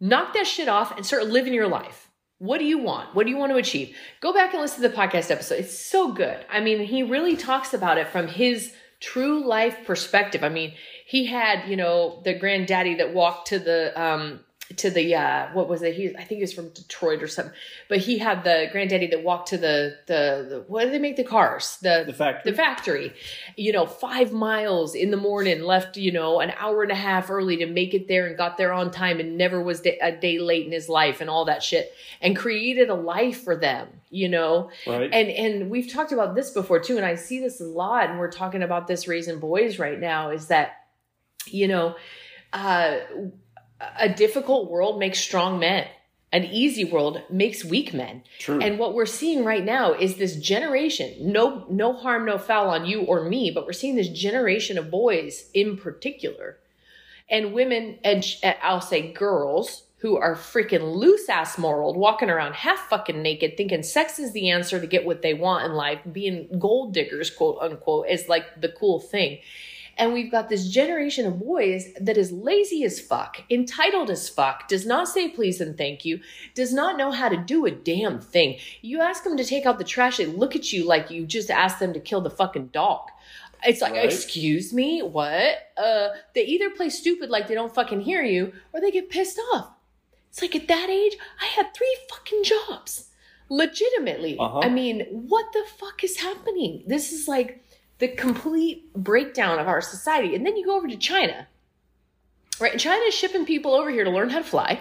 knock 0.00 0.32
that 0.34 0.46
shit 0.46 0.68
off 0.68 0.96
and 0.96 1.04
start 1.04 1.26
living 1.26 1.54
your 1.54 1.68
life. 1.68 2.09
What 2.40 2.56
do 2.56 2.64
you 2.64 2.78
want? 2.78 3.14
What 3.14 3.26
do 3.26 3.30
you 3.30 3.36
want 3.36 3.52
to 3.52 3.58
achieve? 3.58 3.94
Go 4.20 4.32
back 4.32 4.54
and 4.54 4.62
listen 4.62 4.80
to 4.80 4.88
the 4.88 4.96
podcast 4.96 5.30
episode. 5.30 5.58
It's 5.58 5.78
so 5.78 6.10
good. 6.10 6.38
I 6.50 6.60
mean, 6.60 6.80
he 6.80 7.02
really 7.02 7.36
talks 7.36 7.74
about 7.74 7.98
it 7.98 8.08
from 8.08 8.28
his 8.28 8.72
true 8.98 9.46
life 9.46 9.76
perspective. 9.84 10.42
I 10.42 10.48
mean, 10.48 10.72
he 11.04 11.26
had, 11.26 11.68
you 11.68 11.76
know, 11.76 12.22
the 12.24 12.32
granddaddy 12.32 12.94
that 12.94 13.12
walked 13.12 13.48
to 13.48 13.58
the 13.58 13.92
um 14.00 14.40
to 14.76 14.88
the 14.88 15.14
uh 15.14 15.48
what 15.52 15.68
was 15.68 15.82
it? 15.82 15.94
He 15.94 16.08
I 16.16 16.22
think 16.24 16.38
he 16.38 16.42
was 16.42 16.52
from 16.52 16.68
Detroit 16.68 17.22
or 17.22 17.26
something. 17.26 17.54
But 17.88 17.98
he 17.98 18.18
had 18.18 18.44
the 18.44 18.68
granddaddy 18.70 19.08
that 19.08 19.22
walked 19.24 19.48
to 19.48 19.58
the 19.58 19.96
the, 20.06 20.46
the 20.48 20.64
what 20.68 20.84
do 20.84 20.90
they 20.90 20.98
make 20.98 21.16
the 21.16 21.24
cars? 21.24 21.78
The 21.82 22.04
The 22.06 22.12
factory. 22.12 22.50
the 22.50 22.56
factory. 22.56 23.12
You 23.56 23.72
know, 23.72 23.86
five 23.86 24.32
miles 24.32 24.94
in 24.94 25.10
the 25.10 25.16
morning, 25.16 25.62
left, 25.62 25.96
you 25.96 26.12
know, 26.12 26.40
an 26.40 26.52
hour 26.56 26.82
and 26.82 26.92
a 26.92 26.96
half 26.96 27.30
early 27.30 27.56
to 27.58 27.66
make 27.66 27.94
it 27.94 28.06
there 28.06 28.26
and 28.26 28.36
got 28.36 28.56
there 28.58 28.72
on 28.72 28.90
time 28.90 29.18
and 29.18 29.36
never 29.36 29.60
was 29.62 29.80
a 29.84 30.12
day 30.12 30.38
late 30.38 30.66
in 30.66 30.72
his 30.72 30.88
life 30.88 31.20
and 31.20 31.28
all 31.28 31.44
that 31.46 31.62
shit 31.62 31.92
and 32.20 32.36
created 32.36 32.90
a 32.90 32.94
life 32.94 33.42
for 33.42 33.56
them, 33.56 33.88
you 34.10 34.28
know? 34.28 34.70
right? 34.86 35.10
And 35.12 35.28
and 35.30 35.70
we've 35.70 35.92
talked 35.92 36.12
about 36.12 36.34
this 36.36 36.50
before 36.50 36.78
too, 36.78 36.96
and 36.96 37.04
I 37.04 37.16
see 37.16 37.40
this 37.40 37.60
a 37.60 37.64
lot, 37.64 38.08
and 38.08 38.18
we're 38.20 38.30
talking 38.30 38.62
about 38.62 38.86
this 38.86 39.08
raising 39.08 39.40
boys 39.40 39.78
right 39.80 39.98
now, 39.98 40.30
is 40.30 40.46
that, 40.46 40.84
you 41.46 41.66
know, 41.66 41.96
uh 42.52 42.98
a 43.98 44.08
difficult 44.08 44.70
world 44.70 44.98
makes 44.98 45.18
strong 45.18 45.58
men. 45.58 45.86
An 46.32 46.44
easy 46.44 46.84
world 46.84 47.22
makes 47.28 47.64
weak 47.64 47.92
men. 47.92 48.22
True. 48.38 48.60
And 48.60 48.78
what 48.78 48.94
we're 48.94 49.06
seeing 49.06 49.44
right 49.44 49.64
now 49.64 49.94
is 49.94 50.16
this 50.16 50.36
generation, 50.36 51.32
no 51.32 51.66
no 51.68 51.92
harm, 51.92 52.24
no 52.24 52.38
foul 52.38 52.70
on 52.70 52.86
you 52.86 53.02
or 53.02 53.28
me, 53.28 53.50
but 53.50 53.66
we're 53.66 53.72
seeing 53.72 53.96
this 53.96 54.08
generation 54.08 54.78
of 54.78 54.90
boys 54.90 55.50
in 55.54 55.76
particular 55.76 56.58
and 57.30 57.52
women 57.52 57.98
and 58.04 58.24
I'll 58.62 58.80
say 58.80 59.12
girls 59.12 59.84
who 59.98 60.16
are 60.16 60.34
freaking 60.34 60.96
loose 60.96 61.28
ass 61.28 61.58
moral, 61.58 61.94
walking 61.94 62.30
around 62.30 62.54
half 62.54 62.88
fucking 62.88 63.20
naked, 63.20 63.56
thinking 63.56 63.82
sex 63.82 64.18
is 64.18 64.32
the 64.32 64.50
answer 64.50 64.80
to 64.80 64.86
get 64.86 65.04
what 65.04 65.22
they 65.22 65.34
want 65.34 65.66
in 65.66 65.72
life, 65.72 66.00
being 66.10 66.48
gold 66.58 66.94
diggers, 66.94 67.30
quote 67.30 67.58
unquote, 67.60 68.08
is 68.08 68.28
like 68.28 68.60
the 68.60 68.70
cool 68.70 68.98
thing. 68.98 69.38
And 70.00 70.14
we've 70.14 70.30
got 70.30 70.48
this 70.48 70.66
generation 70.66 71.26
of 71.26 71.38
boys 71.38 71.92
that 72.00 72.16
is 72.16 72.32
lazy 72.32 72.84
as 72.84 72.98
fuck, 72.98 73.42
entitled 73.50 74.08
as 74.08 74.30
fuck, 74.30 74.66
does 74.66 74.86
not 74.86 75.08
say 75.08 75.28
please 75.28 75.60
and 75.60 75.76
thank 75.76 76.06
you, 76.06 76.20
does 76.54 76.72
not 76.72 76.96
know 76.96 77.10
how 77.12 77.28
to 77.28 77.36
do 77.36 77.66
a 77.66 77.70
damn 77.70 78.18
thing. 78.18 78.58
You 78.80 79.02
ask 79.02 79.24
them 79.24 79.36
to 79.36 79.44
take 79.44 79.66
out 79.66 79.76
the 79.76 79.84
trash, 79.84 80.16
they 80.16 80.24
look 80.24 80.56
at 80.56 80.72
you 80.72 80.86
like 80.86 81.10
you 81.10 81.26
just 81.26 81.50
asked 81.50 81.80
them 81.80 81.92
to 81.92 82.00
kill 82.00 82.22
the 82.22 82.30
fucking 82.30 82.68
dog. 82.68 83.10
It's 83.62 83.82
like, 83.82 83.92
Right. 83.92 84.06
excuse 84.06 84.72
me, 84.72 85.02
what? 85.02 85.58
Uh, 85.76 86.08
they 86.34 86.44
either 86.46 86.70
play 86.70 86.88
stupid 86.88 87.28
like 87.28 87.46
they 87.46 87.54
don't 87.54 87.74
fucking 87.74 88.00
hear 88.00 88.22
you, 88.22 88.54
or 88.72 88.80
they 88.80 88.90
get 88.90 89.10
pissed 89.10 89.38
off. 89.52 89.68
It's 90.30 90.40
like 90.40 90.56
at 90.56 90.68
that 90.68 90.88
age, 90.88 91.18
I 91.42 91.44
had 91.44 91.74
three 91.74 91.94
fucking 92.08 92.44
jobs. 92.44 93.10
Legitimately. 93.50 94.38
Uh-huh. 94.38 94.60
I 94.60 94.70
mean, 94.70 95.04
what 95.10 95.52
the 95.52 95.64
fuck 95.76 96.02
is 96.04 96.20
happening? 96.20 96.84
This 96.86 97.12
is 97.12 97.28
like 97.28 97.62
the 98.00 98.08
complete 98.08 98.92
breakdown 98.94 99.58
of 99.58 99.68
our 99.68 99.80
society. 99.80 100.34
And 100.34 100.44
then 100.44 100.56
you 100.56 100.64
go 100.66 100.76
over 100.76 100.88
to 100.88 100.96
China. 100.96 101.46
Right? 102.58 102.72
And 102.72 102.80
China 102.80 103.02
is 103.06 103.14
shipping 103.14 103.46
people 103.46 103.74
over 103.74 103.90
here 103.90 104.04
to 104.04 104.10
learn 104.10 104.30
how 104.30 104.38
to 104.38 104.44
fly. 104.44 104.80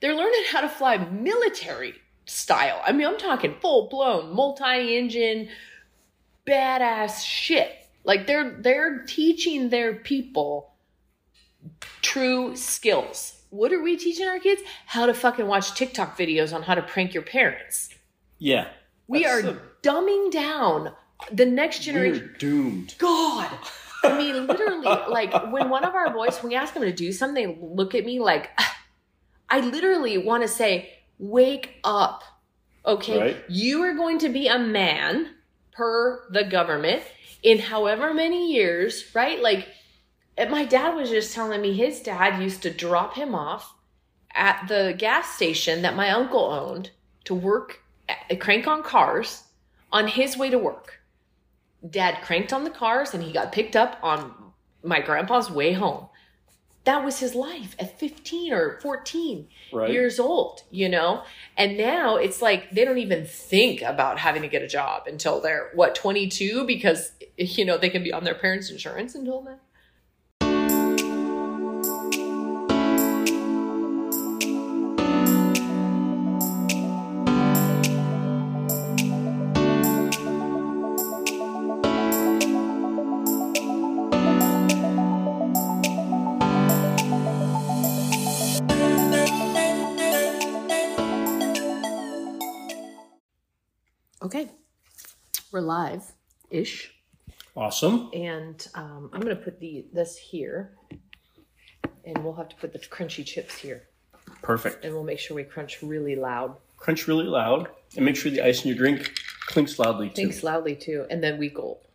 They're 0.00 0.14
learning 0.14 0.42
how 0.50 0.60
to 0.62 0.68
fly 0.68 0.98
military 0.98 1.94
style. 2.26 2.82
I 2.84 2.92
mean, 2.92 3.06
I'm 3.06 3.16
talking 3.18 3.54
full 3.60 3.88
blown, 3.88 4.34
multi 4.34 4.96
engine, 4.98 5.48
badass 6.46 7.24
shit. 7.24 7.70
Like 8.04 8.26
they're 8.26 8.50
they're 8.60 9.04
teaching 9.06 9.70
their 9.70 9.94
people 9.94 10.72
true 12.02 12.54
skills. 12.56 13.40
What 13.50 13.72
are 13.72 13.80
we 13.82 13.96
teaching 13.96 14.26
our 14.28 14.38
kids? 14.38 14.60
How 14.86 15.06
to 15.06 15.14
fucking 15.14 15.46
watch 15.46 15.74
TikTok 15.74 16.18
videos 16.18 16.52
on 16.54 16.62
how 16.62 16.74
to 16.74 16.82
prank 16.82 17.14
your 17.14 17.22
parents. 17.22 17.88
yeah. 18.38 18.68
We 19.06 19.26
are 19.26 19.40
a- 19.40 19.60
dumbing 19.82 20.30
down 20.32 20.92
the 21.32 21.46
next 21.46 21.80
generation. 21.80 22.30
We're 22.32 22.38
doomed. 22.38 22.94
God. 22.98 23.50
I 24.02 24.18
mean, 24.18 24.46
literally, 24.46 24.84
like 24.84 25.32
when 25.50 25.70
one 25.70 25.84
of 25.84 25.94
our 25.94 26.12
boys, 26.12 26.36
when 26.42 26.50
we 26.50 26.56
ask 26.56 26.74
them 26.74 26.82
to 26.82 26.92
do 26.92 27.12
something, 27.12 27.34
they 27.34 27.58
look 27.60 27.94
at 27.94 28.04
me 28.04 28.20
like, 28.20 28.50
I 29.48 29.60
literally 29.60 30.18
want 30.18 30.42
to 30.42 30.48
say, 30.48 30.90
wake 31.18 31.76
up. 31.84 32.22
Okay. 32.84 33.18
Right. 33.18 33.36
You 33.48 33.82
are 33.82 33.94
going 33.94 34.18
to 34.18 34.28
be 34.28 34.48
a 34.48 34.58
man 34.58 35.30
per 35.72 36.26
the 36.30 36.44
government 36.44 37.02
in 37.42 37.58
however 37.58 38.12
many 38.12 38.52
years, 38.52 39.04
right? 39.14 39.40
Like, 39.40 39.68
my 40.36 40.64
dad 40.64 40.94
was 40.94 41.08
just 41.10 41.34
telling 41.34 41.62
me 41.62 41.72
his 41.72 42.00
dad 42.00 42.42
used 42.42 42.62
to 42.62 42.70
drop 42.70 43.14
him 43.14 43.34
off 43.34 43.74
at 44.34 44.66
the 44.68 44.94
gas 44.98 45.34
station 45.34 45.82
that 45.82 45.96
my 45.96 46.10
uncle 46.10 46.44
owned 46.44 46.90
to 47.24 47.34
work, 47.34 47.80
at, 48.08 48.40
crank 48.40 48.66
on 48.66 48.82
cars 48.82 49.44
on 49.92 50.08
his 50.08 50.36
way 50.36 50.50
to 50.50 50.58
work. 50.58 51.00
Dad 51.88 52.22
cranked 52.22 52.52
on 52.52 52.64
the 52.64 52.70
cars 52.70 53.14
and 53.14 53.22
he 53.22 53.32
got 53.32 53.52
picked 53.52 53.76
up 53.76 53.98
on 54.02 54.32
my 54.82 55.00
grandpa's 55.00 55.50
way 55.50 55.72
home. 55.72 56.08
That 56.84 57.02
was 57.02 57.18
his 57.18 57.34
life 57.34 57.74
at 57.78 57.98
15 57.98 58.52
or 58.52 58.78
14 58.82 59.48
Right. 59.72 59.90
years 59.90 60.20
old, 60.20 60.62
you 60.70 60.88
know? 60.88 61.22
And 61.56 61.78
now 61.78 62.16
it's 62.16 62.42
like 62.42 62.70
they 62.72 62.84
don't 62.84 62.98
even 62.98 63.24
think 63.24 63.80
about 63.80 64.18
having 64.18 64.42
to 64.42 64.48
get 64.48 64.60
a 64.62 64.68
job 64.68 65.06
until 65.06 65.40
they're, 65.40 65.70
what, 65.74 65.94
22? 65.94 66.66
Because, 66.66 67.12
you 67.38 67.64
know, 67.64 67.78
they 67.78 67.88
can 67.88 68.02
be 68.02 68.12
on 68.12 68.24
their 68.24 68.34
parents' 68.34 68.70
insurance 68.70 69.14
until 69.14 69.40
then. 69.40 69.58
We're 95.54 95.60
live 95.60 96.02
ish. 96.50 96.92
awesome. 97.56 98.10
And 98.12 98.66
um, 98.74 99.08
I'm 99.12 99.20
going 99.20 99.36
to 99.36 99.40
put 99.40 99.60
the 99.60 99.86
this 99.92 100.16
here. 100.16 100.72
And 102.04 102.18
we'll 102.24 102.34
have 102.34 102.48
to 102.48 102.56
put 102.56 102.72
the 102.72 102.80
crunchy 102.80 103.24
chips 103.24 103.54
here. 103.54 103.84
Perfect. 104.42 104.84
And 104.84 104.92
we'll 104.92 105.04
make 105.04 105.20
sure 105.20 105.36
we 105.36 105.44
crunch 105.44 105.80
really 105.80 106.16
loud. 106.16 106.56
Crunch 106.76 107.06
really 107.06 107.26
loud 107.26 107.68
and 107.94 108.04
make 108.04 108.16
sure 108.16 108.32
the 108.32 108.44
ice 108.44 108.64
in 108.64 108.68
your 108.70 108.76
drink 108.76 109.16
clinks 109.46 109.78
loudly 109.78 110.08
too. 110.08 110.22
Clinks 110.22 110.42
loudly 110.42 110.74
too. 110.74 111.06
And 111.08 111.22
then 111.22 111.38
we 111.38 111.50
gulp. 111.50 111.86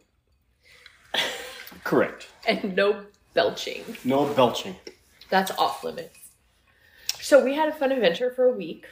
Correct. 1.84 2.30
And 2.48 2.78
no 2.78 3.08
belching. 3.34 3.84
No 4.06 4.24
belching. 4.36 4.78
That's 5.30 5.52
off 5.58 5.84
limits. 5.84 6.18
So 7.20 7.44
we 7.44 7.56
had 7.56 7.68
a 7.68 7.74
fun 7.74 7.92
adventure 7.92 8.32
for 8.32 8.46
a 8.46 8.54
week. 8.54 8.86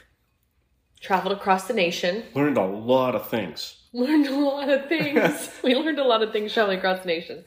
Traveled 1.00 1.36
across 1.36 1.68
the 1.68 1.74
nation. 1.74 2.24
Learned 2.34 2.56
a 2.56 2.64
lot 2.64 3.14
of 3.14 3.28
things. 3.28 3.76
Learned 3.92 4.26
a 4.26 4.36
lot 4.36 4.68
of 4.68 4.88
things. 4.88 5.50
we 5.64 5.74
learned 5.74 5.98
a 5.98 6.04
lot 6.04 6.22
of 6.22 6.32
things 6.32 6.52
traveling 6.52 6.78
across 6.78 7.00
the 7.00 7.06
nation. 7.06 7.44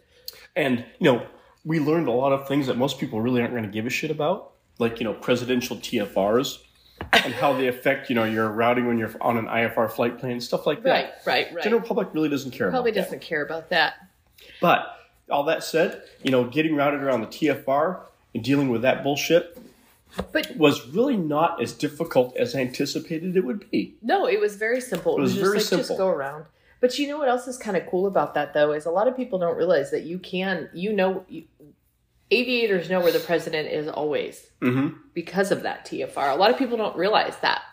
And, 0.56 0.86
you 1.00 1.12
know, 1.12 1.26
we 1.64 1.80
learned 1.80 2.08
a 2.08 2.12
lot 2.12 2.32
of 2.32 2.48
things 2.48 2.68
that 2.68 2.78
most 2.78 3.00
people 3.00 3.22
really 3.22 3.42
aren't 3.42 3.54
going 3.54 3.64
to 3.64 3.70
give 3.70 3.86
a 3.86 3.90
shit 3.90 4.12
about, 4.12 4.54
like, 4.80 5.00
you 5.00 5.04
know, 5.04 5.14
presidential 5.14 5.78
TFRs 5.78 6.60
and 7.14 7.34
how 7.34 7.54
they 7.54 7.68
affect, 7.68 8.10
you 8.10 8.16
know, 8.16 8.24
your 8.24 8.50
routing 8.50 8.88
when 8.88 8.98
you're 8.98 9.14
on 9.22 9.38
an 9.38 9.46
IFR 9.46 9.92
flight 9.92 10.18
plan, 10.18 10.40
stuff 10.40 10.66
like 10.66 10.84
that. 10.84 10.90
right, 10.90 11.12
right. 11.26 11.54
right. 11.54 11.64
General 11.64 11.82
public 11.82 12.10
really 12.14 12.30
doesn't 12.30 12.52
care 12.52 12.70
Probably 12.70 12.92
about 12.92 12.96
that. 12.96 13.04
doesn't 13.06 13.22
care 13.22 13.44
about 13.44 13.70
that. 13.70 13.94
But 14.60 14.98
all 15.30 15.44
that 15.46 15.64
said, 15.64 16.04
you 16.24 16.32
know, 16.32 16.46
getting 16.46 16.76
routed 16.76 17.02
around 17.02 17.22
the 17.22 17.28
TFR 17.28 18.02
and 18.34 18.44
dealing 18.44 18.70
with 18.70 18.82
that 18.82 19.04
bullshit 19.04 19.58
But 20.32 20.58
was 20.58 20.88
really 20.90 21.18
not 21.18 21.62
as 21.62 21.74
difficult 21.74 22.36
as 22.38 22.56
I 22.56 22.60
anticipated 22.60 23.36
it 23.38 23.46
would 23.46 23.70
be. 23.72 23.96
No, 24.02 24.28
it 24.28 24.40
was 24.40 24.56
very 24.56 24.82
simple. 24.82 25.16
It, 25.16 25.20
It 25.20 25.22
was, 25.22 25.32
was 25.32 25.40
just 25.40 25.70
very 25.70 25.80
like 25.82 25.88
just 25.88 25.98
go 25.98 26.08
around. 26.08 26.46
But 26.80 26.98
you 27.00 27.08
know 27.08 27.18
what 27.18 27.30
else 27.30 27.48
is 27.48 27.58
kind 27.58 27.78
of 27.78 27.86
cool 27.88 28.08
about 28.08 28.34
that 28.34 28.54
though 28.54 28.72
is 28.74 28.86
a 28.86 28.92
lot 28.92 29.08
of 29.08 29.16
people 29.16 29.40
don't 29.40 29.56
realize 29.56 29.92
that 29.92 30.04
you 30.04 30.18
can 30.20 30.70
you 30.74 30.92
know 30.94 31.24
you, 31.30 31.44
aviators 32.32 32.90
know 32.90 33.00
where 33.00 33.12
the 33.12 33.20
president 33.20 33.68
is 33.70 33.88
always 33.88 34.48
Mm-hmm. 34.62 34.96
because 35.14 35.52
of 35.52 35.64
that 35.64 35.86
TFR. 35.88 36.32
A 36.34 36.36
lot 36.36 36.52
of 36.52 36.58
people 36.58 36.78
don't 36.78 36.96
realize 36.96 37.36
that. 37.42 37.64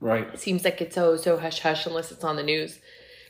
Right. 0.00 0.28
It 0.34 0.40
seems 0.40 0.64
like 0.64 0.80
it's 0.82 0.98
oh 0.98 1.16
so 1.16 1.38
hush 1.38 1.60
hush 1.60 1.86
unless 1.86 2.12
it's 2.12 2.24
on 2.24 2.36
the 2.36 2.42
news. 2.42 2.78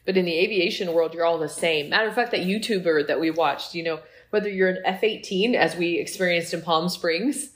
But 0.05 0.17
in 0.17 0.25
the 0.25 0.39
aviation 0.39 0.93
world, 0.93 1.15
you're 1.15 1.25
all 1.25 1.39
the 1.39 1.49
same. 1.49 1.89
Matter 1.91 2.09
of 2.09 2.15
fact, 2.15 2.31
that 2.31 2.41
YouTuber 2.41 3.07
that 3.09 3.19
we 3.21 3.31
watched, 3.31 3.75
you 3.75 3.83
know, 3.83 4.01
whether 4.31 4.49
you're 4.49 4.69
an 4.69 4.83
F 4.85 5.03
18, 5.03 5.55
as 5.57 5.77
we 5.77 5.99
experienced 5.99 6.55
in 6.55 6.63
Palm 6.63 6.89
Springs, 6.89 7.51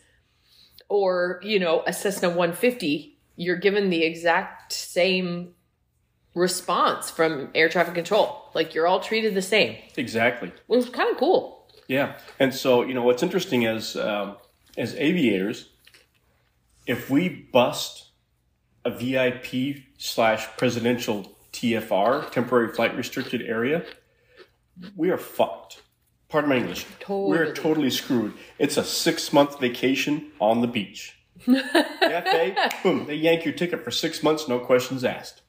or, 0.90 1.40
you 1.42 1.58
know, 1.58 1.82
a 1.86 1.92
Cessna 1.92 2.28
150, 2.28 3.16
you're 3.36 3.56
given 3.56 3.88
the 3.88 4.02
exact 4.02 4.72
same 4.72 5.54
response 6.34 7.10
from 7.10 7.48
air 7.54 7.68
traffic 7.68 7.94
control. 7.94 8.50
Like 8.54 8.74
you're 8.74 8.86
all 8.86 9.00
treated 9.00 9.34
the 9.34 9.42
same. 9.42 9.76
Exactly. 9.96 10.48
It 10.48 10.54
was 10.66 10.90
kind 10.90 11.10
of 11.10 11.16
cool. 11.16 11.66
Yeah. 11.88 12.18
And 12.38 12.52
so, 12.52 12.82
you 12.82 12.92
know, 12.92 13.02
what's 13.02 13.22
interesting 13.22 13.62
is, 13.62 13.96
um, 13.96 14.36
as 14.76 14.94
aviators, 14.96 15.70
if 16.86 17.08
we 17.08 17.28
bust 17.52 18.08
a 18.84 18.90
VIP 18.90 19.84
slash 19.96 20.46
presidential 20.56 21.36
TFR, 21.52 22.30
temporary 22.30 22.72
flight 22.72 22.96
restricted 22.96 23.42
area, 23.42 23.84
we 24.96 25.10
are 25.10 25.18
fucked. 25.18 25.82
Pardon 26.30 26.50
my 26.50 26.56
English. 26.56 26.86
We're 27.08 27.46
Totally. 27.46 27.52
totally 27.52 27.90
screwed. 27.90 28.34
It's 28.58 28.76
a 28.76 28.84
six 28.84 29.32
month 29.32 29.58
vacation 29.60 30.30
on 30.38 30.60
the 30.60 30.68
beach. 30.68 31.16
FA, 31.44 32.70
boom, 32.82 33.06
they 33.06 33.14
yank 33.14 33.44
your 33.44 33.54
ticket 33.54 33.82
for 33.82 33.90
six 33.90 34.22
months, 34.22 34.46
no 34.48 34.58
questions 34.58 35.04
asked. 35.04 35.42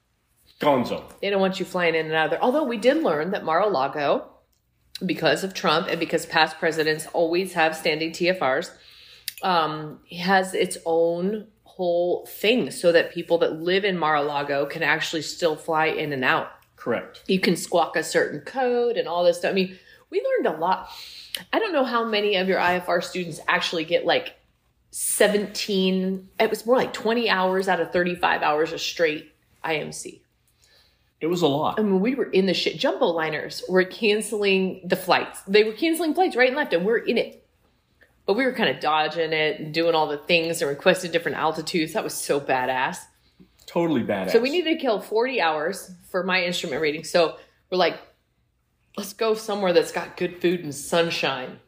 Gonzo. 0.60 1.04
They 1.22 1.30
don't 1.30 1.42
want 1.42 1.60
you 1.60 1.66
flying 1.66 1.96
in 1.96 2.06
and 2.06 2.16
out 2.16 2.26
of 2.26 2.32
there. 2.32 2.42
Although 2.44 2.64
we 2.64 2.78
did 2.78 3.04
learn 3.04 3.32
that 3.32 3.44
Mar-a-Lago, 3.44 4.28
because 5.06 5.44
of 5.44 5.54
Trump 5.54 5.88
and 5.88 6.00
because 6.00 6.26
past 6.26 6.58
presidents 6.60 7.08
always 7.14 7.54
have 7.54 7.76
standing 7.76 8.12
TFRs, 8.12 8.72
um, 9.44 10.00
has 10.20 10.54
its 10.54 10.78
own 10.86 11.48
whole 11.64 12.26
thing 12.28 12.70
so 12.72 12.92
that 12.92 13.12
people 13.14 13.38
that 13.40 13.60
live 13.60 13.84
in 13.84 13.98
Mar-a-Lago 13.98 14.66
can 14.68 14.84
actually 14.84 15.24
still 15.24 15.56
fly 15.56 15.88
in 15.88 16.14
and 16.14 16.24
out. 16.24 16.52
Correct. 16.76 17.24
You 17.28 17.40
can 17.40 17.56
squawk 17.56 17.96
a 17.96 18.04
certain 18.04 18.42
code 18.42 18.98
and 18.98 19.08
all 19.08 19.24
this 19.24 19.38
stuff. 19.40 19.52
I 19.52 19.54
mean, 19.56 19.78
we 20.12 20.22
learned 20.22 20.56
a 20.56 20.60
lot. 20.60 20.90
I 21.52 21.60
don't 21.60 21.74
know 21.74 21.86
how 21.86 22.06
many 22.06 22.36
of 22.36 22.48
your 22.48 22.60
IFR 22.60 23.04
students 23.04 23.40
actually 23.48 23.86
get 23.86 24.06
like 24.06 24.36
17, 24.92 26.30
it 26.40 26.50
was 26.50 26.66
more 26.66 26.76
like 26.76 26.94
20 26.94 27.30
hours 27.30 27.68
out 27.70 27.80
of 27.80 27.92
35 27.92 28.42
hours 28.42 28.74
of 28.74 28.82
straight 28.82 29.34
IMC. 29.64 30.20
It 31.22 31.28
was 31.28 31.42
a 31.42 31.48
lot. 31.48 31.80
I 31.80 31.84
mean, 31.84 32.02
we 32.02 32.16
were 32.16 32.26
in 32.26 32.48
the 32.48 32.54
shit. 32.54 32.78
Jumbo 32.78 33.06
liners 33.06 33.64
were 33.70 33.84
canceling 33.84 34.82
the 34.84 34.96
flights. 34.96 35.42
They 35.48 35.64
were 35.64 35.72
canceling 35.72 36.14
flights 36.14 36.36
right 36.36 36.48
and 36.48 36.58
left, 36.58 36.74
and 36.74 36.84
we're 36.84 36.98
in 36.98 37.18
it. 37.18 37.48
But 38.26 38.34
we 38.34 38.44
were 38.44 38.54
kind 38.54 38.70
of 38.70 38.82
dodging 38.82 39.32
it 39.32 39.60
and 39.60 39.74
doing 39.74 39.94
all 39.94 40.08
the 40.08 40.18
things 40.18 40.62
and 40.62 40.70
requesting 40.70 41.12
different 41.12 41.38
altitudes. 41.38 41.94
That 41.94 42.04
was 42.04 42.16
so 42.16 42.40
badass. 42.40 42.98
Totally 43.68 44.02
badass. 44.02 44.32
So 44.32 44.40
we 44.40 44.50
needed 44.50 44.74
to 44.74 44.82
kill 44.82 45.00
40 45.00 45.40
hours 45.40 45.92
for 46.10 46.24
my 46.24 46.44
instrument 46.44 46.82
rating. 46.82 47.04
So 47.04 47.38
we're 47.70 47.78
like, 47.78 48.00
let's 49.02 49.14
go 49.14 49.34
somewhere 49.34 49.74
that's 49.74 49.92
got 49.92 50.16
good 50.16 50.40
food 50.40 50.60
and 50.64 50.76
sunshine. 50.76 51.60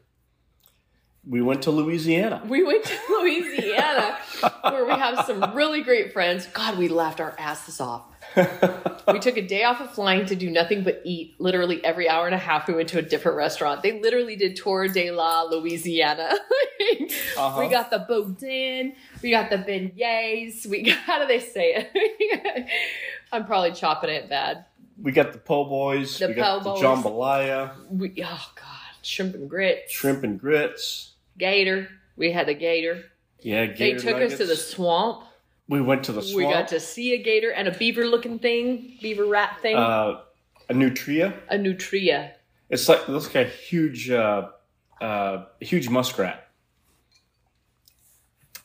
we 1.26 1.42
went 1.42 1.62
to 1.62 1.72
Louisiana. 1.72 2.40
We 2.46 2.62
went 2.62 2.84
to 2.84 2.94
Louisiana 3.10 4.16
where 4.62 4.84
we 4.84 4.92
have 4.92 5.26
some 5.26 5.52
really 5.52 5.82
great 5.82 6.12
friends. 6.12 6.46
God, 6.46 6.78
we 6.78 6.86
laughed 6.86 7.20
our 7.20 7.34
asses 7.36 7.80
off. 7.80 8.04
we 9.08 9.18
took 9.18 9.36
a 9.36 9.42
day 9.42 9.64
off 9.64 9.80
of 9.80 9.90
flying 9.90 10.26
to 10.26 10.36
do 10.36 10.48
nothing 10.48 10.84
but 10.84 11.02
eat. 11.04 11.34
Literally 11.40 11.84
every 11.84 12.08
hour 12.08 12.26
and 12.26 12.36
a 12.36 12.38
half, 12.38 12.68
we 12.68 12.74
went 12.74 12.88
to 12.90 12.98
a 12.98 13.02
different 13.02 13.36
restaurant. 13.36 13.82
They 13.82 14.00
literally 14.00 14.36
did 14.36 14.54
Tour 14.54 14.86
de 14.86 15.10
la 15.10 15.42
Louisiana. 15.42 16.30
Uh-huh. 17.36 17.60
We 17.60 17.68
got 17.68 17.90
the 17.90 18.00
boudin, 18.00 18.94
we 19.22 19.30
got 19.30 19.48
the 19.50 19.56
beignets. 19.56 20.66
We 20.66 20.82
got, 20.82 20.98
how 20.98 21.18
do 21.18 21.26
they 21.26 21.40
say 21.40 21.74
it? 21.74 22.66
I'm 23.32 23.44
probably 23.46 23.72
chopping 23.72 24.10
it 24.10 24.28
bad. 24.28 24.66
We 25.00 25.12
got 25.12 25.32
the 25.32 25.38
po' 25.38 25.64
boys. 25.64 26.18
The 26.18 26.28
we 26.28 26.34
got 26.34 26.62
po' 26.62 26.76
the 26.76 26.80
boys. 26.80 26.82
jambalaya, 26.82 27.72
We, 27.90 28.10
oh 28.24 28.50
God, 28.54 28.94
shrimp 29.02 29.34
and 29.34 29.48
grits, 29.50 29.92
shrimp 29.92 30.24
and 30.24 30.38
grits. 30.38 31.14
gator. 31.38 31.88
We 32.16 32.30
had 32.30 32.48
a 32.48 32.54
gator. 32.54 33.04
Yeah, 33.40 33.66
They 33.66 33.72
gator 33.74 33.98
took 34.00 34.22
us 34.22 34.38
to 34.38 34.46
the 34.46 34.56
swamp. 34.56 35.24
We 35.68 35.80
went 35.80 36.04
to 36.04 36.12
the 36.12 36.22
swamp. 36.22 36.36
We 36.36 36.44
got 36.44 36.68
to 36.68 36.80
see 36.80 37.14
a 37.14 37.22
gator 37.22 37.50
and 37.50 37.66
a 37.68 37.76
beaver 37.76 38.06
looking 38.06 38.38
thing, 38.38 38.98
beaver 39.02 39.24
rat 39.26 39.58
thing, 39.62 39.76
uh, 39.76 40.20
a 40.68 40.74
nutria. 40.74 41.34
a 41.48 41.58
nutria. 41.58 42.34
It's 42.70 42.88
like 42.88 43.00
it 43.00 43.08
looks 43.08 43.26
like 43.26 43.46
a 43.46 43.48
huge, 43.48 44.10
uh, 44.10 44.48
uh, 45.00 45.44
huge 45.60 45.88
muskrat. 45.88 46.48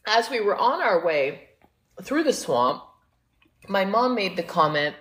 As 0.06 0.30
we 0.30 0.40
were 0.42 0.56
on 0.56 0.82
our 0.82 1.04
way 1.06 1.50
through 2.04 2.24
the 2.24 2.34
swamp, 2.34 2.84
my 3.68 3.86
mom 3.86 4.16
made 4.16 4.36
the 4.38 4.44
comment 4.44 4.96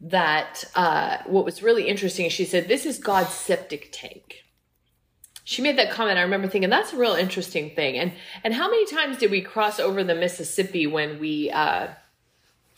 that 0.00 0.64
uh, 0.74 1.18
what 1.26 1.44
was 1.44 1.62
really 1.62 1.86
interesting, 1.88 2.28
she 2.30 2.44
said, 2.44 2.68
This 2.68 2.86
is 2.86 2.98
God's 2.98 3.30
septic 3.30 3.90
tank. 3.92 4.44
She 5.44 5.62
made 5.62 5.78
that 5.78 5.90
comment. 5.90 6.18
I 6.18 6.22
remember 6.22 6.48
thinking 6.48 6.70
that's 6.70 6.92
a 6.92 6.96
real 6.96 7.14
interesting 7.14 7.74
thing. 7.74 7.98
And 7.98 8.12
and 8.44 8.54
how 8.54 8.70
many 8.70 8.86
times 8.86 9.18
did 9.18 9.30
we 9.30 9.40
cross 9.40 9.80
over 9.80 10.04
the 10.04 10.14
Mississippi 10.14 10.86
when 10.86 11.18
we 11.18 11.50
uh, 11.50 11.88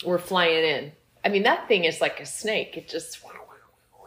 were 0.05 0.17
flying 0.17 0.63
in? 0.63 0.91
I 1.23 1.29
mean, 1.29 1.43
that 1.43 1.67
thing 1.67 1.85
is 1.85 2.01
like 2.01 2.19
a 2.19 2.25
snake. 2.25 2.75
It 2.75 2.89
just 2.89 3.23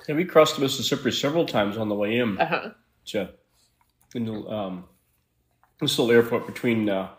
Yeah, 0.08 0.16
we 0.16 0.24
crossed 0.24 0.56
the 0.56 0.62
Mississippi 0.62 1.12
several 1.12 1.46
times 1.46 1.76
on 1.76 1.88
the 1.88 1.94
way 1.94 2.18
in 2.18 2.38
uh-huh. 2.38 2.70
to 3.06 3.30
in 4.14 4.24
the, 4.24 4.34
um, 4.48 4.84
this 5.80 5.98
little 5.98 6.12
airport 6.12 6.46
between 6.46 6.88
uh, 6.88 7.10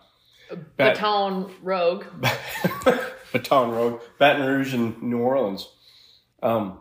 Bat- 0.49 0.95
Baton 0.95 1.51
Rogue. 1.61 2.05
Baton 3.33 3.71
Rouge, 3.71 4.01
Baton 4.17 4.45
Rouge, 4.45 4.73
and 4.73 5.01
New 5.01 5.19
Orleans. 5.19 5.67
Um, 6.41 6.79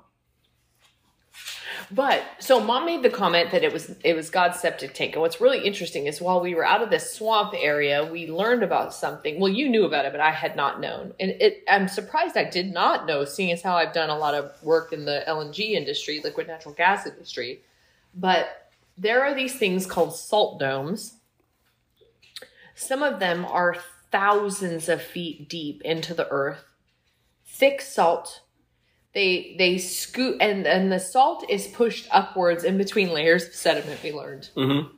But 1.91 2.25
so 2.41 2.59
mom 2.59 2.85
made 2.85 3.03
the 3.03 3.11
comment 3.11 3.53
that 3.53 3.63
it 3.63 3.73
was 3.73 3.95
it 4.03 4.15
was 4.15 4.29
God's 4.29 4.59
septic 4.59 4.93
tank. 4.93 5.13
And 5.13 5.23
what's 5.23 5.41
really 5.41 5.65
interesting 5.65 6.07
is 6.07 6.21
while 6.21 6.41
we 6.41 6.55
were 6.55 6.65
out 6.65 6.83
of 6.83 6.91
this 6.91 7.15
swamp 7.15 7.55
area, 7.57 8.05
we 8.05 8.27
learned 8.27 8.65
about 8.65 8.93
something. 8.93 9.39
Well, 9.39 9.53
you 9.53 9.69
knew 9.69 9.85
about 9.85 10.05
it, 10.05 10.13
but 10.13 10.21
I 10.21 10.33
had 10.33 10.57
not 10.57 10.81
known. 10.81 11.15
And 11.21 11.31
it 11.41 11.63
I'm 11.69 11.87
surprised 11.87 12.37
I 12.37 12.45
did 12.45 12.73
not 12.73 13.07
know, 13.07 13.25
seeing 13.25 13.53
as 13.53 13.63
how 13.63 13.77
I've 13.77 13.93
done 13.93 14.11
a 14.11 14.19
lot 14.19 14.35
of 14.35 14.51
work 14.65 14.93
in 14.93 15.05
the 15.05 15.23
LNG 15.29 15.73
industry, 15.73 16.21
liquid 16.23 16.49
natural 16.49 16.75
gas 16.75 17.07
industry. 17.07 17.61
But 18.15 18.71
there 18.99 19.23
are 19.23 19.35
these 19.35 19.57
things 19.57 19.87
called 19.87 20.17
salt 20.17 20.59
domes. 20.59 21.19
Some 22.75 23.03
of 23.03 23.21
them 23.21 23.45
are 23.45 23.77
thousands 24.11 24.89
of 24.89 25.03
feet 25.03 25.49
deep 25.49 25.83
into 25.83 26.15
the 26.15 26.29
earth. 26.29 26.65
Thick 27.45 27.81
salt 27.81 28.43
they 29.17 29.57
they 29.59 29.79
scoot 29.79 30.37
and 30.41 30.67
and 30.67 30.93
the 30.93 31.01
salt 31.01 31.41
is 31.49 31.67
pushed 31.69 32.07
upwards 32.13 32.63
in 32.65 32.77
between 32.79 33.09
layers 33.19 33.45
of 33.49 33.55
sediment 33.55 33.99
we 34.05 34.13
learned 34.13 34.51
mhm. 34.57 34.89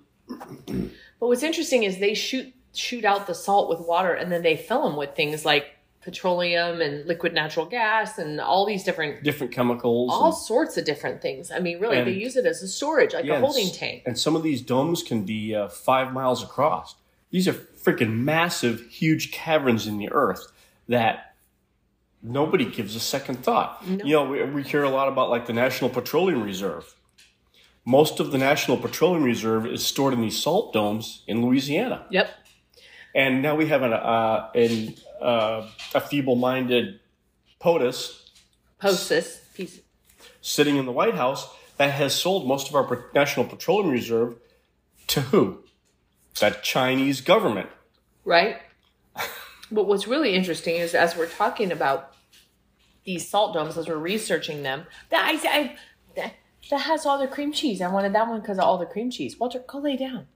but 1.21 1.27
what's 1.29 1.43
interesting 1.43 1.85
is 1.85 1.99
they 1.99 2.15
shoot 2.15 2.53
shoot 2.75 3.05
out 3.05 3.27
the 3.27 3.35
salt 3.35 3.69
with 3.71 3.81
water 3.81 4.13
and 4.13 4.31
then 4.31 4.43
they 4.43 4.57
fill 4.57 4.83
them 4.83 4.97
with 4.97 5.15
things 5.17 5.45
like 5.45 5.65
petroleum 6.03 6.81
and 6.81 7.07
liquid 7.07 7.33
natural 7.35 7.67
gas 7.67 8.19
and 8.19 8.41
all 8.41 8.65
these 8.67 8.83
different 8.85 9.23
Different 9.23 9.53
chemicals. 9.53 10.11
all 10.13 10.27
and- 10.27 10.35
sorts 10.35 10.77
of 10.77 10.85
different 10.85 11.21
things 11.23 11.51
i 11.51 11.59
mean 11.59 11.81
really 11.81 12.03
they 12.05 12.13
use 12.13 12.37
it 12.37 12.47
as 12.47 12.63
a 12.63 12.69
storage 12.69 13.15
like 13.15 13.25
Yeah, 13.25 13.33
a 13.33 13.37
and 13.37 13.45
holding 13.45 13.67
s- 13.69 13.77
tank 13.77 14.03
And 14.07 14.19
some 14.19 14.35
of 14.37 14.43
these 14.43 14.63
domes 14.63 15.03
can 15.03 15.23
be 15.25 15.55
uh, 15.55 15.69
five 15.69 16.13
miles 16.13 16.43
across. 16.43 16.95
These 17.31 17.47
are 17.47 17.53
freaking 17.53 18.13
massive, 18.21 18.87
huge 18.89 19.33
caverns 19.33 19.87
in 19.87 19.99
the 19.99 20.09
earth 20.11 20.51
that 20.89 21.28
nobody 22.23 22.65
gives 22.65 22.97
a 22.97 23.01
second 23.01 23.43
thought. 23.45 23.87
No. 23.87 24.05
You 24.05 24.13
know, 24.13 24.25
we, 24.25 24.43
we 24.45 24.63
hear 24.63 24.83
a 24.83 24.91
lot 24.91 25.09
about 25.09 25.31
like 25.31 25.47
the 25.47 25.53
National 25.53 25.91
Petroleum 25.91 26.43
Reserve. 26.43 26.95
Most 27.85 28.21
of 28.21 28.33
the 28.33 28.39
National 28.39 28.77
Petroleum 28.77 29.23
Reserve 29.23 29.67
is 29.67 29.85
stored 29.85 30.13
in 30.13 30.21
these 30.21 30.39
salt 30.41 30.73
domes 30.73 31.23
in 31.27 31.45
Louisiana. 31.45 32.05
yep 32.11 32.29
And 33.15 33.41
now 33.43 33.55
we 33.55 33.67
have 33.69 33.83
an, 33.83 33.93
uh, 33.95 34.51
an, 34.55 34.95
uh, 35.23 35.67
a 35.95 36.01
feeble 36.01 36.37
minded 36.37 37.01
POTUS 37.61 38.31
piece 39.55 39.81
sitting 40.41 40.77
in 40.77 40.87
the 40.87 40.93
White 40.93 41.15
House 41.15 41.49
that 41.79 41.93
has 41.93 42.15
sold 42.15 42.47
most 42.47 42.69
of 42.69 42.75
our 42.75 43.07
National 43.15 43.47
Petroleum 43.47 43.91
Reserve 43.91 44.37
to 45.09 45.21
who? 45.23 45.65
That 46.41 46.63
Chinese 46.63 47.21
government. 47.21 47.71
right? 48.25 48.59
But 49.71 49.87
what's 49.87 50.07
really 50.07 50.35
interesting 50.35 50.77
is 50.77 50.95
as 50.95 51.17
we're 51.17 51.27
talking 51.29 51.73
about 51.73 52.15
these 53.05 53.29
salt 53.29 53.55
domes, 53.55 53.77
as 53.79 53.89
we're 53.89 53.97
researching 53.97 54.63
them, 54.63 54.85
that 55.11 55.25
I, 55.25 55.49
I 55.59 55.77
that, 56.17 56.35
that 56.71 56.81
has 56.83 57.07
all 57.07 57.19
the 57.19 57.27
cream 57.29 57.53
cheese. 57.53 57.81
I 57.81 57.89
wanted 57.89 58.13
that 58.15 58.29
one 58.29 58.41
because 58.41 58.59
of 58.59 58.65
all 58.65 58.79
the 58.79 58.87
cream 58.87 59.11
cheese. 59.11 59.39
Walter, 59.39 59.63
go 59.67 59.79
lay 59.79 59.97
down. 59.97 60.27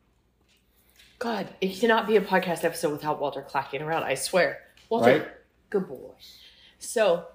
God, 1.18 1.48
it 1.60 1.78
cannot 1.78 2.06
be 2.06 2.16
a 2.16 2.20
podcast 2.20 2.64
episode 2.64 2.92
without 2.92 3.20
Walter 3.20 3.42
clacking 3.42 3.82
around. 3.82 4.02
I 4.04 4.14
swear, 4.14 4.58
Walter, 4.88 5.10
Right. 5.18 5.28
good 5.70 5.86
boy. 5.88 6.14
So, 6.78 7.26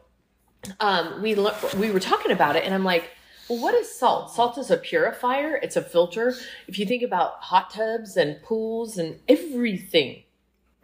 um, 0.80 1.22
we 1.22 1.36
le- 1.36 1.56
we 1.78 1.92
were 1.92 2.00
talking 2.00 2.32
about 2.32 2.56
it, 2.58 2.66
and 2.66 2.74
I'm 2.74 2.84
like, 2.84 3.12
well, 3.48 3.62
what 3.62 3.74
is 3.76 3.90
salt? 3.98 4.32
Salt 4.34 4.58
is 4.58 4.70
a 4.72 4.76
purifier. 4.78 5.56
It's 5.56 5.78
a 5.78 5.82
filter. 5.82 6.36
If 6.68 6.78
you 6.78 6.86
think 6.86 7.02
about 7.02 7.36
hot 7.44 7.70
tubs 7.70 8.18
and 8.18 8.42
pools 8.44 8.98
and 8.98 9.20
everything, 9.30 10.24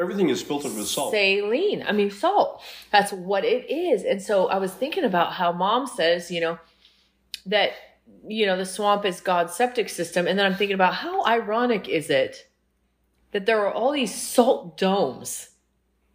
Everything 0.04 0.30
is 0.30 0.42
filtered 0.42 0.76
with 0.76 0.88
salt. 0.88 1.12
saline. 1.12 1.84
I 1.88 1.92
mean, 1.92 2.12
salt. 2.12 2.62
That's 2.92 3.12
what 3.12 3.44
it 3.46 3.70
is. 3.70 4.04
And 4.04 4.22
so 4.22 4.48
I 4.48 4.58
was 4.58 4.74
thinking 4.74 5.04
about 5.04 5.34
how 5.34 5.52
mom 5.52 5.88
says, 5.88 6.30
you 6.30 6.42
know, 6.42 6.60
that, 7.46 7.72
you 8.28 8.46
know, 8.46 8.58
the 8.58 8.66
swamp 8.66 9.06
is 9.06 9.20
God's 9.22 9.54
septic 9.56 9.90
system. 9.90 10.28
And 10.28 10.38
then 10.38 10.46
I'm 10.46 10.56
thinking 10.56 10.76
about 10.76 10.94
how 10.94 11.26
ironic 11.26 11.88
is 11.90 12.10
it 12.10 12.48
that 13.32 13.46
there 13.46 13.66
are 13.66 13.74
all 13.74 13.92
these 13.92 14.14
salt 14.14 14.78
domes, 14.78 15.50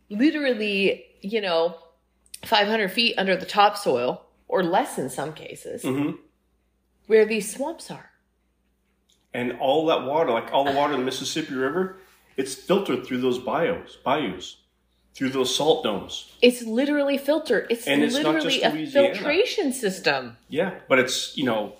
literally, 0.09 1.05
you 1.21 1.41
know, 1.41 1.77
500 2.45 2.93
feet 2.93 3.15
under 3.19 3.37
the 3.37 3.45
topsoil, 3.47 4.25
or 4.47 4.63
less 4.63 4.99
in 4.99 5.11
some 5.11 5.33
cases, 5.33 5.83
hmm 5.83 6.13
where 7.07 7.25
these 7.25 7.55
swamps 7.55 7.91
are. 7.91 8.11
And 9.33 9.59
all 9.61 9.87
that 9.87 10.03
water, 10.03 10.31
like 10.31 10.53
all 10.53 10.65
the 10.65 10.73
water 10.73 10.93
in 10.93 10.99
the 11.01 11.05
Mississippi 11.07 11.55
River, 11.55 11.97
it's 12.39 12.55
filtered 12.55 13.05
through 13.05 13.21
those 13.21 13.39
bios, 13.39 13.99
bayous. 14.05 14.57
through 15.15 15.31
those 15.31 15.55
salt 15.55 15.83
domes. 15.85 16.33
It's 16.41 16.63
literally 16.63 17.19
filtered. 17.19 17.67
It's 17.71 17.87
And 17.89 18.03
it's 18.05 18.15
not 18.15 18.35
literally 18.37 18.61
just 18.61 18.65
a 18.65 18.71
Louisiana. 18.77 19.15
filtration 19.15 19.73
system. 19.73 20.37
Yeah, 20.49 20.71
but 20.89 20.99
it's 21.01 21.37
you 21.37 21.45
know, 21.45 21.75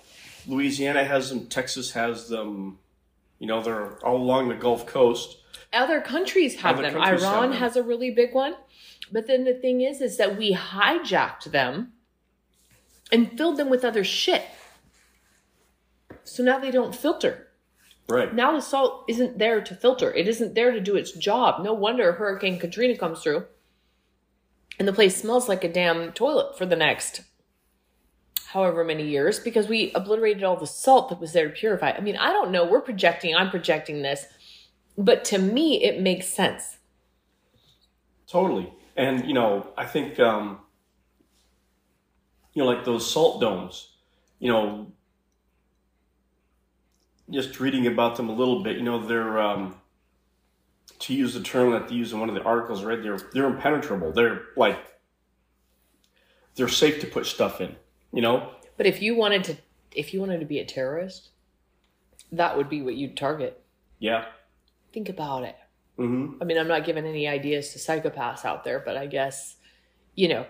Louisiana 0.45 1.03
has 1.05 1.29
them, 1.29 1.47
Texas 1.47 1.91
has 1.93 2.27
them. 2.29 2.77
You 3.39 3.47
know, 3.47 3.61
they're 3.63 3.93
all 4.05 4.17
along 4.17 4.49
the 4.49 4.55
Gulf 4.55 4.85
Coast. 4.85 5.37
Other 5.71 6.01
countries 6.01 6.59
have 6.61 6.73
Other 6.79 6.83
them. 6.91 6.93
countries 7.01 7.23
have 7.23 7.31
Iran 7.33 7.49
them. 7.51 7.59
has 7.59 7.75
a 7.77 7.83
really 7.83 8.11
big 8.11 8.33
one. 8.33 8.55
But 9.11 9.25
then 9.27 9.45
the 9.45 9.53
thing 9.53 9.81
is, 9.81 10.01
is 10.01 10.17
that 10.17 10.37
we 10.37 10.53
hijacked 10.53 11.45
them 11.51 11.93
and 13.11 13.35
filled 13.37 13.57
them 13.57 13.69
with 13.69 13.85
other 13.85 14.03
shit. 14.03 14.43
So 16.23 16.43
now 16.43 16.59
they 16.59 16.71
don't 16.71 16.93
filter. 16.95 17.47
Right. 18.09 18.33
Now 18.33 18.53
the 18.53 18.61
salt 18.61 19.05
isn't 19.07 19.37
there 19.37 19.61
to 19.61 19.75
filter. 19.75 20.11
It 20.11 20.27
isn't 20.27 20.55
there 20.55 20.71
to 20.71 20.81
do 20.81 20.95
its 20.95 21.11
job. 21.11 21.63
No 21.63 21.73
wonder 21.73 22.13
Hurricane 22.13 22.59
Katrina 22.59 22.97
comes 22.97 23.21
through 23.21 23.45
and 24.79 24.87
the 24.87 24.93
place 24.93 25.17
smells 25.17 25.49
like 25.49 25.63
a 25.63 25.71
damn 25.71 26.11
toilet 26.13 26.57
for 26.57 26.65
the 26.65 26.75
next 26.75 27.21
however 28.47 28.83
many 28.83 29.05
years 29.05 29.39
because 29.39 29.67
we 29.67 29.91
obliterated 29.93 30.43
all 30.43 30.55
the 30.55 30.65
salt 30.65 31.09
that 31.09 31.19
was 31.19 31.33
there 31.33 31.49
to 31.49 31.53
purify. 31.53 31.91
I 31.91 31.99
mean, 31.99 32.17
I 32.17 32.31
don't 32.31 32.51
know. 32.51 32.65
We're 32.65 32.81
projecting, 32.81 33.35
I'm 33.35 33.51
projecting 33.51 34.01
this, 34.01 34.25
but 34.97 35.23
to 35.25 35.37
me, 35.37 35.83
it 35.83 36.01
makes 36.01 36.27
sense. 36.27 36.77
Totally. 38.27 38.73
And 38.95 39.25
you 39.27 39.33
know, 39.33 39.71
I 39.77 39.85
think 39.85 40.19
um, 40.19 40.59
you 42.53 42.63
know, 42.63 42.69
like 42.69 42.85
those 42.85 43.11
salt 43.11 43.41
domes. 43.41 43.87
You 44.39 44.51
know, 44.51 44.93
just 47.31 47.59
reading 47.59 47.87
about 47.87 48.15
them 48.17 48.29
a 48.29 48.33
little 48.33 48.63
bit. 48.63 48.77
You 48.77 48.83
know, 48.83 49.05
they're 49.05 49.39
um, 49.39 49.75
to 50.99 51.13
use 51.13 51.33
the 51.33 51.41
term 51.41 51.71
that 51.71 51.87
they 51.87 51.95
use 51.95 52.11
in 52.13 52.19
one 52.19 52.29
of 52.29 52.35
the 52.35 52.43
articles, 52.43 52.83
right? 52.83 53.01
They're 53.01 53.19
they're 53.33 53.45
impenetrable. 53.47 54.11
They're 54.11 54.41
like 54.55 54.77
they're 56.55 56.67
safe 56.67 56.99
to 57.01 57.07
put 57.07 57.25
stuff 57.25 57.61
in. 57.61 57.75
You 58.11 58.21
know, 58.21 58.49
But 58.77 58.87
if 58.87 59.01
you 59.01 59.15
wanted 59.15 59.43
to, 59.45 59.57
if 59.91 60.13
you 60.13 60.19
wanted 60.19 60.39
to 60.39 60.45
be 60.45 60.59
a 60.59 60.65
terrorist, 60.65 61.29
that 62.31 62.57
would 62.57 62.69
be 62.69 62.81
what 62.81 62.95
you'd 62.95 63.15
target. 63.17 63.61
yeah. 63.99 64.25
Think 64.91 65.09
about 65.09 65.43
it. 65.43 65.55
Mm-hmm. 65.99 66.41
I 66.41 66.45
mean, 66.45 66.57
I'm 66.57 66.67
not 66.67 66.83
giving 66.83 67.05
any 67.05 67.27
ideas 67.27 67.73
to 67.73 67.77
psychopaths 67.79 68.43
out 68.43 68.63
there, 68.63 68.79
but 68.79 68.97
I 68.97 69.05
guess, 69.05 69.55
you 70.15 70.27
know. 70.27 70.47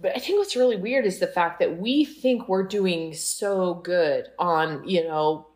But 0.00 0.12
I 0.14 0.20
think 0.20 0.38
what's 0.38 0.54
really 0.54 0.76
weird 0.76 1.04
is 1.06 1.18
the 1.18 1.26
fact 1.26 1.58
that 1.58 1.78
we 1.78 2.04
think 2.04 2.48
we're 2.48 2.62
doing 2.62 3.14
so 3.14 3.74
good 3.74 4.28
on, 4.38 4.88
you 4.88 5.02
know, 5.02 5.48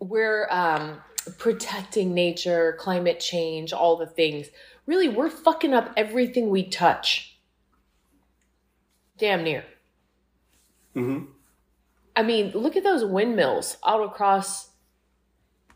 we're 0.00 0.48
um, 0.50 0.98
protecting 1.38 2.14
nature, 2.14 2.76
climate 2.78 3.20
change, 3.20 3.72
all 3.72 3.96
the 3.96 4.06
things. 4.06 4.48
Really, 4.86 5.08
we're 5.08 5.30
fucking 5.30 5.74
up 5.74 5.92
everything 5.96 6.50
we 6.50 6.64
touch. 6.64 7.38
Damn 9.18 9.44
near. 9.44 9.64
Mm-hmm. 10.96 11.26
I 12.16 12.22
mean, 12.22 12.50
look 12.52 12.76
at 12.76 12.82
those 12.82 13.04
windmills 13.04 13.76
out 13.86 14.02
across. 14.02 14.70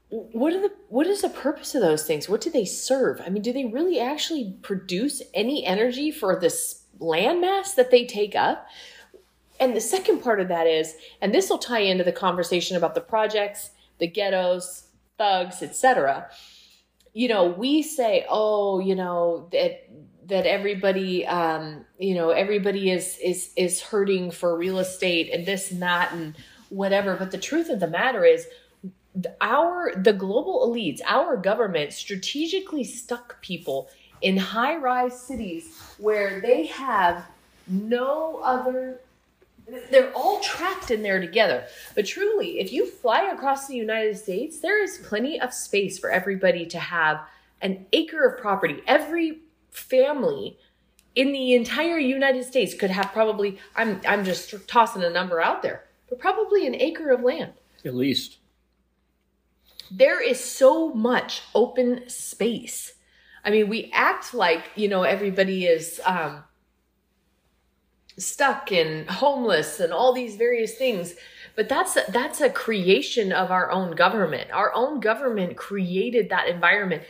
What 0.09 0.53
are 0.53 0.61
the 0.61 0.73
what 0.89 1.07
is 1.07 1.23
the 1.23 1.29
purpose 1.29 1.75
of 1.75 1.83
those 1.83 2.07
things? 2.07 2.29
What 2.29 2.41
do 2.41 2.51
they 2.51 2.65
serve? 2.65 3.21
I 3.25 3.29
mean, 3.29 3.43
do 3.43 3.53
they 3.53 3.67
really 3.67 4.01
actually 4.01 4.57
produce 4.63 5.23
any 5.33 5.65
energy 5.65 6.11
for 6.11 6.39
this 6.39 6.85
landmass 6.99 7.75
that 7.75 7.91
they 7.91 8.07
take 8.07 8.35
up? 8.35 8.67
And 9.61 9.77
the 9.77 9.81
second 9.81 10.21
part 10.21 10.41
of 10.41 10.49
that 10.49 10.67
is, 10.67 10.95
and 11.21 11.33
this 11.33 11.49
will 11.49 11.59
tie 11.59 11.81
into 11.81 12.05
the 12.05 12.13
conversation 12.13 12.77
about 12.77 12.95
the 12.95 13.01
projects, 13.01 13.71
the 13.99 14.07
ghettos, 14.07 14.89
thugs, 15.19 15.63
etc. 15.63 16.29
You 17.13 17.29
know, 17.29 17.47
we 17.47 17.83
say, 17.83 18.27
oh, 18.29 18.81
you 18.81 18.95
know 18.95 19.49
that 19.53 19.89
that 20.27 20.47
everybody, 20.47 21.27
um, 21.27 21.85
you 21.99 22.15
know, 22.15 22.31
everybody 22.31 22.91
is 22.91 23.19
is 23.23 23.53
is 23.57 23.81
hurting 23.81 24.31
for 24.31 24.57
real 24.57 24.79
estate 24.79 25.31
and 25.33 25.47
this 25.47 25.71
and 25.71 25.83
that 25.83 26.13
and 26.13 26.37
whatever. 26.71 27.17
But 27.17 27.31
the 27.31 27.39
truth 27.39 27.69
of 27.69 27.81
the 27.81 27.89
matter 27.89 28.25
is, 28.25 28.47
our 29.41 29.93
the 29.97 30.13
global 30.13 30.69
elites, 30.69 31.01
our 31.07 31.37
government 31.37 31.93
strategically 31.93 32.85
stuck 32.85 33.41
people 33.43 33.89
in 34.23 34.37
high-rise 34.37 35.21
cities 35.21 35.79
where 35.99 36.41
they 36.41 36.67
have 36.67 37.27
no 37.67 38.41
other 38.43 39.01
they're 39.91 40.13
all 40.13 40.41
trapped 40.41 40.91
in 40.91 41.03
there 41.03 41.21
together. 41.21 41.65
But 41.95 42.07
truly, 42.07 42.61
if 42.61 42.73
you 42.73 42.87
fly 42.87 43.31
across 43.33 43.67
the 43.67 43.77
United 43.77 44.17
States, 44.19 44.61
there 44.61 44.83
is 44.83 44.99
plenty 44.99 45.41
of 45.41 45.55
space 45.55 45.99
for 45.99 46.11
everybody 46.11 46.67
to 46.67 46.79
have 46.79 47.21
an 47.63 47.87
acre 47.93 48.27
of 48.27 48.41
property. 48.41 48.83
Every 48.87 49.41
family 49.71 50.59
in 51.15 51.33
the 51.33 51.55
entire 51.55 51.99
United 51.99 52.45
States 52.45 52.75
could 52.75 52.91
have 52.91 53.13
probably 53.13 53.59
I'm 53.77 54.01
I'm 54.07 54.25
just 54.25 54.55
tossing 54.69 55.03
a 55.03 55.11
number 55.11 55.41
out 55.41 55.63
there, 55.63 55.85
but 56.09 56.19
probably 56.19 56.67
an 56.67 56.75
acre 56.75 57.11
of 57.11 57.23
land 57.23 57.53
At 57.85 57.95
least. 57.95 58.39
there 59.91 60.21
is 60.23 60.43
so 60.43 60.93
much 60.93 61.43
open 61.55 62.09
space. 62.09 62.95
I 63.45 63.51
mean, 63.51 63.69
we 63.69 63.91
act 63.93 64.33
like, 64.35 64.65
you 64.75 64.89
know, 64.89 65.03
everybody 65.03 65.67
is 65.67 66.01
um, 66.07 66.43
stuck 68.17 68.71
and 68.73 69.09
homeless 69.09 69.81
and 69.81 69.93
all 69.93 70.13
these 70.13 70.37
various 70.37 70.77
things. 70.77 71.15
But 71.57 71.69
that's 71.69 71.97
that's 72.09 72.41
a 72.41 72.51
creation 72.51 73.33
of 73.33 73.51
our 73.51 73.71
own 73.71 73.95
government. 73.95 74.51
Our 74.53 74.73
own 74.75 75.01
government 75.01 75.57
created 75.57 76.29
that 76.31 76.49
environment 76.49 77.03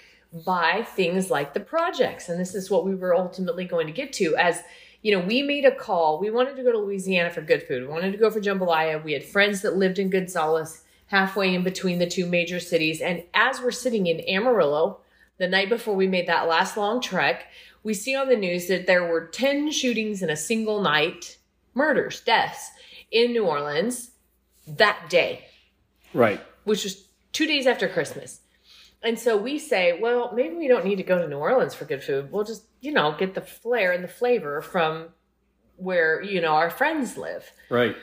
by 0.44 0.82
things 0.82 1.30
like 1.30 1.54
the 1.54 1.60
projects. 1.60 2.28
And 2.28 2.40
this 2.40 2.54
is 2.54 2.70
what 2.70 2.84
we 2.84 2.94
were 2.94 3.14
ultimately 3.14 3.64
going 3.64 3.86
to 3.86 3.92
get 3.92 4.12
to 4.14 4.36
as 4.36 4.62
you 5.04 5.12
know, 5.12 5.24
we 5.24 5.42
made 5.42 5.66
a 5.66 5.74
call. 5.74 6.18
We 6.18 6.30
wanted 6.30 6.56
to 6.56 6.62
go 6.62 6.72
to 6.72 6.78
Louisiana 6.78 7.30
for 7.30 7.42
good 7.42 7.62
food. 7.62 7.82
We 7.82 7.88
wanted 7.88 8.12
to 8.12 8.18
go 8.18 8.30
for 8.30 8.40
jambalaya. 8.40 9.04
We 9.04 9.12
had 9.12 9.22
friends 9.22 9.60
that 9.60 9.76
lived 9.76 9.98
in 9.98 10.08
Gonzales, 10.08 10.80
halfway 11.08 11.54
in 11.54 11.62
between 11.62 11.98
the 11.98 12.08
two 12.08 12.24
major 12.24 12.58
cities. 12.58 13.02
And 13.02 13.22
as 13.34 13.60
we're 13.60 13.70
sitting 13.70 14.06
in 14.06 14.26
Amarillo, 14.26 15.00
the 15.38 15.48
night 15.48 15.68
before 15.68 15.94
we 15.94 16.06
made 16.06 16.26
that 16.28 16.48
last 16.48 16.76
long 16.76 17.00
trek, 17.00 17.46
we 17.82 17.94
see 17.94 18.14
on 18.14 18.28
the 18.28 18.36
news 18.36 18.66
that 18.68 18.86
there 18.86 19.04
were 19.06 19.26
10 19.26 19.70
shootings 19.72 20.22
in 20.22 20.30
a 20.30 20.36
single 20.36 20.80
night, 20.80 21.38
murders, 21.74 22.20
deaths 22.20 22.70
in 23.10 23.32
New 23.32 23.44
Orleans 23.44 24.12
that 24.66 25.08
day, 25.10 25.44
Right. 26.12 26.40
which 26.64 26.84
was 26.84 27.08
two 27.32 27.46
days 27.46 27.66
after 27.66 27.88
Christmas. 27.88 28.40
And 29.02 29.18
so 29.18 29.36
we 29.36 29.58
say, 29.58 29.98
well, 30.00 30.32
maybe 30.34 30.54
we 30.54 30.66
don't 30.66 30.84
need 30.86 30.96
to 30.96 31.02
go 31.02 31.20
to 31.20 31.28
New 31.28 31.36
Orleans 31.36 31.74
for 31.74 31.84
good 31.84 32.02
food. 32.02 32.32
We'll 32.32 32.44
just, 32.44 32.64
you 32.80 32.90
know, 32.90 33.14
get 33.18 33.34
the 33.34 33.42
flair 33.42 33.92
and 33.92 34.02
the 34.02 34.08
flavor 34.08 34.62
from 34.62 35.08
where, 35.76 36.22
you 36.22 36.40
know, 36.40 36.54
our 36.54 36.70
friends 36.70 37.18
live. 37.18 37.52
Right. 37.68 37.94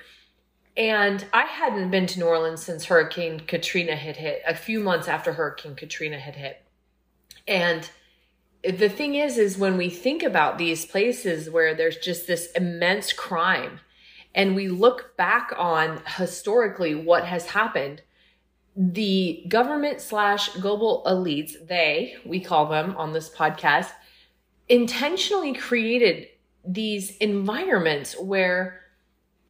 And 0.77 1.25
I 1.33 1.45
hadn't 1.45 1.89
been 1.89 2.05
to 2.07 2.19
New 2.19 2.25
Orleans 2.25 2.63
since 2.63 2.85
Hurricane 2.85 3.41
Katrina 3.41 3.95
had 3.95 4.17
hit, 4.17 4.43
a 4.45 4.53
few 4.55 4.79
months 4.79 5.07
after 5.07 5.33
Hurricane 5.33 5.75
Katrina 5.75 6.19
had 6.19 6.35
hit. 6.35 6.61
And 7.51 7.89
the 8.63 8.87
thing 8.87 9.15
is, 9.15 9.37
is 9.37 9.57
when 9.57 9.75
we 9.75 9.89
think 9.89 10.23
about 10.23 10.57
these 10.57 10.85
places 10.85 11.49
where 11.49 11.75
there's 11.75 11.97
just 11.97 12.25
this 12.25 12.49
immense 12.53 13.11
crime, 13.11 13.81
and 14.33 14.55
we 14.55 14.69
look 14.69 15.17
back 15.17 15.51
on 15.57 16.01
historically 16.15 16.95
what 16.95 17.25
has 17.25 17.47
happened, 17.47 18.03
the 18.73 19.43
government 19.49 19.99
slash 19.99 20.47
global 20.55 21.03
elites, 21.05 21.51
they, 21.67 22.15
we 22.25 22.39
call 22.39 22.67
them 22.67 22.95
on 22.95 23.11
this 23.11 23.29
podcast, 23.29 23.91
intentionally 24.69 25.51
created 25.51 26.29
these 26.63 27.17
environments 27.17 28.17
where 28.17 28.79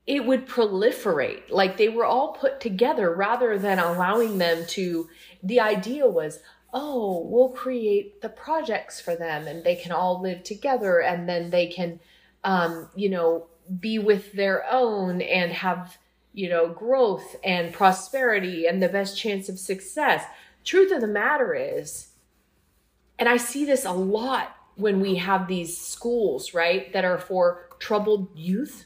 it 0.07 0.25
would 0.25 0.47
proliferate. 0.47 1.51
Like 1.51 1.77
they 1.77 1.89
were 1.89 2.05
all 2.05 2.33
put 2.33 2.59
together 2.59 3.13
rather 3.13 3.59
than 3.59 3.77
allowing 3.77 4.39
them 4.39 4.65
to 4.69 5.07
the 5.43 5.59
idea 5.59 6.07
was 6.07 6.39
oh 6.73 7.21
we'll 7.27 7.49
create 7.49 8.21
the 8.21 8.29
projects 8.29 8.99
for 9.01 9.15
them 9.15 9.47
and 9.47 9.63
they 9.63 9.75
can 9.75 9.91
all 9.91 10.21
live 10.21 10.43
together 10.43 10.99
and 11.01 11.27
then 11.27 11.49
they 11.49 11.67
can 11.67 11.99
um, 12.43 12.89
you 12.95 13.09
know 13.09 13.47
be 13.79 13.99
with 13.99 14.31
their 14.33 14.65
own 14.71 15.21
and 15.21 15.51
have 15.51 15.97
you 16.33 16.49
know 16.49 16.67
growth 16.69 17.35
and 17.43 17.73
prosperity 17.73 18.65
and 18.65 18.81
the 18.81 18.89
best 18.89 19.17
chance 19.17 19.49
of 19.49 19.59
success 19.59 20.23
truth 20.63 20.91
of 20.91 21.01
the 21.01 21.07
matter 21.07 21.53
is 21.53 22.09
and 23.19 23.27
i 23.27 23.37
see 23.37 23.65
this 23.65 23.85
a 23.85 23.91
lot 23.91 24.55
when 24.75 24.99
we 24.99 25.15
have 25.15 25.47
these 25.47 25.77
schools 25.77 26.53
right 26.53 26.93
that 26.93 27.05
are 27.05 27.17
for 27.17 27.67
troubled 27.79 28.29
youth 28.35 28.85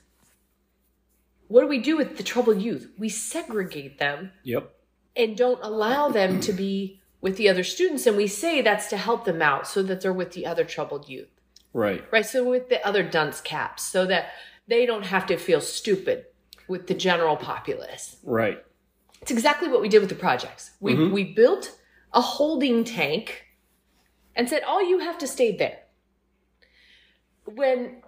what 1.48 1.62
do 1.62 1.68
we 1.68 1.78
do 1.80 1.98
with 1.98 2.18
the 2.18 2.24
troubled 2.24 2.62
youth? 2.62 2.90
We 2.98 3.10
segregate 3.10 4.00
them 4.00 4.32
Yep. 4.44 4.74
and 5.16 5.38
don't 5.38 5.60
allow 5.62 6.10
them 6.10 6.40
to 6.42 6.54
be 6.54 7.02
with 7.26 7.38
the 7.38 7.50
other 7.50 7.64
students. 7.64 8.06
And 8.06 8.16
we 8.16 8.28
say 8.28 8.62
that's 8.62 8.86
to 8.90 8.98
help 8.98 9.26
them 9.26 9.42
out 9.42 9.68
so 9.68 9.82
that 9.82 10.00
they're 10.00 10.14
with 10.14 10.34
the 10.34 10.46
other 10.46 10.64
troubled 10.64 11.10
youth, 11.10 11.32
Right. 11.74 12.04
right? 12.12 12.24
So 12.24 12.48
with 12.48 12.70
the 12.70 12.86
other 12.86 13.02
dunce 13.02 13.42
caps, 13.42 13.82
so 13.82 14.06
that 14.06 14.28
they 14.68 14.86
don't 14.86 15.06
have 15.08 15.26
to 15.26 15.38
feel 15.38 15.60
stupid 15.60 16.26
with 16.68 16.86
the 16.86 16.94
general 16.94 17.36
populace. 17.36 18.18
Right. 18.22 18.64
It's 19.24 19.32
exactly 19.32 19.68
what 19.70 19.82
we 19.82 19.90
did 19.90 20.02
with 20.02 20.10
the 20.10 20.16
projects. 20.28 20.70
We, 20.80 20.94
mm-hmm. 20.94 21.12
we 21.12 21.24
built 21.34 21.76
a 22.14 22.22
holding 22.22 22.84
tank 22.84 23.48
and 24.36 24.48
said, 24.48 24.62
all 24.62 24.88
you 24.88 25.00
have 25.00 25.18
to 25.18 25.26
stay 25.28 25.58
there. 25.58 25.80
when 27.46 28.04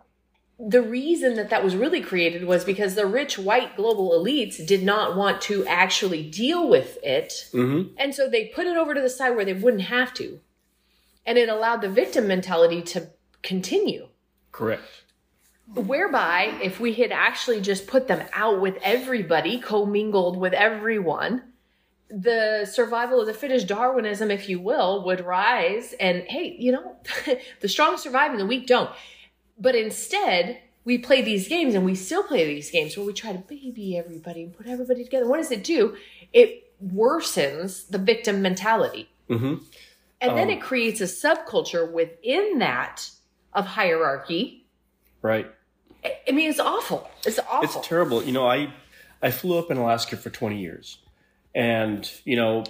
the 0.59 0.81
reason 0.81 1.35
that 1.35 1.51
that 1.51 1.63
was 1.63 1.75
really 1.75 2.01
created 2.01 2.45
was 2.45 2.65
because 2.65 2.95
the 2.95 3.05
rich 3.05 3.37
white 3.37 3.75
global 3.75 4.11
elites 4.11 4.65
did 4.65 4.83
not 4.83 5.15
want 5.15 5.39
to 5.41 5.65
actually 5.67 6.27
deal 6.27 6.67
with 6.67 6.97
it. 7.03 7.47
Mm-hmm. 7.53 7.93
And 7.97 8.15
so 8.15 8.27
they 8.27 8.45
put 8.45 8.65
it 8.65 8.75
over 8.75 8.95
to 8.95 9.01
the 9.01 9.09
side 9.09 9.35
where 9.35 9.45
they 9.45 9.53
wouldn't 9.53 9.83
have 9.83 10.13
to. 10.15 10.39
And 11.25 11.37
it 11.37 11.49
allowed 11.49 11.81
the 11.81 11.89
victim 11.89 12.27
mentality 12.27 12.81
to 12.83 13.09
continue. 13.43 14.07
Correct. 14.51 14.83
Whereby, 15.75 16.57
if 16.63 16.79
we 16.79 16.93
had 16.93 17.11
actually 17.11 17.61
just 17.61 17.85
put 17.85 18.07
them 18.07 18.25
out 18.33 18.61
with 18.61 18.77
everybody, 18.81 19.59
commingled 19.59 20.37
with 20.37 20.53
everyone, 20.53 21.43
the 22.09 22.65
survival 22.65 23.19
of 23.19 23.27
the 23.27 23.33
fittest 23.33 23.67
Darwinism, 23.67 24.31
if 24.31 24.47
you 24.47 24.59
will, 24.59 25.03
would 25.05 25.25
rise. 25.25 25.93
And 25.99 26.23
hey, 26.23 26.55
you 26.57 26.71
know, 26.71 26.95
the 27.59 27.67
strong 27.67 27.97
survive 27.97 28.31
and 28.31 28.39
the 28.39 28.45
weak 28.45 28.65
don't. 28.65 28.89
But 29.59 29.75
instead, 29.75 30.59
we 30.85 30.97
play 30.97 31.21
these 31.21 31.47
games 31.47 31.73
and 31.75 31.83
we 31.83 31.95
still 31.95 32.23
play 32.23 32.45
these 32.45 32.69
games 32.71 32.95
where 32.95 33.05
we 33.05 33.13
try 33.13 33.31
to 33.33 33.39
baby 33.39 33.97
everybody 33.97 34.43
and 34.43 34.55
put 34.55 34.67
everybody 34.67 35.03
together. 35.03 35.27
What 35.27 35.37
does 35.37 35.51
it 35.51 35.63
do? 35.63 35.95
It 36.33 36.71
worsens 36.85 37.87
the 37.89 37.97
victim 37.97 38.41
mentality. 38.41 39.09
Mm-hmm. 39.29 39.55
And 40.21 40.37
then 40.37 40.47
Um, 40.47 40.49
it 40.49 40.61
creates 40.61 41.01
a 41.01 41.05
subculture 41.05 41.91
within 41.91 42.59
that 42.59 43.09
of 43.53 43.65
hierarchy. 43.65 44.65
Right. 45.21 45.47
I- 46.03 46.17
I 46.27 46.31
mean, 46.31 46.49
it's 46.49 46.59
awful. 46.59 47.09
It's 47.25 47.39
awful. 47.39 47.63
It's 47.79 47.87
terrible. 47.87 48.23
You 48.23 48.31
know, 48.31 48.47
I 48.47 48.71
I 49.21 49.31
flew 49.31 49.57
up 49.57 49.71
in 49.71 49.77
Alaska 49.77 50.15
for 50.15 50.29
20 50.29 50.59
years, 50.61 50.99
and 51.55 52.09
you 52.23 52.35
know, 52.35 52.63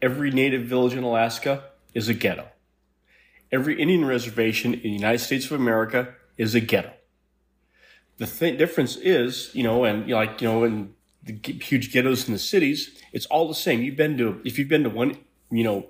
every 0.00 0.30
native 0.30 0.62
village 0.64 0.94
in 0.94 1.02
Alaska 1.04 1.64
is 1.94 2.08
a 2.08 2.14
ghetto. 2.14 2.46
Every 3.52 3.80
Indian 3.80 4.04
reservation 4.04 4.74
in 4.74 4.80
the 4.80 4.88
United 4.90 5.18
States 5.18 5.44
of 5.46 5.52
America 5.52 6.14
is 6.38 6.54
a 6.54 6.60
ghetto. 6.60 6.92
The 8.16 8.26
th- 8.26 8.58
difference 8.58 8.96
is, 8.96 9.50
you 9.54 9.62
know, 9.62 9.84
and 9.84 10.08
you 10.08 10.14
know, 10.14 10.20
like 10.20 10.40
you 10.40 10.48
know, 10.48 10.64
in 10.64 10.94
the 11.22 11.32
g- 11.32 11.58
huge 11.58 11.92
ghettos 11.92 12.26
in 12.26 12.32
the 12.32 12.38
cities, 12.38 12.98
it's 13.12 13.26
all 13.26 13.46
the 13.48 13.54
same. 13.54 13.82
You've 13.82 13.96
been 13.96 14.16
to 14.18 14.40
if 14.44 14.58
you've 14.58 14.68
been 14.68 14.84
to 14.84 14.90
one, 14.90 15.16
you 15.50 15.64
know, 15.64 15.88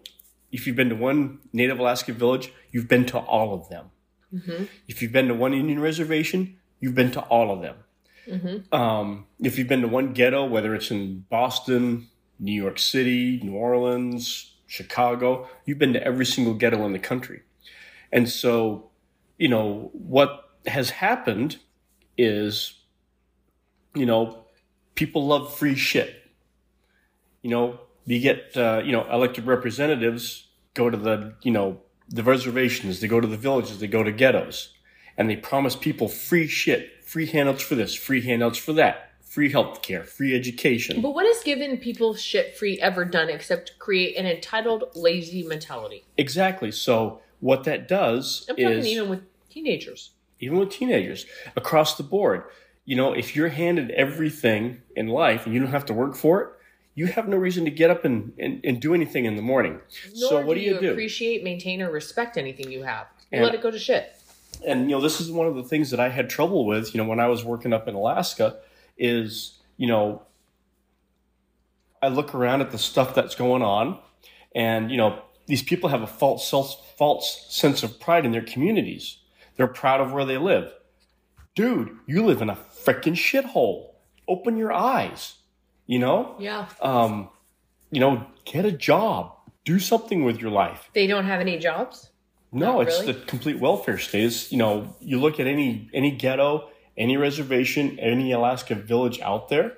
if 0.50 0.66
you've 0.66 0.76
been 0.76 0.88
to 0.88 0.96
one 0.96 1.38
Native 1.52 1.78
Alaska 1.78 2.12
village, 2.12 2.52
you've 2.72 2.88
been 2.88 3.06
to 3.06 3.18
all 3.18 3.54
of 3.54 3.68
them. 3.68 3.86
If 4.88 5.02
you've 5.02 5.12
been 5.12 5.28
to 5.28 5.34
one 5.34 5.52
Indian 5.54 5.80
reservation, 5.80 6.56
you've 6.80 6.94
been 6.94 7.10
to 7.12 7.20
all 7.20 7.50
of 7.52 7.60
them. 7.62 7.76
Um, 8.72 9.26
if 9.40 9.58
you've 9.58 9.68
been 9.68 9.82
to 9.82 9.88
one 9.88 10.12
ghetto, 10.14 10.44
whether 10.46 10.74
it's 10.74 10.90
in 10.90 11.24
Boston, 11.28 12.08
New 12.38 12.52
York 12.52 12.78
City, 12.78 13.40
New 13.42 13.54
Orleans, 13.54 14.52
Chicago, 14.66 15.48
you've 15.66 15.78
been 15.78 15.92
to 15.92 16.02
every 16.02 16.24
single 16.24 16.54
ghetto 16.54 16.84
in 16.86 16.92
the 16.92 16.98
country. 16.98 17.42
And 18.12 18.28
so, 18.28 18.90
you 19.38 19.48
know, 19.48 19.90
what 19.92 20.50
has 20.66 20.90
happened 20.90 21.58
is, 22.18 22.78
you 23.94 24.06
know, 24.06 24.44
people 24.94 25.26
love 25.26 25.54
free 25.56 25.74
shit. 25.74 26.14
You 27.40 27.50
know, 27.50 27.80
you 28.04 28.20
get, 28.20 28.56
uh, 28.56 28.82
you 28.84 28.92
know, 28.92 29.10
elected 29.10 29.46
representatives 29.46 30.48
go 30.74 30.90
to 30.90 30.96
the, 30.96 31.34
you 31.42 31.50
know, 31.50 31.80
the 32.08 32.22
reservations, 32.22 33.00
they 33.00 33.08
go 33.08 33.20
to 33.20 33.26
the 33.26 33.36
villages, 33.36 33.80
they 33.80 33.86
go 33.86 34.02
to 34.02 34.12
ghettos, 34.12 34.74
and 35.16 35.28
they 35.30 35.36
promise 35.36 35.76
people 35.76 36.08
free 36.08 36.46
shit, 36.46 37.04
free 37.04 37.26
handouts 37.26 37.62
for 37.62 37.74
this, 37.74 37.94
free 37.94 38.20
handouts 38.20 38.58
for 38.58 38.72
that, 38.74 39.12
free 39.22 39.50
health 39.50 39.82
care, 39.82 40.04
free 40.04 40.34
education. 40.34 41.00
but 41.00 41.14
what 41.14 41.26
has 41.26 41.42
given 41.42 41.78
people 41.78 42.14
shit 42.14 42.56
free 42.56 42.78
ever 42.80 43.04
done 43.04 43.30
except 43.30 43.78
create 43.78 44.16
an 44.16 44.26
entitled, 44.26 44.84
lazy 44.94 45.42
mentality? 45.42 46.04
Exactly. 46.18 46.70
So 46.70 47.20
what 47.42 47.64
that 47.64 47.86
does 47.88 48.46
I'm 48.48 48.56
is 48.58 48.86
even 48.86 49.08
with 49.10 49.22
teenagers. 49.50 50.12
even 50.40 50.58
with 50.58 50.70
teenagers 50.70 51.26
across 51.56 51.96
the 51.96 52.02
board, 52.02 52.44
you 52.84 52.96
know, 52.96 53.12
if 53.12 53.34
you're 53.36 53.48
handed 53.48 53.90
everything 53.90 54.80
in 54.96 55.08
life 55.08 55.44
and 55.44 55.52
you 55.54 55.60
don't 55.60 55.70
have 55.72 55.84
to 55.86 55.92
work 55.92 56.14
for 56.16 56.40
it, 56.40 56.48
you 56.94 57.06
have 57.08 57.26
no 57.28 57.36
reason 57.36 57.64
to 57.64 57.70
get 57.70 57.90
up 57.90 58.04
and, 58.04 58.32
and, 58.38 58.60
and 58.64 58.80
do 58.80 58.94
anything 58.94 59.24
in 59.24 59.34
the 59.36 59.42
morning. 59.42 59.80
Nor 60.14 60.28
so 60.30 60.46
what 60.46 60.54
do 60.54 60.60
you, 60.60 60.74
you 60.74 60.80
do? 60.80 60.90
appreciate, 60.92 61.42
maintain, 61.44 61.82
or 61.82 61.90
respect 61.90 62.36
anything 62.36 62.70
you 62.70 62.82
have. 62.84 63.06
You 63.30 63.36
And- 63.38 63.44
let 63.44 63.54
it 63.54 63.62
go 63.62 63.70
to 63.70 63.78
shit. 63.78 64.14
and 64.66 64.88
you 64.88 64.96
know 64.96 65.00
this 65.02 65.20
is 65.20 65.30
one 65.30 65.46
of 65.48 65.54
the 65.56 65.62
things 65.64 65.90
that 65.90 65.98
i 65.98 66.08
had 66.10 66.28
trouble 66.30 66.66
with 66.66 66.94
you 66.94 66.98
know 67.00 67.08
when 67.08 67.18
i 67.18 67.26
was 67.26 67.42
working 67.42 67.72
up 67.72 67.88
in 67.88 67.94
alaska 67.94 68.58
is 68.98 69.58
you 69.78 69.86
know 69.88 70.22
i 72.02 72.08
look 72.08 72.34
around 72.34 72.60
at 72.60 72.70
the 72.70 72.78
stuff 72.78 73.14
that's 73.14 73.34
going 73.34 73.62
on 73.62 73.98
and 74.54 74.90
you 74.90 74.98
know 74.98 75.20
these 75.52 75.62
people 75.62 75.90
have 75.90 76.00
a 76.00 76.06
false 76.06 76.48
self, 76.48 76.96
false 76.96 77.46
sense 77.50 77.82
of 77.82 78.00
pride 78.00 78.24
in 78.24 78.32
their 78.32 78.40
communities 78.54 79.18
they're 79.56 79.66
proud 79.82 80.00
of 80.00 80.10
where 80.12 80.24
they 80.24 80.38
live 80.38 80.72
dude 81.54 81.90
you 82.06 82.24
live 82.24 82.40
in 82.40 82.48
a 82.48 82.56
freaking 82.84 83.12
shithole 83.14 83.90
open 84.26 84.56
your 84.56 84.72
eyes 84.72 85.34
you 85.86 85.98
know 85.98 86.34
Yeah. 86.38 86.68
um 86.80 87.28
you 87.90 88.00
know 88.00 88.24
get 88.46 88.64
a 88.64 88.72
job 88.72 89.34
do 89.66 89.78
something 89.78 90.24
with 90.24 90.40
your 90.40 90.50
life 90.50 90.88
They 90.94 91.06
don't 91.06 91.26
have 91.26 91.40
any 91.40 91.58
jobs. 91.58 92.08
no, 92.50 92.72
Not 92.78 92.88
it's 92.88 93.00
really? 93.00 93.12
the 93.12 93.20
complete 93.26 93.58
welfare 93.60 93.98
state. 93.98 94.24
It's, 94.24 94.50
you 94.52 94.58
know, 94.58 94.96
you 95.00 95.20
look 95.20 95.38
at 95.38 95.46
any 95.46 95.88
any 95.94 96.10
ghetto, 96.10 96.68
any 96.96 97.16
reservation, 97.16 97.98
any 98.00 98.32
Alaska 98.32 98.74
village 98.74 99.20
out 99.20 99.48
there. 99.50 99.68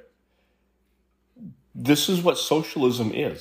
This 1.75 2.09
is 2.09 2.23
what 2.23 2.39
socialism 2.39 3.13
is. 3.13 3.41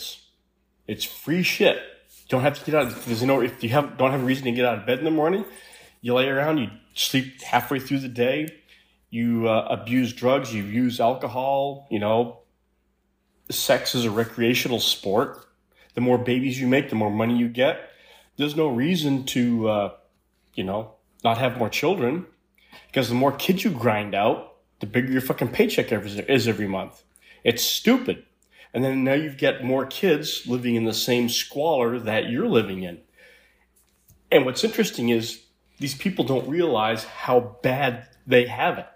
It's 0.87 1.05
free 1.05 1.43
shit. 1.43 1.77
You 2.23 2.29
don't 2.29 2.41
have 2.41 2.59
to 2.59 2.65
get 2.65 2.75
out. 2.75 3.05
There's 3.05 3.23
no 3.23 3.41
if 3.41 3.63
you 3.63 3.69
have 3.69 3.97
don't 3.97 4.11
have 4.11 4.21
a 4.21 4.25
reason 4.25 4.45
to 4.45 4.51
get 4.51 4.65
out 4.65 4.79
of 4.79 4.85
bed 4.85 4.99
in 4.99 5.05
the 5.05 5.11
morning. 5.11 5.45
You 6.01 6.13
lay 6.13 6.27
around. 6.27 6.57
You 6.57 6.69
sleep 6.93 7.41
halfway 7.41 7.79
through 7.79 7.99
the 7.99 8.07
day. 8.07 8.47
You 9.09 9.47
uh, 9.47 9.67
abuse 9.69 10.13
drugs. 10.13 10.53
You 10.53 10.63
use 10.63 10.99
alcohol. 10.99 11.87
You 11.91 11.99
know, 11.99 12.39
sex 13.49 13.95
is 13.95 14.05
a 14.05 14.11
recreational 14.11 14.79
sport. 14.79 15.45
The 15.93 16.01
more 16.01 16.17
babies 16.17 16.59
you 16.59 16.67
make, 16.67 16.89
the 16.89 16.95
more 16.95 17.11
money 17.11 17.37
you 17.37 17.47
get 17.47 17.89
there's 18.37 18.55
no 18.55 18.67
reason 18.67 19.25
to, 19.25 19.69
uh, 19.69 19.93
you 20.55 20.63
know, 20.63 20.93
not 21.23 21.37
have 21.37 21.57
more 21.57 21.69
children 21.69 22.25
because 22.87 23.09
the 23.09 23.15
more 23.15 23.31
kids 23.31 23.63
you 23.63 23.71
grind 23.71 24.15
out, 24.15 24.55
the 24.79 24.85
bigger 24.85 25.11
your 25.11 25.21
fucking 25.21 25.49
paycheck 25.49 25.91
is 25.91 26.47
every 26.47 26.67
month. 26.67 27.03
It's 27.43 27.63
stupid. 27.63 28.25
And 28.73 28.83
then 28.83 29.03
now 29.03 29.13
you've 29.13 29.37
got 29.37 29.63
more 29.63 29.85
kids 29.85 30.47
living 30.47 30.75
in 30.75 30.85
the 30.85 30.93
same 30.93 31.29
squalor 31.29 31.99
that 31.99 32.29
you're 32.29 32.47
living 32.47 32.83
in. 32.83 33.01
And 34.31 34.45
what's 34.45 34.63
interesting 34.63 35.09
is 35.09 35.43
these 35.79 35.93
people 35.93 36.25
don't 36.25 36.47
realize 36.47 37.03
how 37.03 37.57
bad 37.61 38.07
they 38.25 38.47
have 38.47 38.79
it. 38.79 38.87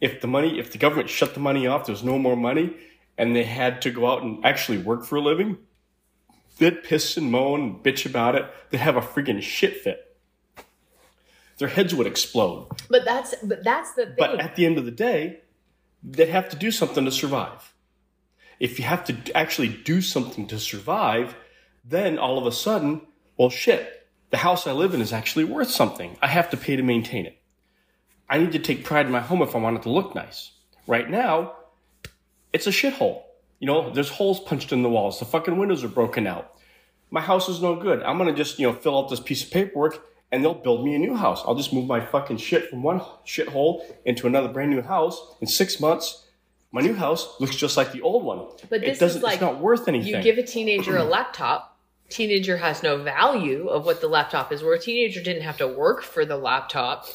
If 0.00 0.20
the 0.20 0.26
money, 0.26 0.58
if 0.58 0.72
the 0.72 0.78
government 0.78 1.08
shut 1.08 1.32
the 1.32 1.40
money 1.40 1.66
off, 1.66 1.86
there's 1.86 2.04
no 2.04 2.18
more 2.18 2.36
money, 2.36 2.76
and 3.16 3.34
they 3.34 3.44
had 3.44 3.80
to 3.82 3.90
go 3.90 4.06
out 4.06 4.22
and 4.22 4.44
actually 4.44 4.76
work 4.76 5.04
for 5.04 5.16
a 5.16 5.22
living, 5.22 5.56
they'd 6.58 6.82
piss 6.82 7.16
and 7.16 7.30
moan 7.30 7.62
and 7.62 7.82
bitch 7.82 8.04
about 8.04 8.34
it. 8.34 8.44
They'd 8.68 8.78
have 8.78 8.96
a 8.96 9.00
friggin' 9.00 9.40
shit 9.40 9.78
fit. 9.78 10.06
Their 11.58 11.68
heads 11.68 11.94
would 11.94 12.06
explode. 12.06 12.68
But 12.90 13.06
that's 13.06 13.34
but 13.42 13.64
that's 13.64 13.94
the 13.94 14.06
thing. 14.06 14.16
But 14.18 14.40
at 14.40 14.56
the 14.56 14.66
end 14.66 14.76
of 14.76 14.84
the 14.84 14.90
day, 14.90 15.40
they'd 16.02 16.28
have 16.28 16.50
to 16.50 16.56
do 16.56 16.70
something 16.70 17.06
to 17.06 17.10
survive. 17.10 17.72
If 18.58 18.78
you 18.78 18.84
have 18.84 19.04
to 19.06 19.36
actually 19.36 19.68
do 19.68 20.00
something 20.00 20.46
to 20.48 20.58
survive, 20.58 21.34
then 21.84 22.18
all 22.18 22.38
of 22.38 22.46
a 22.46 22.52
sudden, 22.52 23.02
well, 23.36 23.50
shit, 23.50 24.06
the 24.30 24.38
house 24.38 24.66
I 24.66 24.72
live 24.72 24.94
in 24.94 25.00
is 25.00 25.12
actually 25.12 25.44
worth 25.44 25.70
something. 25.70 26.16
I 26.20 26.28
have 26.28 26.50
to 26.50 26.56
pay 26.56 26.76
to 26.76 26.82
maintain 26.82 27.26
it. 27.26 27.38
I 28.28 28.38
need 28.38 28.52
to 28.52 28.58
take 28.58 28.84
pride 28.84 29.06
in 29.06 29.12
my 29.12 29.20
home 29.20 29.42
if 29.42 29.54
I 29.54 29.58
want 29.58 29.76
it 29.76 29.82
to 29.82 29.90
look 29.90 30.14
nice. 30.14 30.52
Right 30.86 31.08
now, 31.08 31.54
it's 32.52 32.66
a 32.66 32.70
shithole. 32.70 33.22
You 33.60 33.66
know, 33.66 33.90
there's 33.90 34.10
holes 34.10 34.40
punched 34.40 34.72
in 34.72 34.82
the 34.82 34.88
walls. 34.88 35.18
The 35.18 35.24
fucking 35.24 35.56
windows 35.56 35.84
are 35.84 35.88
broken 35.88 36.26
out. 36.26 36.52
My 37.10 37.20
house 37.20 37.48
is 37.48 37.62
no 37.62 37.76
good. 37.76 38.02
I'm 38.02 38.18
gonna 38.18 38.34
just, 38.34 38.58
you 38.58 38.66
know, 38.66 38.72
fill 38.72 38.98
out 38.98 39.08
this 39.08 39.20
piece 39.20 39.44
of 39.44 39.50
paperwork 39.50 40.04
and 40.32 40.42
they'll 40.42 40.54
build 40.54 40.84
me 40.84 40.94
a 40.94 40.98
new 40.98 41.14
house. 41.14 41.42
I'll 41.46 41.54
just 41.54 41.72
move 41.72 41.86
my 41.86 42.00
fucking 42.00 42.38
shit 42.38 42.68
from 42.68 42.82
one 42.82 43.00
shithole 43.24 43.84
into 44.04 44.26
another 44.26 44.48
brand 44.48 44.70
new 44.70 44.82
house. 44.82 45.34
In 45.40 45.46
six 45.46 45.80
months, 45.80 46.25
my 46.76 46.82
new 46.82 46.94
house 46.94 47.40
looks 47.40 47.56
just 47.56 47.78
like 47.78 47.92
the 47.92 48.02
old 48.02 48.22
one. 48.22 48.48
But 48.68 48.82
this 48.82 48.88
it 48.88 48.92
is 48.92 48.98
doesn't, 48.98 49.22
like 49.22 49.34
it's 49.36 49.40
not 49.40 49.60
worth 49.60 49.88
anything. 49.88 50.14
you 50.14 50.22
give 50.22 50.36
a 50.36 50.42
teenager 50.42 50.98
a 50.98 51.04
laptop. 51.04 51.78
Teenager 52.10 52.58
has 52.58 52.82
no 52.82 53.02
value 53.02 53.66
of 53.68 53.86
what 53.86 54.02
the 54.02 54.08
laptop 54.08 54.52
is 54.52 54.62
worth. 54.62 54.82
Teenager 54.82 55.22
didn't 55.22 55.40
have 55.40 55.56
to 55.56 55.66
work 55.66 56.02
for 56.02 56.26
the 56.26 56.36
laptop. 56.36 57.06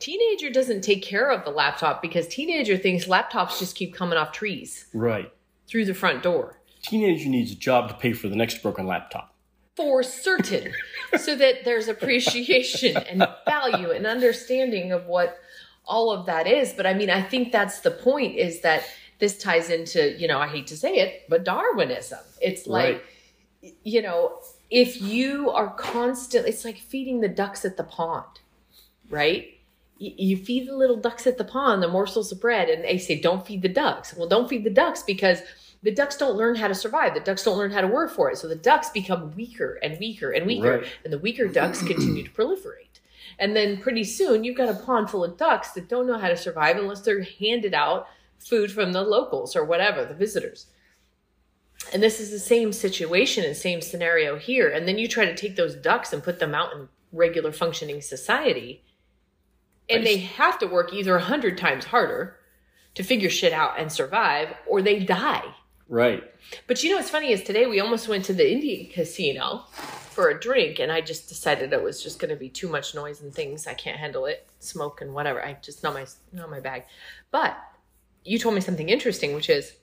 Teenager 0.00 0.50
doesn't 0.50 0.80
take 0.80 1.00
care 1.00 1.30
of 1.30 1.44
the 1.44 1.50
laptop 1.52 2.02
because 2.02 2.26
teenager 2.26 2.76
thinks 2.76 3.04
laptops 3.04 3.60
just 3.60 3.76
keep 3.76 3.94
coming 3.94 4.18
off 4.18 4.32
trees 4.32 4.86
right. 4.92 5.32
through 5.68 5.84
the 5.84 5.94
front 5.94 6.24
door. 6.24 6.60
Teenager 6.82 7.28
needs 7.28 7.52
a 7.52 7.56
job 7.56 7.88
to 7.90 7.94
pay 7.94 8.12
for 8.12 8.28
the 8.28 8.36
next 8.36 8.64
broken 8.64 8.88
laptop. 8.88 9.32
for 9.76 10.02
certain 10.02 10.72
so 11.16 11.36
that 11.36 11.64
there's 11.64 11.86
appreciation 11.86 12.96
and 12.96 13.24
value 13.44 13.92
and 13.92 14.08
understanding 14.08 14.90
of 14.90 15.06
what 15.06 15.38
all 15.88 16.10
of 16.10 16.26
that 16.26 16.46
is 16.46 16.72
but 16.74 16.86
i 16.86 16.94
mean 16.94 17.10
i 17.10 17.20
think 17.22 17.50
that's 17.50 17.80
the 17.80 17.90
point 17.90 18.36
is 18.36 18.60
that 18.60 18.84
this 19.18 19.36
ties 19.38 19.70
into 19.70 20.16
you 20.18 20.28
know 20.28 20.38
i 20.38 20.46
hate 20.46 20.66
to 20.66 20.76
say 20.76 20.96
it 20.96 21.22
but 21.28 21.44
darwinism 21.44 22.20
it's 22.40 22.66
like 22.66 23.02
you 23.82 24.00
know 24.02 24.38
if 24.70 25.00
you 25.00 25.50
are 25.50 25.70
constant 25.74 26.46
it's 26.46 26.64
like 26.64 26.78
feeding 26.78 27.20
the 27.20 27.28
ducks 27.28 27.64
at 27.64 27.76
the 27.76 27.84
pond 27.84 28.26
right? 29.10 29.54
You 30.00 30.36
feed 30.36 30.68
the 30.68 30.76
little 30.76 30.96
ducks 30.96 31.26
at 31.26 31.38
the 31.38 31.44
pond 31.44 31.82
the 31.82 31.88
morsels 31.88 32.30
of 32.30 32.40
bread, 32.40 32.68
and 32.68 32.84
they 32.84 32.98
say, 32.98 33.18
don't 33.20 33.44
feed 33.44 33.62
the 33.62 33.68
ducks. 33.68 34.14
Well, 34.14 34.28
don't 34.28 34.48
feed 34.48 34.62
the 34.62 34.70
ducks 34.70 35.02
because 35.02 35.40
the 35.82 35.90
ducks 35.90 36.16
don't 36.16 36.36
learn 36.36 36.54
how 36.54 36.68
to 36.68 36.74
survive. 36.74 37.14
The 37.14 37.20
ducks 37.20 37.42
don't 37.42 37.58
learn 37.58 37.72
how 37.72 37.80
to 37.80 37.88
work 37.88 38.12
for 38.12 38.30
it. 38.30 38.36
So 38.38 38.46
the 38.46 38.54
ducks 38.54 38.90
become 38.90 39.34
weaker 39.34 39.78
and 39.82 39.98
weaker 39.98 40.30
and 40.30 40.46
weaker, 40.46 40.78
Right. 40.80 40.86
and 41.04 41.12
the 41.12 41.18
weaker 41.18 41.48
ducks 41.48 41.82
continue 41.82 42.22
to 42.22 42.30
proliferate. 42.30 42.87
And 43.38 43.54
then 43.54 43.80
pretty 43.80 44.04
soon 44.04 44.44
you've 44.44 44.56
got 44.56 44.68
a 44.68 44.74
pond 44.74 45.10
full 45.10 45.24
of 45.24 45.36
ducks 45.36 45.72
that 45.72 45.88
don't 45.88 46.06
know 46.06 46.18
how 46.18 46.28
to 46.28 46.36
survive 46.36 46.76
unless 46.76 47.02
they're 47.02 47.22
handed 47.22 47.74
out 47.74 48.08
food 48.38 48.72
from 48.72 48.92
the 48.92 49.02
locals 49.02 49.54
or 49.54 49.64
whatever, 49.64 50.04
the 50.04 50.14
visitors. 50.14 50.66
And 51.92 52.02
this 52.02 52.20
is 52.20 52.30
the 52.30 52.38
same 52.38 52.72
situation 52.72 53.44
and 53.44 53.56
same 53.56 53.80
scenario 53.80 54.36
here. 54.36 54.68
And 54.68 54.86
then 54.86 54.98
you 54.98 55.08
try 55.08 55.24
to 55.24 55.34
take 55.34 55.56
those 55.56 55.74
ducks 55.74 56.12
and 56.12 56.22
put 56.22 56.40
them 56.40 56.54
out 56.54 56.72
in 56.74 56.88
regular 57.12 57.52
functioning 57.52 58.00
society. 58.00 58.84
And 59.88 60.04
they 60.04 60.18
have 60.18 60.58
to 60.58 60.66
work 60.66 60.92
either 60.92 61.16
a 61.16 61.22
hundred 61.22 61.56
times 61.56 61.86
harder 61.86 62.36
to 62.94 63.02
figure 63.02 63.30
shit 63.30 63.52
out 63.52 63.78
and 63.78 63.90
survive, 63.90 64.54
or 64.66 64.82
they 64.82 64.98
die. 64.98 65.44
Right. 65.88 66.22
But 66.66 66.82
you 66.82 66.90
know 66.90 66.96
what's 66.96 67.08
funny 67.08 67.32
is 67.32 67.42
today 67.42 67.66
we 67.66 67.80
almost 67.80 68.08
went 68.08 68.26
to 68.26 68.34
the 68.34 68.50
Indian 68.50 68.90
casino 68.90 69.64
for 70.18 70.30
a 70.30 70.40
drink, 70.40 70.80
and 70.80 70.90
I 70.90 71.00
just 71.00 71.28
decided 71.28 71.72
it 71.72 71.80
was 71.80 72.02
just 72.02 72.18
going 72.18 72.30
to 72.30 72.36
be 72.36 72.48
too 72.48 72.68
much 72.68 72.92
noise 72.92 73.20
and 73.20 73.32
things. 73.32 73.68
I 73.68 73.74
can't 73.74 73.96
handle 73.96 74.26
it, 74.26 74.48
smoke 74.58 75.00
and 75.00 75.14
whatever. 75.14 75.40
I 75.40 75.56
just 75.62 75.84
not 75.84 75.94
my 75.94 76.06
not 76.32 76.50
my 76.50 76.58
bag. 76.58 76.86
But 77.30 77.56
you 78.24 78.36
told 78.36 78.56
me 78.56 78.60
something 78.60 78.88
interesting, 78.88 79.32
which 79.32 79.48
is 79.48 79.76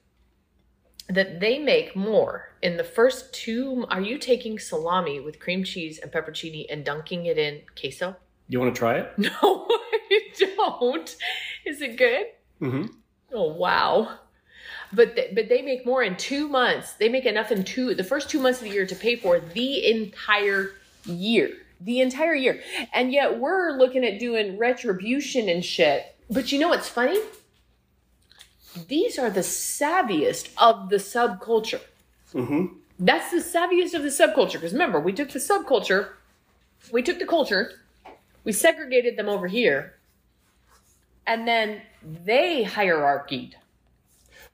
that 1.08 1.40
they 1.40 1.58
make 1.58 1.96
more 1.96 2.50
in 2.62 2.76
the 2.76 2.84
first 2.84 3.34
two. 3.34 3.86
Are 3.90 4.02
you 4.02 4.18
taking 4.18 4.60
salami 4.60 5.22
with 5.22 5.40
cream 5.40 5.64
cheese 5.64 6.00
and 6.00 6.12
pepperoni 6.12 6.66
and 6.70 6.84
dunking 6.84 7.28
it 7.28 7.38
in 7.38 7.62
queso? 7.80 8.18
You 8.50 8.60
want 8.60 8.76
to 8.76 8.78
try 8.78 8.98
it? 8.98 9.14
No, 9.18 9.68
I 9.70 10.20
don't. 10.38 11.16
Is 11.66 11.82
it 11.82 11.96
good? 11.96 12.26
Mm-hmm. 12.62 12.88
Oh 13.34 13.54
wow. 13.54 14.20
But 14.94 15.16
th- 15.16 15.36
but 15.36 15.50
they 15.50 15.62
make 15.62 15.86
more 15.86 16.04
in 16.04 16.16
two 16.16 16.48
months. 16.48 16.94
They 16.94 17.10
make 17.10 17.26
enough 17.26 17.52
in 17.52 17.64
two 17.64 17.96
the 17.96 18.04
first 18.04 18.30
two 18.30 18.40
months 18.40 18.60
of 18.60 18.66
the 18.66 18.74
year 18.74 18.86
to 18.86 18.96
pay 18.96 19.16
for 19.16 19.40
the 19.40 19.86
entire 19.90 20.72
year. 21.06 21.52
The 21.82 22.02
entire 22.02 22.36
year. 22.36 22.62
And 22.94 23.12
yet 23.12 23.40
we're 23.40 23.72
looking 23.72 24.06
at 24.06 24.20
doing 24.20 24.58
retribution 24.58 25.50
and 25.50 25.64
shit. 25.64 26.16
But 26.30 26.52
you 26.52 26.60
know 26.60 26.70
what's 26.70 26.90
funny? 26.90 27.20
These 28.88 29.18
are 29.20 29.30
the 29.30 29.42
savviest 29.42 30.50
of 30.58 30.90
the 30.90 30.98
subculture. 30.98 31.82
Mm-hmm. 32.34 32.78
That's 33.00 33.32
the 33.32 33.38
savviest 33.38 33.94
of 33.94 34.04
the 34.04 34.10
subculture. 34.10 34.54
Because 34.54 34.74
remember, 34.74 35.00
we 35.00 35.14
took 35.14 35.30
the 35.30 35.40
subculture, 35.40 36.10
we 36.92 37.02
took 37.02 37.20
the 37.20 37.26
culture, 37.26 37.80
we 38.44 38.52
segregated 38.52 39.18
them 39.18 39.30
over 39.30 39.48
here, 39.48 39.96
and 41.26 41.48
then 41.48 41.82
they 42.04 42.64
hierarchied. 42.64 43.56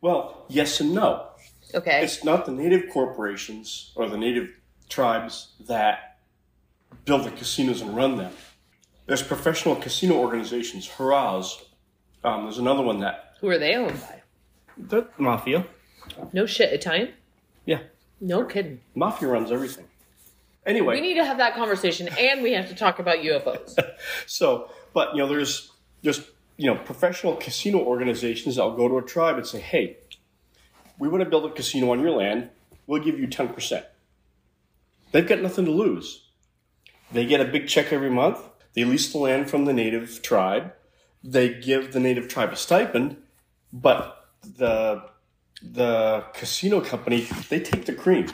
Well, 0.01 0.45
yes 0.49 0.79
and 0.79 0.93
no. 0.93 1.27
Okay. 1.73 2.03
It's 2.03 2.23
not 2.23 2.45
the 2.45 2.51
native 2.51 2.89
corporations 2.91 3.91
or 3.95 4.09
the 4.09 4.17
native 4.17 4.49
tribes 4.89 5.49
that 5.67 6.17
build 7.05 7.23
the 7.23 7.31
casinos 7.31 7.81
and 7.81 7.95
run 7.95 8.17
them. 8.17 8.33
There's 9.05 9.23
professional 9.23 9.75
casino 9.75 10.15
organizations, 10.15 10.87
Harrah's. 10.87 11.63
Um, 12.23 12.43
there's 12.43 12.57
another 12.57 12.81
one 12.83 12.99
that 12.99 13.35
Who 13.41 13.49
are 13.49 13.57
they 13.57 13.75
owned 13.75 13.99
by? 14.01 14.21
the 14.77 15.07
mafia. 15.17 15.65
No 16.33 16.45
shit, 16.45 16.73
Italian? 16.73 17.09
Yeah, 17.65 17.79
No 18.19 18.43
kidding. 18.45 18.81
mafia 18.95 19.27
runs 19.29 19.51
everything. 19.51 19.85
Anyway, 20.65 20.95
We 20.95 21.01
need 21.01 21.15
to 21.15 21.25
have 21.25 21.37
that 21.37 21.55
conversation, 21.55 22.07
and 22.19 22.43
we 22.43 22.53
have 22.53 22.67
to 22.69 22.75
talk 22.75 22.99
about 22.99 23.17
UFOs. 23.17 23.75
So, 24.27 24.69
but 24.93 25.15
you 25.15 25.21
know, 25.21 25.27
there's 25.27 25.71
there's 26.03 26.21
you 26.61 26.67
know 26.67 26.75
professional 26.75 27.35
casino 27.37 27.79
organizations 27.79 28.55
that'll 28.55 28.75
go 28.75 28.87
to 28.87 28.99
a 28.99 29.01
tribe 29.01 29.37
and 29.37 29.47
say, 29.47 29.59
"Hey, 29.59 29.97
we 30.99 31.07
want 31.07 31.23
to 31.23 31.29
build 31.29 31.45
a 31.45 31.49
casino 31.49 31.91
on 31.91 31.99
your 31.99 32.11
land. 32.11 32.51
We'll 32.85 33.01
give 33.01 33.19
you 33.19 33.25
ten 33.25 33.47
percent." 33.49 33.83
They've 35.11 35.27
got 35.27 35.41
nothing 35.41 35.65
to 35.65 35.71
lose. 35.71 36.27
They 37.11 37.25
get 37.25 37.41
a 37.41 37.45
big 37.45 37.67
check 37.67 37.91
every 37.91 38.11
month. 38.11 38.37
They 38.75 38.83
lease 38.83 39.11
the 39.11 39.17
land 39.17 39.49
from 39.49 39.65
the 39.65 39.73
native 39.73 40.21
tribe. 40.21 40.73
They 41.23 41.49
give 41.49 41.93
the 41.93 41.99
native 41.99 42.27
tribe 42.27 42.53
a 42.53 42.55
stipend, 42.55 43.17
but 43.73 44.29
the 44.43 45.01
the 45.63 46.25
casino 46.35 46.79
company 46.79 47.21
they 47.49 47.59
take 47.59 47.85
the 47.85 47.93
cream. 47.93 48.27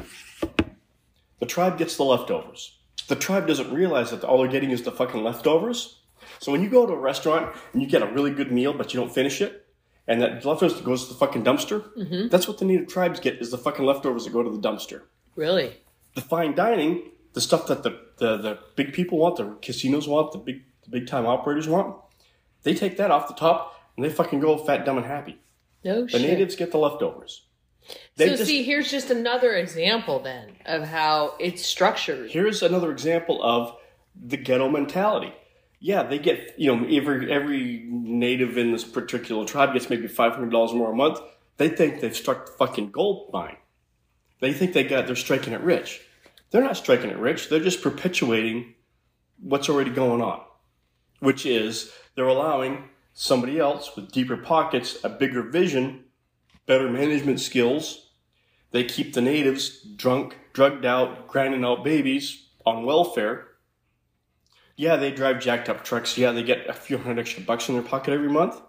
The 1.40 1.46
tribe 1.46 1.78
gets 1.78 1.96
the 1.96 2.04
leftovers. 2.04 2.78
The 3.08 3.16
tribe 3.16 3.48
doesn't 3.48 3.74
realize 3.74 4.12
that 4.12 4.26
all 4.26 4.40
they're 4.40 4.52
getting 4.52 4.72
is 4.72 4.84
the 4.84 4.92
fucking 4.92 5.24
leftovers. 5.24 5.97
So 6.40 6.52
when 6.52 6.62
you 6.62 6.70
go 6.70 6.86
to 6.86 6.94
a 6.94 7.00
restaurant 7.00 7.56
and 7.74 7.82
you 7.82 7.88
get 7.88 8.02
a 8.02 8.08
really 8.08 8.32
good 8.32 8.52
meal 8.52 8.74
but 8.74 8.94
you 8.94 9.00
don't 9.00 9.14
finish 9.14 9.42
it, 9.42 9.66
and 10.08 10.22
that 10.22 10.46
leftovers 10.46 10.80
goes 10.82 11.08
to 11.08 11.14
the 11.14 11.20
fucking 11.20 11.44
dumpster, 11.44 11.94
mm-hmm. 11.96 12.30
that's 12.30 12.48
what 12.48 12.60
the 12.60 12.66
native 12.66 12.88
tribes 12.88 13.20
get 13.20 13.42
is 13.42 13.52
the 13.52 13.58
fucking 13.58 13.86
leftovers 13.86 14.24
that 14.24 14.34
go 14.34 14.44
to 14.44 14.50
the 14.50 14.60
dumpster. 14.60 15.04
really? 15.36 15.78
The 16.16 16.22
fine 16.22 16.56
dining, 16.56 17.12
the 17.34 17.42
stuff 17.42 17.68
that 17.68 17.84
the, 17.84 17.92
the, 18.18 18.38
the 18.38 18.60
big 18.76 18.92
people 18.92 19.20
want, 19.20 19.36
the 19.36 19.56
casinos 19.62 20.08
want, 20.08 20.32
the 20.32 20.40
big 20.40 20.64
the 20.88 21.00
big 21.00 21.08
time 21.08 21.26
operators 21.26 21.68
want, 21.68 21.96
they 22.64 22.74
take 22.74 22.98
that 22.98 23.12
off 23.12 23.28
the 23.28 23.34
top 23.34 23.76
and 23.96 24.06
they 24.06 24.10
fucking 24.10 24.40
go 24.40 24.58
fat, 24.58 24.86
dumb, 24.86 24.98
and 24.98 25.06
happy. 25.06 25.40
No 25.84 26.04
The 26.04 26.10
shit. 26.10 26.22
The 26.22 26.28
natives 26.28 26.56
get 26.56 26.72
the 26.72 26.78
leftovers. 26.78 27.46
They 28.16 28.30
so 28.30 28.36
just, 28.36 28.46
see, 28.46 28.64
here's 28.64 28.92
just 28.92 29.10
another 29.10 29.56
example 29.56 30.20
then 30.20 30.56
of 30.66 30.84
how 30.84 31.36
it's 31.40 31.66
structured. 31.66 32.30
here's 32.32 32.62
another 32.62 32.92
example 32.92 33.42
of 33.42 33.78
the 34.16 34.36
ghetto 34.38 34.70
mentality. 34.70 35.34
Yeah, 35.80 36.04
they 36.04 36.18
get 36.18 36.56
you 36.58 36.76
know 36.76 36.88
every 36.88 37.32
every 37.32 37.86
native 37.90 38.58
in 38.58 38.72
this 38.72 38.84
particular 38.84 39.46
tribe 39.46 39.74
gets 39.74 39.90
maybe 39.90 40.08
five 40.08 40.34
hundred 40.34 40.52
dollars 40.52 40.74
more 40.74 40.92
a 40.92 40.96
month. 40.96 41.20
They 41.58 41.70
think 41.70 42.02
they've 42.02 42.16
struck 42.16 42.46
the 42.46 42.52
fucking 42.54 42.92
gold 42.92 43.32
mine. 43.32 43.58
They 44.40 44.54
think 44.54 44.74
they 44.74 44.84
got 44.84 45.08
they're 45.08 45.16
striking 45.16 45.54
it 45.54 45.62
rich. 45.62 46.02
They're 46.50 46.64
not 46.64 46.78
striking 46.78 47.10
it 47.10 47.18
rich. 47.18 47.50
They're 47.50 47.60
just 47.60 47.82
perpetuating 47.82 48.74
what's 49.40 49.70
already 49.70 49.92
going 49.92 50.22
on, 50.22 50.42
which 51.20 51.46
is 51.46 51.92
they're 52.16 52.28
allowing 52.28 52.90
somebody 53.14 53.60
else 53.60 53.96
with 53.96 54.12
deeper 54.12 54.38
pockets, 54.38 54.98
a 55.04 55.10
bigger 55.10 55.44
vision, 55.44 56.06
better 56.66 56.90
management 56.90 57.40
skills. 57.40 58.12
They 58.72 58.84
keep 58.84 59.14
the 59.14 59.22
natives 59.22 59.82
drunk, 59.96 60.38
drugged 60.54 60.86
out, 60.86 61.28
grinding 61.28 61.64
out 61.64 61.84
babies 61.84 62.50
on 62.66 62.86
welfare. 62.86 63.47
Yeah, 64.78 64.96
they 64.96 65.12
drive 65.12 65.40
jacked 65.42 65.68
up 65.70 65.84
trucks. 65.84 66.18
Yeah, 66.18 66.32
they 66.32 66.44
get 66.44 66.68
a 66.70 66.74
few 66.74 66.98
hundred 66.98 67.20
extra 67.22 67.44
bucks 67.44 67.68
in 67.68 67.76
their 67.76 67.84
pocket 67.84 68.14
every 68.14 68.30
month. 68.30 68.62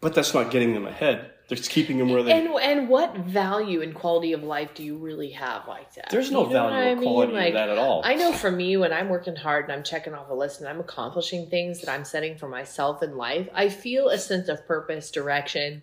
But 0.00 0.14
that's 0.14 0.34
not 0.34 0.50
getting 0.50 0.74
them 0.74 0.86
ahead. 0.86 1.32
They're 1.48 1.56
keeping 1.56 1.98
them 1.98 2.10
where 2.10 2.22
they. 2.22 2.32
And 2.32 2.48
and 2.48 2.88
what 2.88 3.16
value 3.16 3.80
and 3.80 3.94
quality 3.94 4.32
of 4.34 4.42
life 4.42 4.74
do 4.74 4.82
you 4.82 4.96
really 4.98 5.30
have 5.30 5.66
like 5.66 5.94
that? 5.94 6.10
There's 6.10 6.30
no 6.30 6.40
You 6.42 6.52
know 6.54 6.68
value 6.68 6.76
I 6.76 6.90
or 6.90 6.96
mean? 6.96 7.04
quality 7.04 7.32
Like, 7.32 7.54
that 7.54 7.70
at 7.70 7.78
all. 7.78 8.02
I 8.04 8.14
know 8.14 8.32
for 8.32 8.50
me, 8.50 8.76
when 8.76 8.92
I'm 8.92 9.08
working 9.08 9.36
hard 9.36 9.64
and 9.64 9.72
I'm 9.72 9.82
checking 9.84 10.12
off 10.12 10.28
a 10.28 10.34
list 10.34 10.60
and 10.60 10.68
I'm 10.68 10.80
accomplishing 10.80 11.48
things 11.48 11.80
that 11.80 11.90
I'm 11.90 12.04
setting 12.04 12.36
for 12.36 12.48
myself 12.48 13.02
in 13.02 13.16
life, 13.16 13.48
I 13.54 13.68
feel 13.68 14.08
a 14.08 14.18
sense 14.18 14.48
of 14.48 14.66
purpose, 14.66 15.10
direction, 15.10 15.82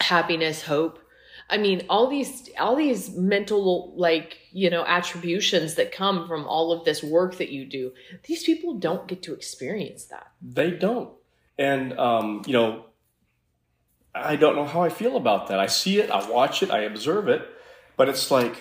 happiness, 0.00 0.62
hope. 0.62 1.00
I 1.50 1.58
mean, 1.58 1.84
all 1.90 2.08
these 2.08 2.48
all 2.58 2.74
these 2.74 3.14
mental 3.14 3.92
like, 3.96 4.38
you 4.50 4.70
know, 4.70 4.84
attributions 4.86 5.74
that 5.74 5.92
come 5.92 6.26
from 6.26 6.46
all 6.46 6.72
of 6.72 6.84
this 6.84 7.02
work 7.02 7.36
that 7.36 7.50
you 7.50 7.66
do. 7.66 7.92
These 8.26 8.44
people 8.44 8.74
don't 8.74 9.06
get 9.06 9.22
to 9.24 9.34
experience 9.34 10.04
that. 10.06 10.28
They 10.40 10.70
don't. 10.70 11.10
And, 11.58 11.98
um, 11.98 12.42
you 12.46 12.52
know, 12.54 12.86
I 14.14 14.36
don't 14.36 14.56
know 14.56 14.64
how 14.64 14.82
I 14.82 14.88
feel 14.88 15.16
about 15.16 15.48
that. 15.48 15.58
I 15.58 15.66
see 15.66 15.98
it, 15.98 16.10
I 16.10 16.28
watch 16.30 16.62
it, 16.62 16.70
I 16.70 16.80
observe 16.80 17.28
it, 17.28 17.42
but 17.96 18.08
it's 18.08 18.30
like, 18.30 18.56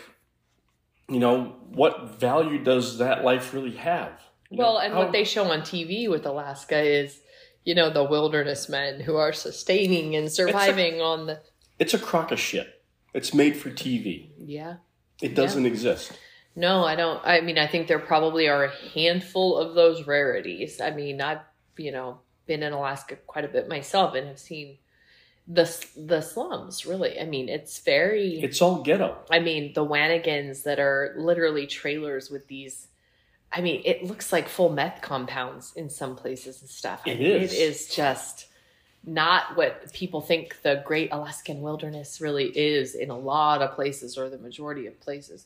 you 1.08 1.20
know, 1.20 1.56
what 1.70 2.20
value 2.20 2.64
does 2.64 2.98
that 2.98 3.24
life 3.24 3.54
really 3.54 3.76
have? 3.76 4.22
You 4.50 4.58
know, 4.58 4.64
Well, 4.64 4.78
and 4.80 4.94
how- 4.94 5.00
what 5.00 5.12
they 5.12 5.24
show 5.24 5.46
on 5.46 5.62
TV 5.62 6.08
with 6.08 6.26
Alaska 6.26 6.80
is, 6.82 7.22
you 7.64 7.76
know, 7.76 7.90
the 7.90 8.04
wilderness 8.04 8.68
men 8.68 9.00
who 9.00 9.16
are 9.16 9.32
sustaining 9.34 10.16
and 10.16 10.32
surviving 10.32 11.02
on 11.02 11.28
the. 11.28 11.42
It's 11.80 11.94
a 11.94 12.00
crock 12.00 12.32
of 12.32 12.40
shit. 12.40 12.73
It's 13.14 13.34
made 13.34 13.56
for 13.58 13.70
TV. 13.70 14.30
Yeah. 14.38 14.76
It 15.22 15.36
doesn't 15.36 15.66
exist. 15.66 16.18
No, 16.56 16.84
I 16.84 16.96
don't. 16.96 17.22
I 17.26 17.42
mean, 17.42 17.58
I 17.58 17.68
think 17.68 17.88
there 17.88 18.00
probably 18.00 18.48
are 18.48 18.66
a 18.66 18.72
handful 18.94 19.58
of 19.58 19.74
those 19.76 20.06
rarities. 20.06 20.80
I 20.82 20.92
mean, 20.92 21.22
I've, 21.22 21.40
you 21.78 21.92
know, 21.92 22.20
been 22.46 22.62
in 22.62 22.74
Alaska 22.74 23.16
quite 23.16 23.46
a 23.46 23.48
bit 23.48 23.68
myself 23.68 24.14
and 24.16 24.28
have 24.28 24.40
seen 24.40 24.78
the 25.48 25.64
the 25.98 26.22
slums, 26.22 26.86
really. 26.86 27.20
I 27.20 27.26
mean, 27.26 27.50
it's 27.50 27.80
very. 27.80 28.40
It's 28.42 28.62
all 28.62 28.84
ghetto. 28.84 29.18
I 29.32 29.40
mean, 29.40 29.74
the 29.74 29.86
Wanigans 29.86 30.64
that 30.64 30.80
are 30.80 31.16
literally 31.18 31.68
trailers 31.68 32.30
with 32.30 32.48
these. 32.48 32.88
I 33.52 33.62
mean, 33.62 33.82
it 33.86 34.04
looks 34.04 34.32
like 34.32 34.50
full 34.50 34.70
meth 34.70 35.02
compounds 35.02 35.74
in 35.76 35.90
some 35.90 36.16
places 36.16 36.62
and 36.62 36.70
stuff. 36.70 37.02
I 37.06 37.12
It 37.12 37.20
mean, 37.20 37.32
is. 37.32 37.54
It 37.54 37.58
is 37.58 37.88
just 37.88 38.48
not 39.06 39.56
what 39.58 39.92
people 39.94 40.22
think 40.22 40.62
the 40.62 40.82
great 40.86 41.10
Alaskan 41.12 41.62
wilderness 41.62 42.22
really 42.22 42.46
is 42.46 42.96
in 42.96 43.10
a 43.10 43.18
lot 43.18 43.62
of 43.62 43.76
places 43.76 44.18
or 44.18 44.30
the 44.30 44.38
majority 44.38 44.88
of 44.88 45.00
places. 45.00 45.46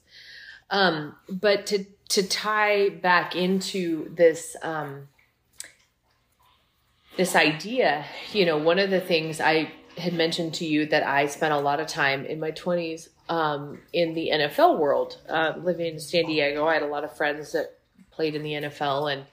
Um, 0.69 1.15
but 1.29 1.65
to 1.67 1.85
to 2.09 2.27
tie 2.27 2.89
back 2.89 3.35
into 3.35 4.13
this 4.15 4.55
um, 4.61 5.07
this 7.15 7.35
idea, 7.35 8.05
you 8.31 8.45
know, 8.45 8.57
one 8.57 8.79
of 8.79 8.89
the 8.89 9.01
things 9.01 9.41
I 9.41 9.71
had 9.97 10.13
mentioned 10.13 10.53
to 10.55 10.65
you 10.65 10.85
that 10.87 11.03
I 11.03 11.25
spent 11.25 11.53
a 11.53 11.59
lot 11.59 11.79
of 11.79 11.87
time 11.87 12.25
in 12.25 12.39
my 12.39 12.51
20s 12.51 13.09
um, 13.29 13.79
in 13.93 14.13
the 14.13 14.29
NFL 14.31 14.77
world, 14.77 15.17
uh, 15.27 15.53
living 15.57 15.93
in 15.93 15.99
San 15.99 16.27
Diego. 16.27 16.67
I 16.67 16.75
had 16.75 16.83
a 16.83 16.87
lot 16.87 17.03
of 17.03 17.15
friends 17.17 17.51
that 17.53 17.79
played 18.11 18.35
in 18.35 18.43
the 18.43 18.53
NFL 18.53 19.11
and 19.11 19.25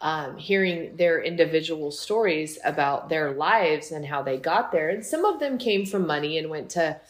um, 0.00 0.36
hearing 0.36 0.96
their 0.96 1.22
individual 1.22 1.90
stories 1.90 2.58
about 2.64 3.08
their 3.08 3.32
lives 3.32 3.92
and 3.92 4.04
how 4.04 4.22
they 4.22 4.36
got 4.36 4.72
there. 4.72 4.88
And 4.90 5.04
some 5.04 5.24
of 5.24 5.40
them 5.40 5.58
came 5.58 5.86
from 5.86 6.06
money 6.06 6.36
and 6.38 6.50
went 6.50 6.70
to, 6.70 7.00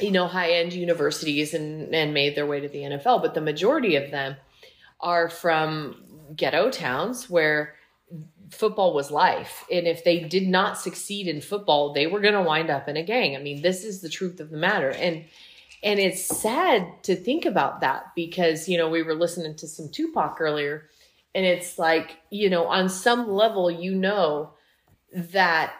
you 0.00 0.10
know, 0.10 0.26
high 0.26 0.52
end 0.52 0.72
universities 0.72 1.54
and, 1.54 1.94
and 1.94 2.14
made 2.14 2.36
their 2.36 2.46
way 2.46 2.60
to 2.60 2.68
the 2.68 2.82
NFL. 2.82 3.20
But 3.22 3.34
the 3.34 3.40
majority 3.40 3.96
of 3.96 4.10
them 4.10 4.36
are 5.00 5.28
from 5.28 5.96
ghetto 6.36 6.70
towns 6.70 7.28
where 7.28 7.74
football 8.50 8.94
was 8.94 9.10
life. 9.10 9.64
And 9.70 9.86
if 9.86 10.04
they 10.04 10.20
did 10.20 10.46
not 10.46 10.78
succeed 10.78 11.26
in 11.26 11.40
football, 11.40 11.92
they 11.92 12.06
were 12.06 12.20
going 12.20 12.34
to 12.34 12.42
wind 12.42 12.70
up 12.70 12.88
in 12.88 12.96
a 12.96 13.02
gang. 13.02 13.34
I 13.34 13.40
mean, 13.40 13.62
this 13.62 13.82
is 13.82 14.00
the 14.00 14.08
truth 14.08 14.38
of 14.40 14.50
the 14.50 14.56
matter. 14.56 14.90
And 14.90 15.24
and 15.84 15.98
it's 15.98 16.22
sad 16.22 17.02
to 17.02 17.16
think 17.16 17.44
about 17.44 17.80
that 17.80 18.12
because, 18.14 18.68
you 18.68 18.78
know, 18.78 18.88
we 18.88 19.02
were 19.02 19.16
listening 19.16 19.56
to 19.56 19.66
some 19.66 19.88
Tupac 19.88 20.40
earlier 20.40 20.88
and 21.34 21.44
it's 21.46 21.78
like, 21.78 22.18
you 22.30 22.50
know, 22.50 22.66
on 22.66 22.88
some 22.88 23.30
level 23.30 23.70
you 23.70 23.94
know 23.94 24.52
that 25.14 25.72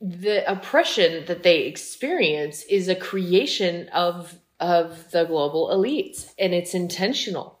the 0.00 0.50
oppression 0.50 1.24
that 1.26 1.42
they 1.42 1.62
experience 1.62 2.62
is 2.64 2.88
a 2.88 2.94
creation 2.94 3.88
of 3.88 4.38
of 4.58 5.10
the 5.10 5.24
global 5.24 5.68
elites 5.68 6.32
and 6.38 6.54
it's 6.54 6.72
intentional 6.72 7.56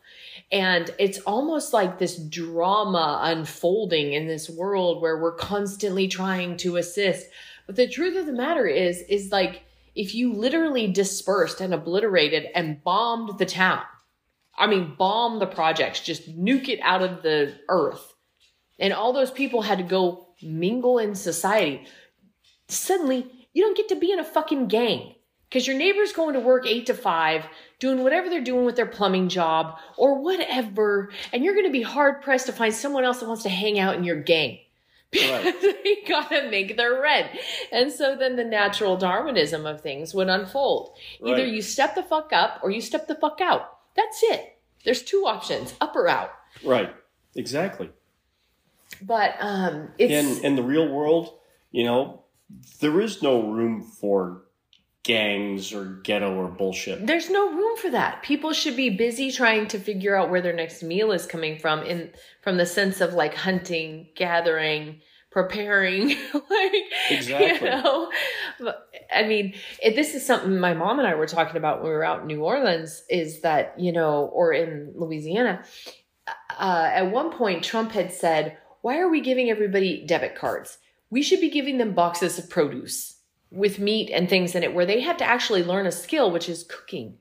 and 0.52 0.94
it's 0.98 1.18
almost 1.20 1.72
like 1.72 1.98
this 1.98 2.16
drama 2.16 3.20
unfolding 3.22 4.12
in 4.12 4.26
this 4.26 4.48
world 4.48 5.02
where 5.02 5.20
we're 5.20 5.34
constantly 5.34 6.06
trying 6.06 6.56
to 6.58 6.76
assist. 6.76 7.26
But 7.66 7.76
the 7.76 7.88
truth 7.88 8.16
of 8.16 8.26
the 8.26 8.32
matter 8.32 8.66
is, 8.66 9.02
is 9.08 9.32
like 9.32 9.62
if 9.96 10.14
you 10.14 10.32
literally 10.32 10.86
dispersed 10.86 11.60
and 11.60 11.74
obliterated 11.74 12.46
and 12.54 12.82
bombed 12.84 13.38
the 13.38 13.46
town, 13.46 13.82
I 14.58 14.66
mean, 14.66 14.94
bomb 14.96 15.38
the 15.38 15.46
projects, 15.46 16.00
just 16.00 16.28
nuke 16.38 16.68
it 16.68 16.80
out 16.82 17.02
of 17.02 17.22
the 17.22 17.54
earth, 17.68 18.14
and 18.78 18.92
all 18.92 19.12
those 19.12 19.30
people 19.30 19.62
had 19.62 19.78
to 19.78 19.84
go 19.84 20.28
mingle 20.42 20.98
in 20.98 21.14
society, 21.14 21.86
suddenly 22.68 23.30
you 23.52 23.62
don't 23.62 23.76
get 23.76 23.88
to 23.88 23.96
be 23.96 24.12
in 24.12 24.18
a 24.18 24.24
fucking 24.24 24.68
gang 24.68 25.14
because 25.48 25.66
your 25.66 25.76
neighbor's 25.76 26.12
going 26.12 26.34
to 26.34 26.40
work 26.40 26.66
eight 26.66 26.86
to 26.86 26.94
five, 26.94 27.46
doing 27.78 28.02
whatever 28.02 28.28
they're 28.28 28.42
doing 28.42 28.64
with 28.64 28.76
their 28.76 28.86
plumbing 28.86 29.28
job 29.28 29.78
or 29.96 30.20
whatever, 30.20 31.10
and 31.32 31.44
you're 31.44 31.54
going 31.54 31.66
to 31.66 31.72
be 31.72 31.82
hard 31.82 32.22
pressed 32.22 32.46
to 32.46 32.52
find 32.52 32.74
someone 32.74 33.04
else 33.04 33.20
that 33.20 33.28
wants 33.28 33.44
to 33.44 33.48
hang 33.48 33.78
out 33.78 33.96
in 33.96 34.04
your 34.04 34.20
gang. 34.20 34.58
Because 35.10 35.44
right. 35.44 35.60
they 35.84 36.02
gotta 36.06 36.50
make 36.50 36.76
their 36.76 37.00
rent. 37.00 37.28
And 37.70 37.92
so 37.92 38.16
then 38.16 38.34
the 38.34 38.44
natural 38.44 38.96
Darwinism 38.96 39.64
of 39.64 39.80
things 39.80 40.12
would 40.12 40.28
unfold. 40.28 40.96
Either 41.24 41.44
right. 41.44 41.52
you 41.52 41.62
step 41.62 41.94
the 41.94 42.02
fuck 42.02 42.32
up 42.32 42.60
or 42.62 42.70
you 42.70 42.80
step 42.80 43.06
the 43.06 43.14
fuck 43.14 43.40
out. 43.40 43.75
That's 43.96 44.22
it. 44.22 44.58
There's 44.84 45.02
two 45.02 45.24
options, 45.26 45.74
up 45.80 45.96
or 45.96 46.08
out. 46.08 46.30
Right. 46.64 46.94
Exactly. 47.34 47.90
But 49.02 49.34
um 49.40 49.90
it's 49.98 50.12
in 50.12 50.44
in 50.44 50.56
the 50.56 50.62
real 50.62 50.88
world, 50.88 51.38
you 51.70 51.84
know, 51.84 52.24
there 52.80 53.00
is 53.00 53.22
no 53.22 53.50
room 53.50 53.82
for 53.82 54.42
gangs 55.02 55.72
or 55.72 56.00
ghetto 56.02 56.34
or 56.34 56.48
bullshit. 56.48 57.06
There's 57.06 57.30
no 57.30 57.52
room 57.54 57.76
for 57.76 57.90
that. 57.90 58.22
People 58.22 58.52
should 58.52 58.76
be 58.76 58.90
busy 58.90 59.30
trying 59.30 59.68
to 59.68 59.78
figure 59.78 60.16
out 60.16 60.30
where 60.30 60.40
their 60.40 60.52
next 60.52 60.82
meal 60.82 61.12
is 61.12 61.26
coming 61.26 61.58
from 61.58 61.82
in 61.82 62.10
from 62.42 62.56
the 62.56 62.66
sense 62.66 63.00
of 63.00 63.14
like 63.14 63.34
hunting, 63.34 64.08
gathering, 64.16 65.00
preparing 65.36 66.08
like 66.34 66.72
exactly. 67.10 67.46
you 67.46 67.60
know 67.60 68.10
i 69.14 69.22
mean 69.22 69.54
this 69.94 70.14
is 70.14 70.24
something 70.24 70.58
my 70.58 70.72
mom 70.72 70.98
and 70.98 71.06
i 71.06 71.14
were 71.14 71.26
talking 71.26 71.58
about 71.58 71.82
when 71.82 71.90
we 71.90 71.94
were 71.94 72.02
out 72.02 72.22
in 72.22 72.26
new 72.26 72.42
orleans 72.42 73.02
is 73.10 73.42
that 73.42 73.74
you 73.78 73.92
know 73.92 74.30
or 74.32 74.54
in 74.54 74.90
louisiana 74.94 75.62
uh, 76.58 76.88
at 76.90 77.10
one 77.10 77.30
point 77.30 77.62
trump 77.62 77.92
had 77.92 78.10
said 78.10 78.56
why 78.80 78.98
are 78.98 79.10
we 79.10 79.20
giving 79.20 79.50
everybody 79.50 80.06
debit 80.06 80.34
cards 80.34 80.78
we 81.10 81.22
should 81.22 81.40
be 81.40 81.50
giving 81.50 81.76
them 81.76 81.92
boxes 81.92 82.38
of 82.38 82.48
produce 82.48 83.16
with 83.50 83.78
meat 83.78 84.10
and 84.10 84.28
things 84.28 84.54
in 84.54 84.62
it 84.62 84.74
where 84.74 84.86
they 84.86 85.00
have 85.00 85.16
to 85.18 85.24
actually 85.24 85.62
learn 85.62 85.86
a 85.86 85.92
skill, 85.92 86.30
which 86.30 86.48
is 86.48 86.64
cooking. 86.64 87.18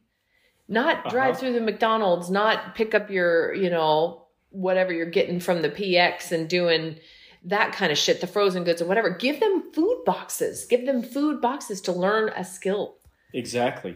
Not 0.68 0.97
uh-huh. 0.97 1.09
drive 1.09 1.39
through 1.39 1.53
the 1.53 1.61
McDonald's, 1.61 2.30
not 2.30 2.76
pick 2.76 2.95
up 2.95 3.09
your, 3.09 3.53
you 3.53 3.70
know, 3.70 4.26
whatever 4.49 4.93
you're 4.93 5.05
getting 5.05 5.39
from 5.39 5.61
the 5.61 5.70
PX 5.70 6.32
and 6.32 6.49
doing 6.49 6.97
that 7.46 7.74
kind 7.74 7.91
of 7.91 7.98
shit, 7.98 8.22
the 8.22 8.28
frozen 8.28 8.64
goods 8.64 8.82
or 8.82 8.86
whatever. 8.86 9.10
Give 9.10 9.39
them 9.39 9.72
food 9.74 10.04
boxes. 10.06 10.66
Give 10.66 10.86
them 10.86 11.04
food 11.04 11.41
boxes 11.41 11.82
to 11.82 11.91
learn 11.91 12.30
a 12.36 12.43
skill. 12.43 12.98
Exactly. 13.34 13.96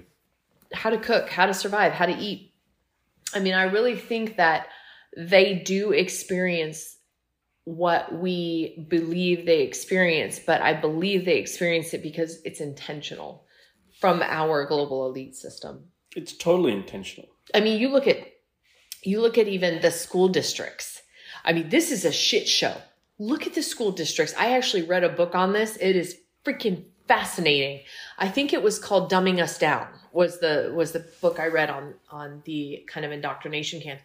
How 0.73 0.89
to 0.91 0.97
cook, 0.97 1.29
how 1.29 1.47
to 1.47 1.53
survive, 1.53 1.93
how 1.93 2.05
to 2.05 2.15
eat. 2.15 2.53
I 3.33 3.39
mean, 3.39 3.53
I 3.53 3.63
really 3.63 3.95
think 3.95 4.37
that 4.37 4.67
they 5.17 5.55
do 5.55 5.91
experience 5.91 6.97
what 7.63 8.13
we 8.13 8.85
believe 8.89 9.45
they 9.45 9.61
experience, 9.61 10.39
but 10.39 10.61
I 10.61 10.73
believe 10.73 11.25
they 11.25 11.37
experience 11.37 11.93
it 11.93 12.01
because 12.01 12.41
it's 12.43 12.61
intentional 12.61 13.45
from 13.99 14.21
our 14.21 14.65
global 14.65 15.07
elite 15.07 15.35
system. 15.35 15.85
It's 16.15 16.33
totally 16.33 16.73
intentional. 16.73 17.29
I 17.53 17.59
mean, 17.59 17.79
you 17.79 17.89
look 17.89 18.07
at 18.07 18.17
you 19.03 19.21
look 19.21 19.37
at 19.37 19.47
even 19.47 19.81
the 19.81 19.91
school 19.91 20.27
districts. 20.27 21.01
I 21.45 21.53
mean, 21.53 21.69
this 21.69 21.91
is 21.91 22.05
a 22.05 22.11
shit 22.11 22.47
show. 22.47 22.75
Look 23.19 23.45
at 23.45 23.53
the 23.53 23.61
school 23.61 23.91
districts. 23.91 24.33
I 24.37 24.55
actually 24.55 24.83
read 24.83 25.03
a 25.03 25.09
book 25.09 25.35
on 25.35 25.53
this. 25.53 25.77
It 25.77 25.95
is 25.95 26.15
freaking 26.45 26.85
fascinating. 27.07 27.81
I 28.17 28.29
think 28.29 28.53
it 28.53 28.63
was 28.63 28.79
called 28.79 29.11
Dumbing 29.11 29.41
Us 29.41 29.57
Down 29.57 29.87
was 30.11 30.39
the 30.39 30.71
was 30.75 30.91
the 30.91 31.05
book 31.21 31.39
I 31.39 31.47
read 31.47 31.69
on 31.69 31.95
on 32.09 32.41
the 32.45 32.83
kind 32.87 33.05
of 33.05 33.11
indoctrination 33.11 33.81
camps. 33.81 34.03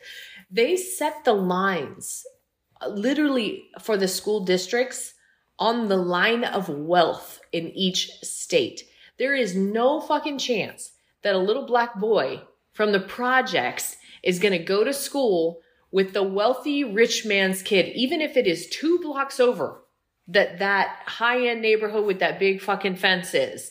They 0.50 0.76
set 0.76 1.24
the 1.24 1.32
lines 1.32 2.24
uh, 2.80 2.88
literally 2.88 3.64
for 3.80 3.96
the 3.96 4.08
school 4.08 4.44
districts 4.44 5.14
on 5.58 5.88
the 5.88 5.96
line 5.96 6.44
of 6.44 6.68
wealth 6.68 7.40
in 7.52 7.70
each 7.70 8.10
state. 8.22 8.82
There 9.18 9.34
is 9.34 9.54
no 9.54 10.00
fucking 10.00 10.38
chance 10.38 10.92
that 11.22 11.34
a 11.34 11.38
little 11.38 11.66
black 11.66 11.98
boy 11.98 12.42
from 12.72 12.92
the 12.92 13.00
projects 13.00 13.96
is 14.22 14.40
going 14.40 14.52
to 14.52 14.64
go 14.64 14.82
to 14.82 14.92
school 14.92 15.60
with 15.94 16.12
the 16.12 16.24
wealthy 16.24 16.82
rich 16.82 17.24
man's 17.24 17.62
kid, 17.62 17.94
even 17.94 18.20
if 18.20 18.36
it 18.36 18.48
is 18.48 18.66
two 18.66 18.98
blocks 18.98 19.38
over 19.38 19.80
that 20.26 20.58
that 20.58 20.88
high 21.06 21.46
end 21.46 21.62
neighborhood 21.62 22.04
with 22.04 22.18
that 22.18 22.40
big 22.40 22.60
fucking 22.60 22.96
fence 22.96 23.32
is. 23.32 23.70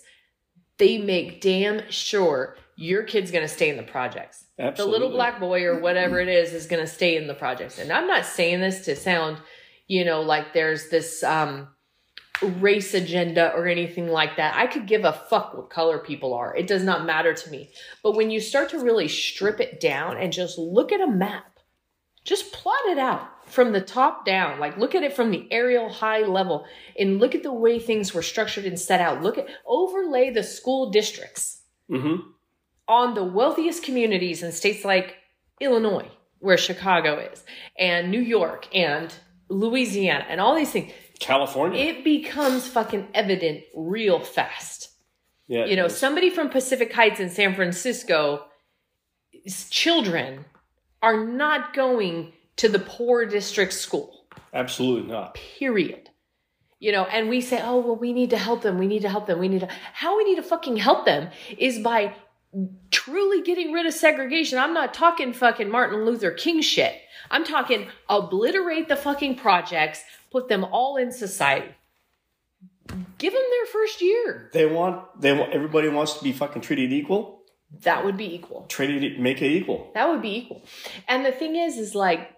They 0.77 0.97
make 0.97 1.41
damn 1.41 1.81
sure 1.91 2.55
your 2.77 3.03
kid's 3.03 3.29
going 3.29 3.43
to 3.43 3.53
stay 3.53 3.69
in 3.69 3.75
the 3.75 3.83
projects. 3.83 4.45
Absolutely. 4.57 4.83
The 4.83 4.89
little 4.89 5.17
black 5.17 5.37
boy 5.37 5.65
or 5.65 5.79
whatever 5.81 6.21
it 6.21 6.29
is 6.29 6.53
is 6.53 6.65
going 6.65 6.81
to 6.81 6.91
stay 6.91 7.17
in 7.17 7.27
the 7.27 7.33
projects. 7.33 7.77
And 7.77 7.91
I'm 7.91 8.07
not 8.07 8.25
saying 8.25 8.61
this 8.61 8.85
to 8.85 8.95
sound, 8.95 9.37
you 9.87 10.05
know, 10.05 10.21
like 10.21 10.53
there's 10.53 10.89
this 10.89 11.23
um, 11.23 11.67
race 12.41 12.93
agenda 12.93 13.53
or 13.53 13.67
anything 13.67 14.07
like 14.07 14.37
that. 14.37 14.55
I 14.55 14.67
could 14.67 14.87
give 14.87 15.03
a 15.03 15.11
fuck 15.11 15.55
what 15.55 15.69
color 15.69 15.99
people 15.99 16.33
are. 16.33 16.55
It 16.55 16.67
does 16.67 16.83
not 16.83 17.05
matter 17.05 17.33
to 17.33 17.51
me. 17.51 17.69
But 18.01 18.15
when 18.15 18.31
you 18.31 18.39
start 18.39 18.69
to 18.69 18.79
really 18.79 19.09
strip 19.09 19.59
it 19.59 19.81
down 19.81 20.15
and 20.15 20.31
just 20.31 20.57
look 20.57 20.93
at 20.93 21.01
a 21.01 21.07
map, 21.07 21.52
just 22.23 22.51
plot 22.51 22.75
it 22.87 22.97
out 22.97 23.49
from 23.49 23.71
the 23.71 23.81
top 23.81 24.25
down. 24.25 24.59
Like 24.59 24.77
look 24.77 24.95
at 24.95 25.03
it 25.03 25.13
from 25.13 25.31
the 25.31 25.47
aerial 25.51 25.89
high 25.89 26.21
level 26.21 26.65
and 26.97 27.19
look 27.19 27.35
at 27.35 27.43
the 27.43 27.53
way 27.53 27.79
things 27.79 28.13
were 28.13 28.21
structured 28.21 28.65
and 28.65 28.79
set 28.79 29.01
out. 29.01 29.21
Look 29.21 29.37
at 29.37 29.47
overlay 29.65 30.29
the 30.29 30.43
school 30.43 30.89
districts. 30.91 31.61
Mm-hmm 31.89 32.29
on 32.87 33.13
the 33.13 33.23
wealthiest 33.23 33.83
communities 33.83 34.43
in 34.43 34.51
states 34.51 34.83
like 34.83 35.15
Illinois, 35.59 36.09
where 36.39 36.57
Chicago 36.57 37.17
is, 37.19 37.43
and 37.77 38.11
New 38.11 38.21
York 38.21 38.67
and 38.75 39.13
Louisiana 39.49 40.25
and 40.29 40.41
all 40.41 40.55
these 40.55 40.71
things. 40.71 40.91
California. 41.19 41.79
It 41.79 42.03
becomes 42.03 42.67
fucking 42.67 43.07
evident 43.13 43.63
real 43.75 44.19
fast. 44.19 44.89
Yeah. 45.47 45.65
You 45.65 45.75
know, 45.75 45.87
somebody 45.87 46.29
from 46.29 46.49
Pacific 46.49 46.91
Heights 46.91 47.19
in 47.19 47.29
San 47.29 47.55
Francisco, 47.55 48.45
children 49.69 50.45
are 51.03 51.23
not 51.23 51.73
going 51.75 52.33
to 52.55 52.69
the 52.69 52.79
poor 52.79 53.25
district 53.25 53.73
school. 53.73 54.25
Absolutely 54.53 55.11
not. 55.11 55.35
Period. 55.35 56.09
You 56.79 56.91
know, 56.91 57.03
and 57.03 57.29
we 57.29 57.41
say, 57.41 57.61
oh, 57.63 57.79
well, 57.79 57.95
we 57.95 58.11
need 58.13 58.31
to 58.31 58.37
help 58.37 58.61
them. 58.61 58.77
We 58.77 58.87
need 58.87 59.03
to 59.03 59.09
help 59.09 59.27
them. 59.27 59.39
We 59.39 59.47
need 59.47 59.61
to. 59.61 59.69
How 59.93 60.17
we 60.17 60.23
need 60.23 60.35
to 60.35 60.43
fucking 60.43 60.77
help 60.77 61.05
them 61.05 61.29
is 61.57 61.79
by 61.79 62.13
truly 62.91 63.41
getting 63.41 63.71
rid 63.71 63.85
of 63.85 63.93
segregation, 63.93 64.59
I'm 64.59 64.73
not 64.73 64.93
talking 64.93 65.33
fucking 65.33 65.69
Martin 65.69 66.05
Luther 66.05 66.31
King 66.31 66.61
shit. 66.61 66.95
I'm 67.31 67.45
talking 67.45 67.87
obliterate 68.09 68.87
the 68.89 68.95
fucking 68.95 69.37
projects, 69.37 70.03
put 70.31 70.49
them 70.49 70.63
all 70.63 70.97
in 70.97 71.11
society. 71.11 71.73
Give 73.17 73.33
them 73.33 73.41
their 73.49 73.65
first 73.71 74.01
year. 74.01 74.49
They 74.53 74.65
want 74.65 75.21
they 75.21 75.31
want 75.33 75.53
everybody 75.53 75.87
wants 75.87 76.17
to 76.17 76.23
be 76.23 76.33
fucking 76.33 76.61
treated 76.61 76.91
equal. 76.91 77.42
That 77.81 78.05
would 78.05 78.17
be 78.17 78.33
equal. 78.33 78.65
Treated 78.69 79.19
make 79.19 79.41
it 79.41 79.51
equal. 79.51 79.91
That 79.93 80.09
would 80.09 80.21
be 80.21 80.37
equal. 80.37 80.63
And 81.07 81.25
the 81.25 81.31
thing 81.31 81.55
is 81.55 81.77
is 81.77 81.95
like 81.95 82.31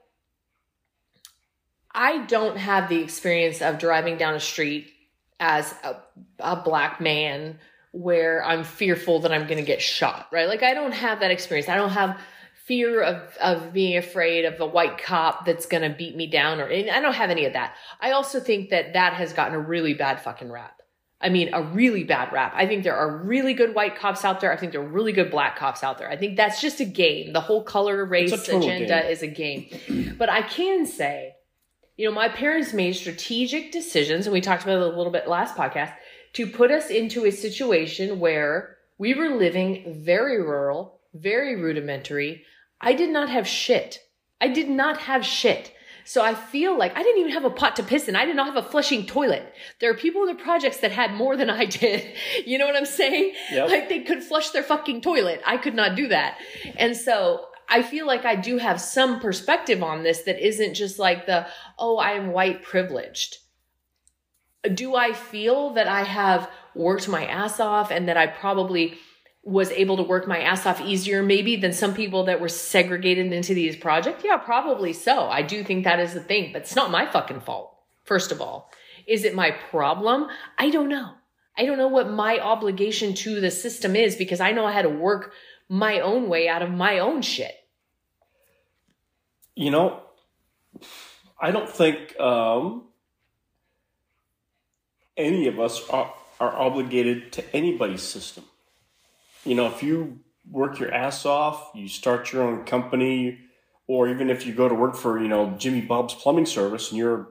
I 1.91 2.25
don't 2.25 2.57
have 2.57 2.89
the 2.89 3.01
experience 3.01 3.61
of 3.61 3.77
driving 3.77 4.17
down 4.17 4.35
a 4.35 4.39
street 4.39 4.91
as 5.39 5.73
a, 5.83 5.95
a 6.39 6.55
black 6.57 6.99
man 6.99 7.59
where 7.91 8.43
I'm 8.43 8.63
fearful 8.63 9.21
that 9.21 9.31
I'm 9.31 9.47
going 9.47 9.57
to 9.57 9.65
get 9.65 9.81
shot, 9.81 10.27
right? 10.31 10.47
Like 10.47 10.63
I 10.63 10.73
don't 10.73 10.93
have 10.93 11.21
that 11.21 11.31
experience. 11.31 11.69
I 11.69 11.75
don't 11.75 11.91
have 11.91 12.19
fear 12.65 13.01
of 13.01 13.37
of 13.37 13.73
being 13.73 13.95
afraid 13.95 14.43
of 14.43 14.59
a 14.59 14.65
white 14.65 14.97
cop 14.97 15.45
that's 15.45 15.67
going 15.67 15.83
to 15.83 15.95
beat 15.95 16.15
me 16.15 16.27
down 16.27 16.59
or 16.59 16.65
I 16.67 16.99
don't 16.99 17.13
have 17.13 17.29
any 17.29 17.45
of 17.45 17.53
that. 17.53 17.75
I 18.01 18.11
also 18.11 18.39
think 18.39 18.71
that 18.71 18.93
that 18.93 19.13
has 19.13 19.33
gotten 19.33 19.53
a 19.53 19.59
really 19.59 19.93
bad 19.93 20.19
fucking 20.21 20.51
rap. 20.51 20.81
I 21.21 21.29
mean, 21.29 21.53
a 21.53 21.63
really 21.63 22.03
bad 22.03 22.33
rap. 22.33 22.53
I 22.55 22.67
think 22.67 22.83
there 22.83 22.95
are 22.95 23.17
really 23.17 23.53
good 23.53 23.73
white 23.73 23.97
cops 23.97 24.25
out 24.25 24.41
there. 24.41 24.51
I 24.51 24.57
think 24.57 24.73
there 24.73 24.81
are 24.81 24.87
really 24.87 25.13
good 25.13 25.31
black 25.31 25.57
cops 25.57 25.83
out 25.83 25.97
there. 25.97 26.09
I 26.09 26.17
think 26.17 26.35
that's 26.35 26.61
just 26.61 26.81
a 26.81 26.85
game. 26.85 27.31
The 27.33 27.41
whole 27.41 27.63
color 27.63 28.03
race 28.05 28.33
agenda 28.33 29.01
game. 29.01 29.11
is 29.11 29.23
a 29.23 29.27
game. 29.27 29.69
But 30.17 30.29
I 30.29 30.41
can 30.41 30.85
say, 30.85 31.35
you 31.97 32.05
know, 32.05 32.13
my 32.13 32.29
parents 32.29 32.73
made 32.73 32.93
strategic 32.93 33.71
decisions, 33.71 34.27
and 34.27 34.33
we 34.33 34.41
talked 34.41 34.63
about 34.63 34.81
it 34.81 34.93
a 34.93 34.97
little 34.97 35.11
bit 35.11 35.27
last 35.27 35.55
podcast, 35.55 35.93
to 36.33 36.47
put 36.47 36.71
us 36.71 36.89
into 36.89 37.25
a 37.25 37.31
situation 37.31 38.19
where 38.19 38.77
we 38.97 39.13
were 39.13 39.29
living 39.29 40.01
very 40.03 40.41
rural, 40.41 40.99
very 41.13 41.55
rudimentary. 41.55 42.43
I 42.81 42.93
did 42.93 43.09
not 43.09 43.29
have 43.29 43.47
shit. 43.47 43.99
I 44.41 44.49
did 44.49 44.69
not 44.69 44.97
have 44.97 45.25
shit. 45.25 45.73
So 46.07 46.23
I 46.23 46.35
feel 46.35 46.77
like 46.77 46.95
I 46.95 47.01
didn't 47.01 47.19
even 47.19 47.33
have 47.33 47.45
a 47.45 47.49
pot 47.49 47.75
to 47.77 47.83
piss 47.83 48.07
in. 48.07 48.15
I 48.15 48.25
did 48.25 48.35
not 48.35 48.45
have 48.45 48.63
a 48.63 48.69
flushing 48.69 49.07
toilet. 49.07 49.51
There 49.81 49.89
are 49.89 49.95
people 49.95 50.21
in 50.21 50.37
the 50.37 50.43
projects 50.43 50.77
that 50.77 50.91
had 50.91 51.15
more 51.15 51.35
than 51.35 51.49
I 51.49 51.65
did. 51.65 52.05
You 52.45 52.59
know 52.59 52.67
what 52.67 52.75
I'm 52.75 52.85
saying? 52.85 53.33
Yep. 53.51 53.69
Like 53.69 53.89
they 53.89 54.01
could 54.01 54.23
flush 54.23 54.51
their 54.51 54.63
fucking 54.63 55.01
toilet. 55.01 55.41
I 55.45 55.57
could 55.57 55.73
not 55.73 55.95
do 55.95 56.07
that. 56.09 56.37
And 56.77 56.95
so 56.95 57.47
I 57.67 57.81
feel 57.81 58.05
like 58.05 58.23
I 58.23 58.35
do 58.35 58.59
have 58.59 58.79
some 58.79 59.19
perspective 59.19 59.81
on 59.81 60.03
this 60.03 60.21
that 60.23 60.39
isn't 60.45 60.75
just 60.75 60.99
like 60.99 61.25
the, 61.25 61.47
oh, 61.79 61.97
I'm 61.99 62.31
white 62.31 62.61
privileged. 62.61 63.37
Do 64.73 64.95
I 64.95 65.13
feel 65.13 65.71
that 65.73 65.87
I 65.87 66.03
have 66.03 66.49
worked 66.75 67.07
my 67.07 67.25
ass 67.25 67.59
off 67.59 67.89
and 67.89 68.07
that 68.07 68.17
I 68.17 68.27
probably 68.27 68.99
was 69.45 69.69
able 69.71 69.95
to 69.95 70.03
work 70.03 70.27
my 70.27 70.41
ass 70.41 70.65
off 70.65 70.81
easier 70.81 71.21
maybe 71.21 71.55
than 71.55 71.71
some 71.71 71.93
people 71.93 72.25
that 72.25 72.41
were 72.41 72.49
segregated 72.49 73.31
into 73.31 73.53
these 73.53 73.75
projects? 73.75 74.23
Yeah, 74.25 74.37
probably 74.37 74.91
so. 74.91 75.27
I 75.29 75.43
do 75.43 75.63
think 75.63 75.83
that 75.83 75.99
is 75.99 76.15
the 76.15 76.19
thing, 76.19 76.51
but 76.51 76.63
it's 76.63 76.75
not 76.75 76.89
my 76.89 77.05
fucking 77.05 77.41
fault. 77.41 77.77
First 78.03 78.31
of 78.31 78.41
all, 78.41 78.71
is 79.07 79.23
it 79.23 79.35
my 79.35 79.51
problem? 79.51 80.27
I 80.57 80.71
don't 80.71 80.89
know. 80.89 81.11
I 81.55 81.65
don't 81.65 81.77
know 81.77 81.87
what 81.87 82.09
my 82.09 82.39
obligation 82.39 83.13
to 83.13 83.39
the 83.39 83.51
system 83.51 83.95
is 83.95 84.15
because 84.15 84.41
I 84.41 84.51
know 84.51 84.65
I 84.65 84.71
had 84.71 84.81
to 84.81 84.89
work 84.89 85.31
my 85.69 85.99
own 85.99 86.27
way 86.27 86.49
out 86.49 86.63
of 86.63 86.71
my 86.71 86.99
own 86.99 87.21
shit. 87.21 87.53
You 89.55 89.69
know, 89.69 90.01
I 91.39 91.51
don't 91.51 91.69
think 91.69 92.19
um, 92.19 92.85
any 95.15 95.47
of 95.47 95.59
us 95.59 95.87
are, 95.89 96.11
are 96.39 96.53
obligated 96.55 97.31
to 97.33 97.55
anybody's 97.55 98.01
system 98.01 98.43
you 99.45 99.55
know, 99.55 99.67
if 99.67 99.81
you 99.83 100.19
work 100.49 100.79
your 100.79 100.93
ass 100.93 101.25
off, 101.25 101.71
you 101.73 101.87
start 101.87 102.31
your 102.33 102.43
own 102.43 102.65
company, 102.65 103.39
or 103.87 104.09
even 104.09 104.29
if 104.29 104.45
you 104.45 104.53
go 104.53 104.67
to 104.67 104.75
work 104.75 104.95
for, 104.95 105.19
you 105.19 105.27
know, 105.27 105.55
Jimmy 105.57 105.81
Bob's 105.81 106.13
plumbing 106.13 106.45
service 106.45 106.89
and 106.89 106.97
you're 106.97 107.29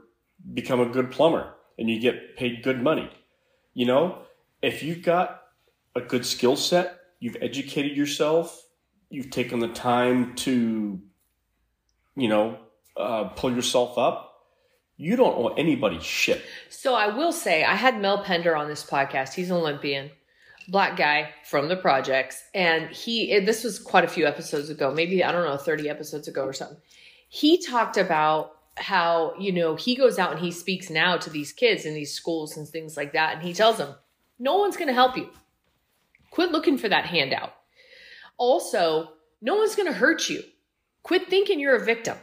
become 0.53 0.81
a 0.81 0.87
good 0.87 1.11
plumber 1.11 1.55
and 1.79 1.91
you 1.91 2.01
get 2.01 2.37
paid 2.37 2.63
good 2.63 2.83
money. 2.83 3.11
You 3.73 3.87
know, 3.87 4.19
if 4.63 4.83
you've 4.83 5.03
got 5.03 5.43
a 5.97 6.01
good 6.01 6.25
skill 6.25 6.57
set, 6.57 6.99
you've 7.19 7.37
educated 7.41 7.97
yourself, 7.97 8.67
you've 9.11 9.31
taken 9.31 9.59
the 9.59 9.69
time 9.69 10.35
to, 10.37 11.01
you 12.17 12.29
know, 12.29 12.59
uh, 12.97 13.25
pull 13.25 13.53
yourself 13.53 13.99
up, 13.99 14.35
you 14.97 15.17
don't 15.17 15.37
owe 15.37 15.49
anybody 15.49 15.99
shit. 16.01 16.43
So 16.69 16.95
I 16.95 17.09
will 17.09 17.33
say, 17.33 17.65
I 17.65 17.75
had 17.75 18.01
Mel 18.01 18.23
Pender 18.23 18.55
on 18.55 18.69
this 18.69 18.85
podcast. 18.85 19.35
He's 19.35 19.51
an 19.51 19.57
Olympian 19.57 20.11
black 20.69 20.97
guy 20.97 21.31
from 21.45 21.69
the 21.69 21.77
projects 21.77 22.43
and 22.55 22.89
he 22.91 23.39
this 23.41 23.65
was 23.65 23.79
quite 23.79 24.05
a 24.05 24.09
few 24.09 24.27
episodes 24.27 24.71
ago 24.71 24.93
maybe 24.93 25.23
i 25.23 25.31
don't 25.31 25.45
know 25.45 25.57
30 25.57 25.89
episodes 25.89 26.29
ago 26.29 26.45
or 26.45 26.53
something. 26.53 26.79
He 27.29 27.61
talked 27.61 27.97
about 27.97 28.53
how 28.77 29.35
you 29.39 29.51
know 29.51 29.75
he 29.75 29.97
goes 29.97 30.19
out 30.19 30.33
and 30.33 30.41
he 30.41 30.53
speaks 30.53 30.89
now 30.89 31.17
to 31.17 31.31
these 31.31 31.53
kids 31.53 31.85
in 31.85 31.95
these 31.95 32.13
schools 32.13 32.57
and 32.57 32.69
things 32.69 32.97
like 32.97 33.13
that 33.13 33.35
and 33.35 33.43
he 33.43 33.53
tells 33.53 33.79
them 33.79 33.95
no 34.39 34.57
one's 34.57 34.77
going 34.77 34.89
to 34.89 34.95
help 34.95 35.17
you. 35.17 35.31
Quit 36.31 36.53
looking 36.53 36.79
for 36.79 36.89
that 36.89 37.07
handout. 37.07 37.53
Also 38.37 39.11
no 39.43 39.57
one's 39.57 39.75
going 39.75 39.89
to 39.89 39.99
hurt 39.99 40.29
you. 40.29 40.43
Quit 41.03 41.29
thinking 41.29 41.61
you're 41.61 41.77
a 41.77 41.85
victim. 41.85 42.17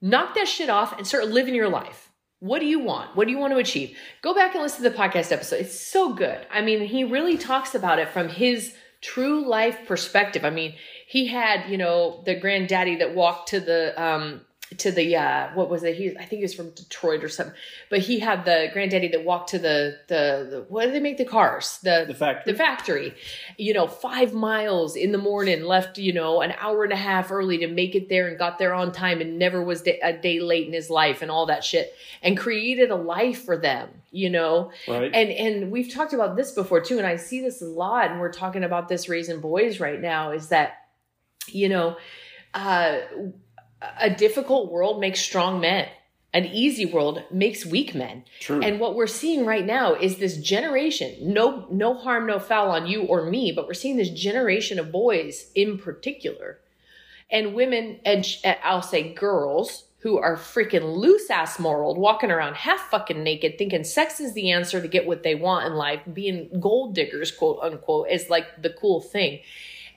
Knock 0.00 0.34
that 0.34 0.48
shit 0.48 0.70
off 0.70 0.96
and 0.96 1.06
start 1.06 1.28
living 1.28 1.54
your 1.54 1.68
life 1.68 2.05
what 2.40 2.60
do 2.60 2.66
you 2.66 2.78
want? 2.78 3.16
What 3.16 3.26
do 3.26 3.30
you 3.30 3.38
want 3.38 3.52
to 3.52 3.58
achieve? 3.58 3.96
Go 4.22 4.34
back 4.34 4.54
and 4.54 4.62
listen 4.62 4.82
to 4.82 4.90
the 4.90 4.96
podcast 4.96 5.32
episode. 5.32 5.60
It's 5.60 5.78
so 5.78 6.12
good. 6.14 6.46
I 6.50 6.60
mean, 6.60 6.80
he 6.80 7.04
really 7.04 7.38
talks 7.38 7.74
about 7.74 7.98
it 7.98 8.10
from 8.10 8.28
his 8.28 8.74
true 9.00 9.46
life 9.46 9.78
perspective. 9.86 10.44
I 10.44 10.50
mean, 10.50 10.74
he 11.06 11.26
had, 11.26 11.70
you 11.70 11.78
know, 11.78 12.22
the 12.24 12.34
granddaddy 12.34 12.96
that 12.96 13.14
walked 13.14 13.50
to 13.50 13.60
the 13.60 14.02
um 14.02 14.42
to 14.78 14.90
the 14.90 15.16
uh 15.16 15.48
what 15.54 15.70
was 15.70 15.84
it? 15.84 15.94
He 15.96 16.16
i 16.18 16.24
think 16.24 16.38
he 16.38 16.42
was 16.42 16.54
from 16.54 16.70
detroit 16.70 17.22
or 17.22 17.28
something. 17.28 17.54
But 17.88 18.00
he 18.00 18.18
had 18.18 18.44
the 18.44 18.68
granddaddy 18.72 19.08
that 19.08 19.24
walked 19.24 19.50
to 19.50 19.58
the 19.58 19.98
the, 20.08 20.48
the 20.50 20.66
what 20.68 20.86
do 20.86 20.92
they 20.92 21.00
make 21.00 21.18
the 21.18 21.24
cars? 21.24 21.78
The 21.82 22.04
the 22.06 22.14
factory. 22.14 22.52
the 22.52 22.58
factory. 22.58 23.14
You 23.58 23.74
know 23.74 23.86
five 23.86 24.32
miles 24.32 24.96
in 24.96 25.12
the 25.12 25.18
morning 25.18 25.62
left 25.62 25.98
you 25.98 26.12
know 26.12 26.40
an 26.40 26.52
hour 26.58 26.82
and 26.82 26.92
a 26.92 26.96
half 26.96 27.30
early 27.30 27.58
to 27.58 27.68
make 27.68 27.94
it 27.94 28.08
there 28.08 28.26
and 28.26 28.38
got 28.38 28.58
there 28.58 28.74
on 28.74 28.90
time 28.90 29.20
and 29.20 29.38
never 29.38 29.62
was 29.62 29.82
a 29.86 30.12
day 30.12 30.40
late 30.40 30.66
in 30.66 30.72
his 30.72 30.90
life 30.90 31.22
and 31.22 31.30
all 31.30 31.46
that 31.46 31.62
shit 31.62 31.94
and 32.22 32.36
created 32.36 32.90
a 32.90 32.96
life 32.96 33.44
for 33.44 33.56
them 33.56 33.88
you 34.16 34.30
know? 34.30 34.72
Right. 34.88 35.14
And 35.14 35.30
and 35.30 35.70
we've 35.70 35.92
talked 35.92 36.14
about 36.14 36.36
this 36.36 36.52
before 36.52 36.80
too 36.80 36.96
and 36.98 37.06
i 37.06 37.16
see 37.16 37.40
this 37.40 37.60
a 37.60 37.66
lot 37.66 38.10
and 38.10 38.18
we're 38.18 38.32
talking 38.32 38.64
about 38.64 38.88
this 38.88 39.08
raising 39.08 39.40
boys 39.40 39.78
right 39.78 40.00
now 40.00 40.32
is 40.32 40.48
that 40.48 40.86
you 41.48 41.68
know 41.68 41.96
uh 42.54 42.98
a 44.00 44.10
difficult 44.10 44.70
world 44.70 45.00
makes 45.00 45.20
strong 45.20 45.60
men. 45.60 45.88
An 46.32 46.44
easy 46.44 46.84
world 46.84 47.22
makes 47.30 47.64
weak 47.64 47.94
men. 47.94 48.24
True. 48.40 48.60
And 48.60 48.78
what 48.78 48.94
we're 48.94 49.06
seeing 49.06 49.46
right 49.46 49.64
now 49.64 49.94
is 49.94 50.18
this 50.18 50.36
generation, 50.36 51.16
no 51.20 51.66
no 51.70 51.94
harm, 51.94 52.26
no 52.26 52.38
foul 52.38 52.70
on 52.70 52.86
you 52.86 53.02
or 53.04 53.30
me, 53.30 53.52
but 53.52 53.66
we're 53.66 53.74
seeing 53.74 53.96
this 53.96 54.10
generation 54.10 54.78
of 54.78 54.92
boys 54.92 55.50
in 55.54 55.78
particular 55.78 56.58
and 57.30 57.54
women 57.54 58.00
and 58.04 58.26
I'll 58.62 58.82
say 58.82 59.12
girls 59.12 59.84
who 60.00 60.18
are 60.18 60.36
freaking 60.36 60.96
loose 60.96 61.30
ass 61.30 61.58
moral, 61.58 61.96
walking 61.96 62.30
around 62.30 62.54
half 62.54 62.90
fucking 62.90 63.22
naked, 63.22 63.58
thinking 63.58 63.82
sex 63.82 64.20
is 64.20 64.34
the 64.34 64.52
answer 64.52 64.80
to 64.80 64.86
get 64.86 65.06
what 65.06 65.22
they 65.22 65.34
want 65.34 65.66
in 65.66 65.74
life, 65.74 66.00
being 66.12 66.60
gold 66.60 66.94
diggers, 66.94 67.32
quote 67.32 67.58
unquote, 67.60 68.08
is 68.08 68.30
like 68.30 68.62
the 68.62 68.70
cool 68.70 69.00
thing. 69.00 69.40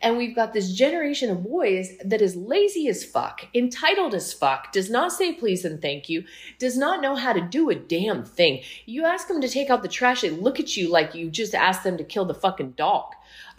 And 0.02 0.18
we've 0.18 0.36
got 0.36 0.54
this 0.54 0.72
generation 0.72 1.30
of 1.30 1.43
boys 1.43 1.97
that 2.06 2.22
is 2.22 2.36
lazy 2.36 2.88
as 2.88 3.04
fuck, 3.04 3.45
entitled 3.54 4.14
as 4.14 4.32
fuck, 4.32 4.72
does 4.72 4.89
not 4.89 5.12
say 5.12 5.34
please 5.34 5.66
and 5.66 5.82
thank 5.82 6.08
you, 6.08 6.24
does 6.58 6.78
not 6.78 7.02
know 7.02 7.16
how 7.16 7.34
to 7.34 7.41
do 7.41 7.70
a 7.70 7.76
damn 7.76 8.24
thing. 8.24 8.62
You 8.86 9.06
ask 9.06 9.28
them 9.28 9.41
to 9.41 9.50
take 9.50 9.70
out 9.70 9.82
the 9.82 9.89
trash, 9.89 10.22
they 10.22 10.30
look 10.30 10.60
at 10.60 10.78
you 10.78 10.89
like 10.89 11.16
you 11.16 11.30
just 11.30 11.54
asked 11.54 11.84
them 11.84 11.97
to 11.97 12.04
kill 12.04 12.26
the 12.26 12.34
fucking 12.34 12.72
dog. 12.72 13.14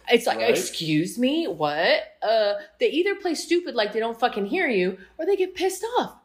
It's 0.09 0.27
like, 0.27 0.39
right. 0.39 0.51
excuse 0.51 1.19
me, 1.19 1.47
what? 1.47 2.03
Uh, 2.23 2.55
they 2.79 2.89
either 2.89 3.15
play 3.15 3.35
stupid 3.35 3.75
like 3.75 3.93
they 3.93 4.01
don't 4.01 4.19
fucking 4.19 4.47
hear 4.47 4.67
you, 4.67 4.99
or 5.19 5.27
they 5.27 5.37
get 5.37 5.55
pissed 5.55 5.85
off. 5.99 6.17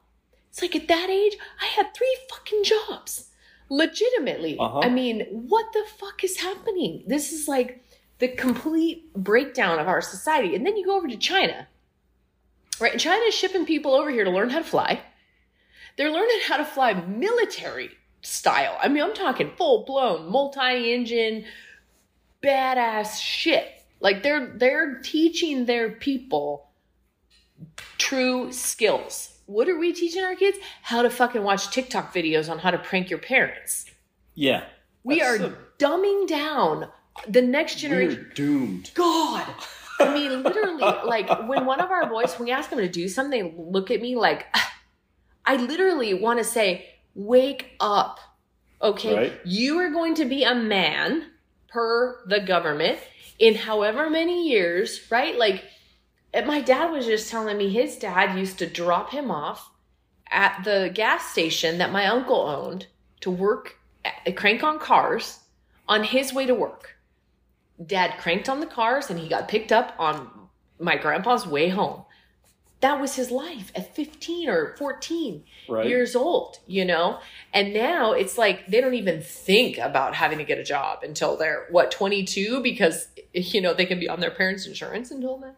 It's 0.49 0.61
like 0.61 0.75
at 0.75 0.87
that 0.87 1.09
age, 1.09 1.37
I 1.61 1.65
had 1.65 1.93
three 1.93 2.17
fucking 2.29 2.63
jobs. 2.63 3.29
Legitimately. 3.69 4.57
Uh-huh. 4.59 4.79
I 4.79 4.89
mean, 4.89 5.21
what 5.31 5.65
the 5.73 5.83
fuck 5.97 6.23
is 6.23 6.37
happening? 6.37 7.03
This 7.07 7.33
is 7.33 7.47
like 7.47 7.83
the 8.19 8.27
complete 8.29 9.13
breakdown 9.13 9.79
of 9.79 9.87
our 9.87 10.01
society. 10.01 10.55
And 10.55 10.65
then 10.65 10.77
you 10.77 10.85
go 10.85 10.97
over 10.97 11.07
to 11.07 11.17
China, 11.17 11.67
right? 12.79 12.91
And 12.91 13.01
China 13.01 13.23
is 13.25 13.35
shipping 13.35 13.65
people 13.65 13.93
over 13.93 14.09
here 14.09 14.23
to 14.23 14.31
learn 14.31 14.49
how 14.49 14.59
to 14.59 14.65
fly. 14.65 15.01
They're 15.97 16.11
learning 16.11 16.39
how 16.47 16.57
to 16.57 16.65
fly 16.65 16.93
military 16.93 17.91
style. 18.21 18.77
I 18.81 18.87
mean, 18.87 19.03
I'm 19.03 19.13
talking 19.13 19.51
full 19.57 19.85
blown, 19.85 20.29
multi 20.29 20.93
engine, 20.93 21.45
badass 22.43 23.19
shit. 23.19 23.71
Like 23.99 24.23
they're 24.23 24.53
they're 24.55 24.99
teaching 25.01 25.65
their 25.65 25.91
people 25.91 26.69
true 27.97 28.51
skills. 28.51 29.31
What 29.45 29.69
are 29.69 29.77
we 29.77 29.93
teaching 29.93 30.23
our 30.23 30.35
kids? 30.35 30.57
How 30.81 31.01
to 31.01 31.09
fucking 31.09 31.43
watch 31.43 31.69
TikTok 31.69 32.13
videos 32.13 32.49
on 32.49 32.59
how 32.59 32.71
to 32.71 32.77
prank 32.77 33.09
your 33.09 33.19
parents. 33.19 33.85
Yeah. 34.33 34.63
We 35.03 35.21
are 35.21 35.35
a- 35.35 35.57
dumbing 35.77 36.27
down 36.27 36.89
the 37.27 37.41
next 37.41 37.75
generation 37.75 38.25
We're 38.27 38.33
doomed. 38.33 38.91
God. 38.93 39.45
I 39.99 40.13
mean, 40.13 40.43
literally, 40.43 40.81
like 40.81 41.29
when 41.47 41.65
one 41.65 41.79
of 41.79 41.91
our 41.91 42.09
boys, 42.09 42.37
when 42.37 42.47
we 42.47 42.51
ask 42.51 42.69
them 42.69 42.79
to 42.79 42.89
do 42.89 43.07
something, 43.07 43.43
they 43.43 43.53
look 43.57 43.91
at 43.91 44.01
me 44.01 44.15
like, 44.15 44.45
I 45.45 45.57
literally 45.57 46.13
want 46.13 46.39
to 46.39 46.45
say, 46.45 46.89
wake 47.13 47.75
up. 47.79 48.19
Okay. 48.81 49.15
Right. 49.15 49.33
You 49.45 49.79
are 49.79 49.89
going 49.89 50.15
to 50.15 50.25
be 50.25 50.43
a 50.43 50.55
man 50.55 51.27
per 51.69 52.23
the 52.27 52.39
government 52.39 52.99
in 53.39 53.55
however 53.55 54.09
many 54.09 54.49
years, 54.49 55.01
right? 55.09 55.37
Like, 55.37 55.63
eh, 56.33 56.43
my 56.45 56.61
dad 56.61 56.91
was 56.91 57.05
just 57.05 57.29
telling 57.29 57.57
me 57.57 57.69
his 57.69 57.97
dad 57.97 58.37
used 58.37 58.59
to 58.59 58.67
drop 58.67 59.11
him 59.11 59.31
off 59.31 59.71
at 60.29 60.63
the 60.63 60.91
gas 60.93 61.31
station 61.31 61.77
that 61.77 61.91
my 61.91 62.07
uncle 62.07 62.41
owned 62.41 62.87
to 63.21 63.31
work, 63.31 63.77
at, 64.03 64.35
crank 64.35 64.63
on 64.63 64.79
cars 64.79 65.39
on 65.87 66.03
his 66.03 66.33
way 66.33 66.45
to 66.45 66.55
work. 66.55 66.94
Dad 67.83 68.17
cranked 68.19 68.47
on 68.49 68.59
the 68.59 68.65
cars 68.65 69.09
and 69.09 69.19
he 69.19 69.27
got 69.27 69.47
picked 69.47 69.71
up 69.71 69.93
on 69.99 70.29
my 70.79 70.95
grandpa's 70.97 71.45
way 71.47 71.69
home. 71.69 72.03
That 72.81 72.99
was 73.01 73.15
his 73.15 73.31
life 73.31 73.71
at 73.75 73.95
15 73.95 74.49
or 74.49 74.75
14 74.77 75.43
Right. 75.67 75.87
years 75.87 76.15
old, 76.15 76.59
you 76.67 76.85
know? 76.85 77.19
And 77.53 77.73
now 77.73 78.11
it's 78.11 78.37
like 78.37 78.67
they 78.67 78.79
don't 78.81 78.93
even 78.93 79.21
think 79.21 79.77
about 79.77 80.13
having 80.15 80.37
to 80.37 80.43
get 80.43 80.59
a 80.59 80.63
job 80.63 80.99
until 81.01 81.35
they're, 81.37 81.65
what, 81.71 81.89
22? 81.89 82.61
Because, 82.61 83.07
you 83.33 83.61
know, 83.61 83.73
they 83.73 83.85
can 83.85 83.99
be 83.99 84.07
on 84.09 84.19
their 84.19 84.29
parents' 84.31 84.67
insurance 84.67 85.09
until 85.09 85.37
then. 85.37 85.55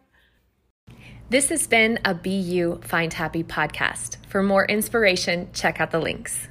This 1.28 1.50
has 1.50 1.66
been 1.66 1.98
a 2.04 2.14
BU 2.14 2.80
Find 2.82 3.12
Happy 3.12 3.44
podcast. 3.44 4.16
For 4.28 4.42
more 4.42 4.64
inspiration, 4.64 5.50
check 5.52 5.80
out 5.80 5.90
the 5.90 5.98
links. 6.00 6.48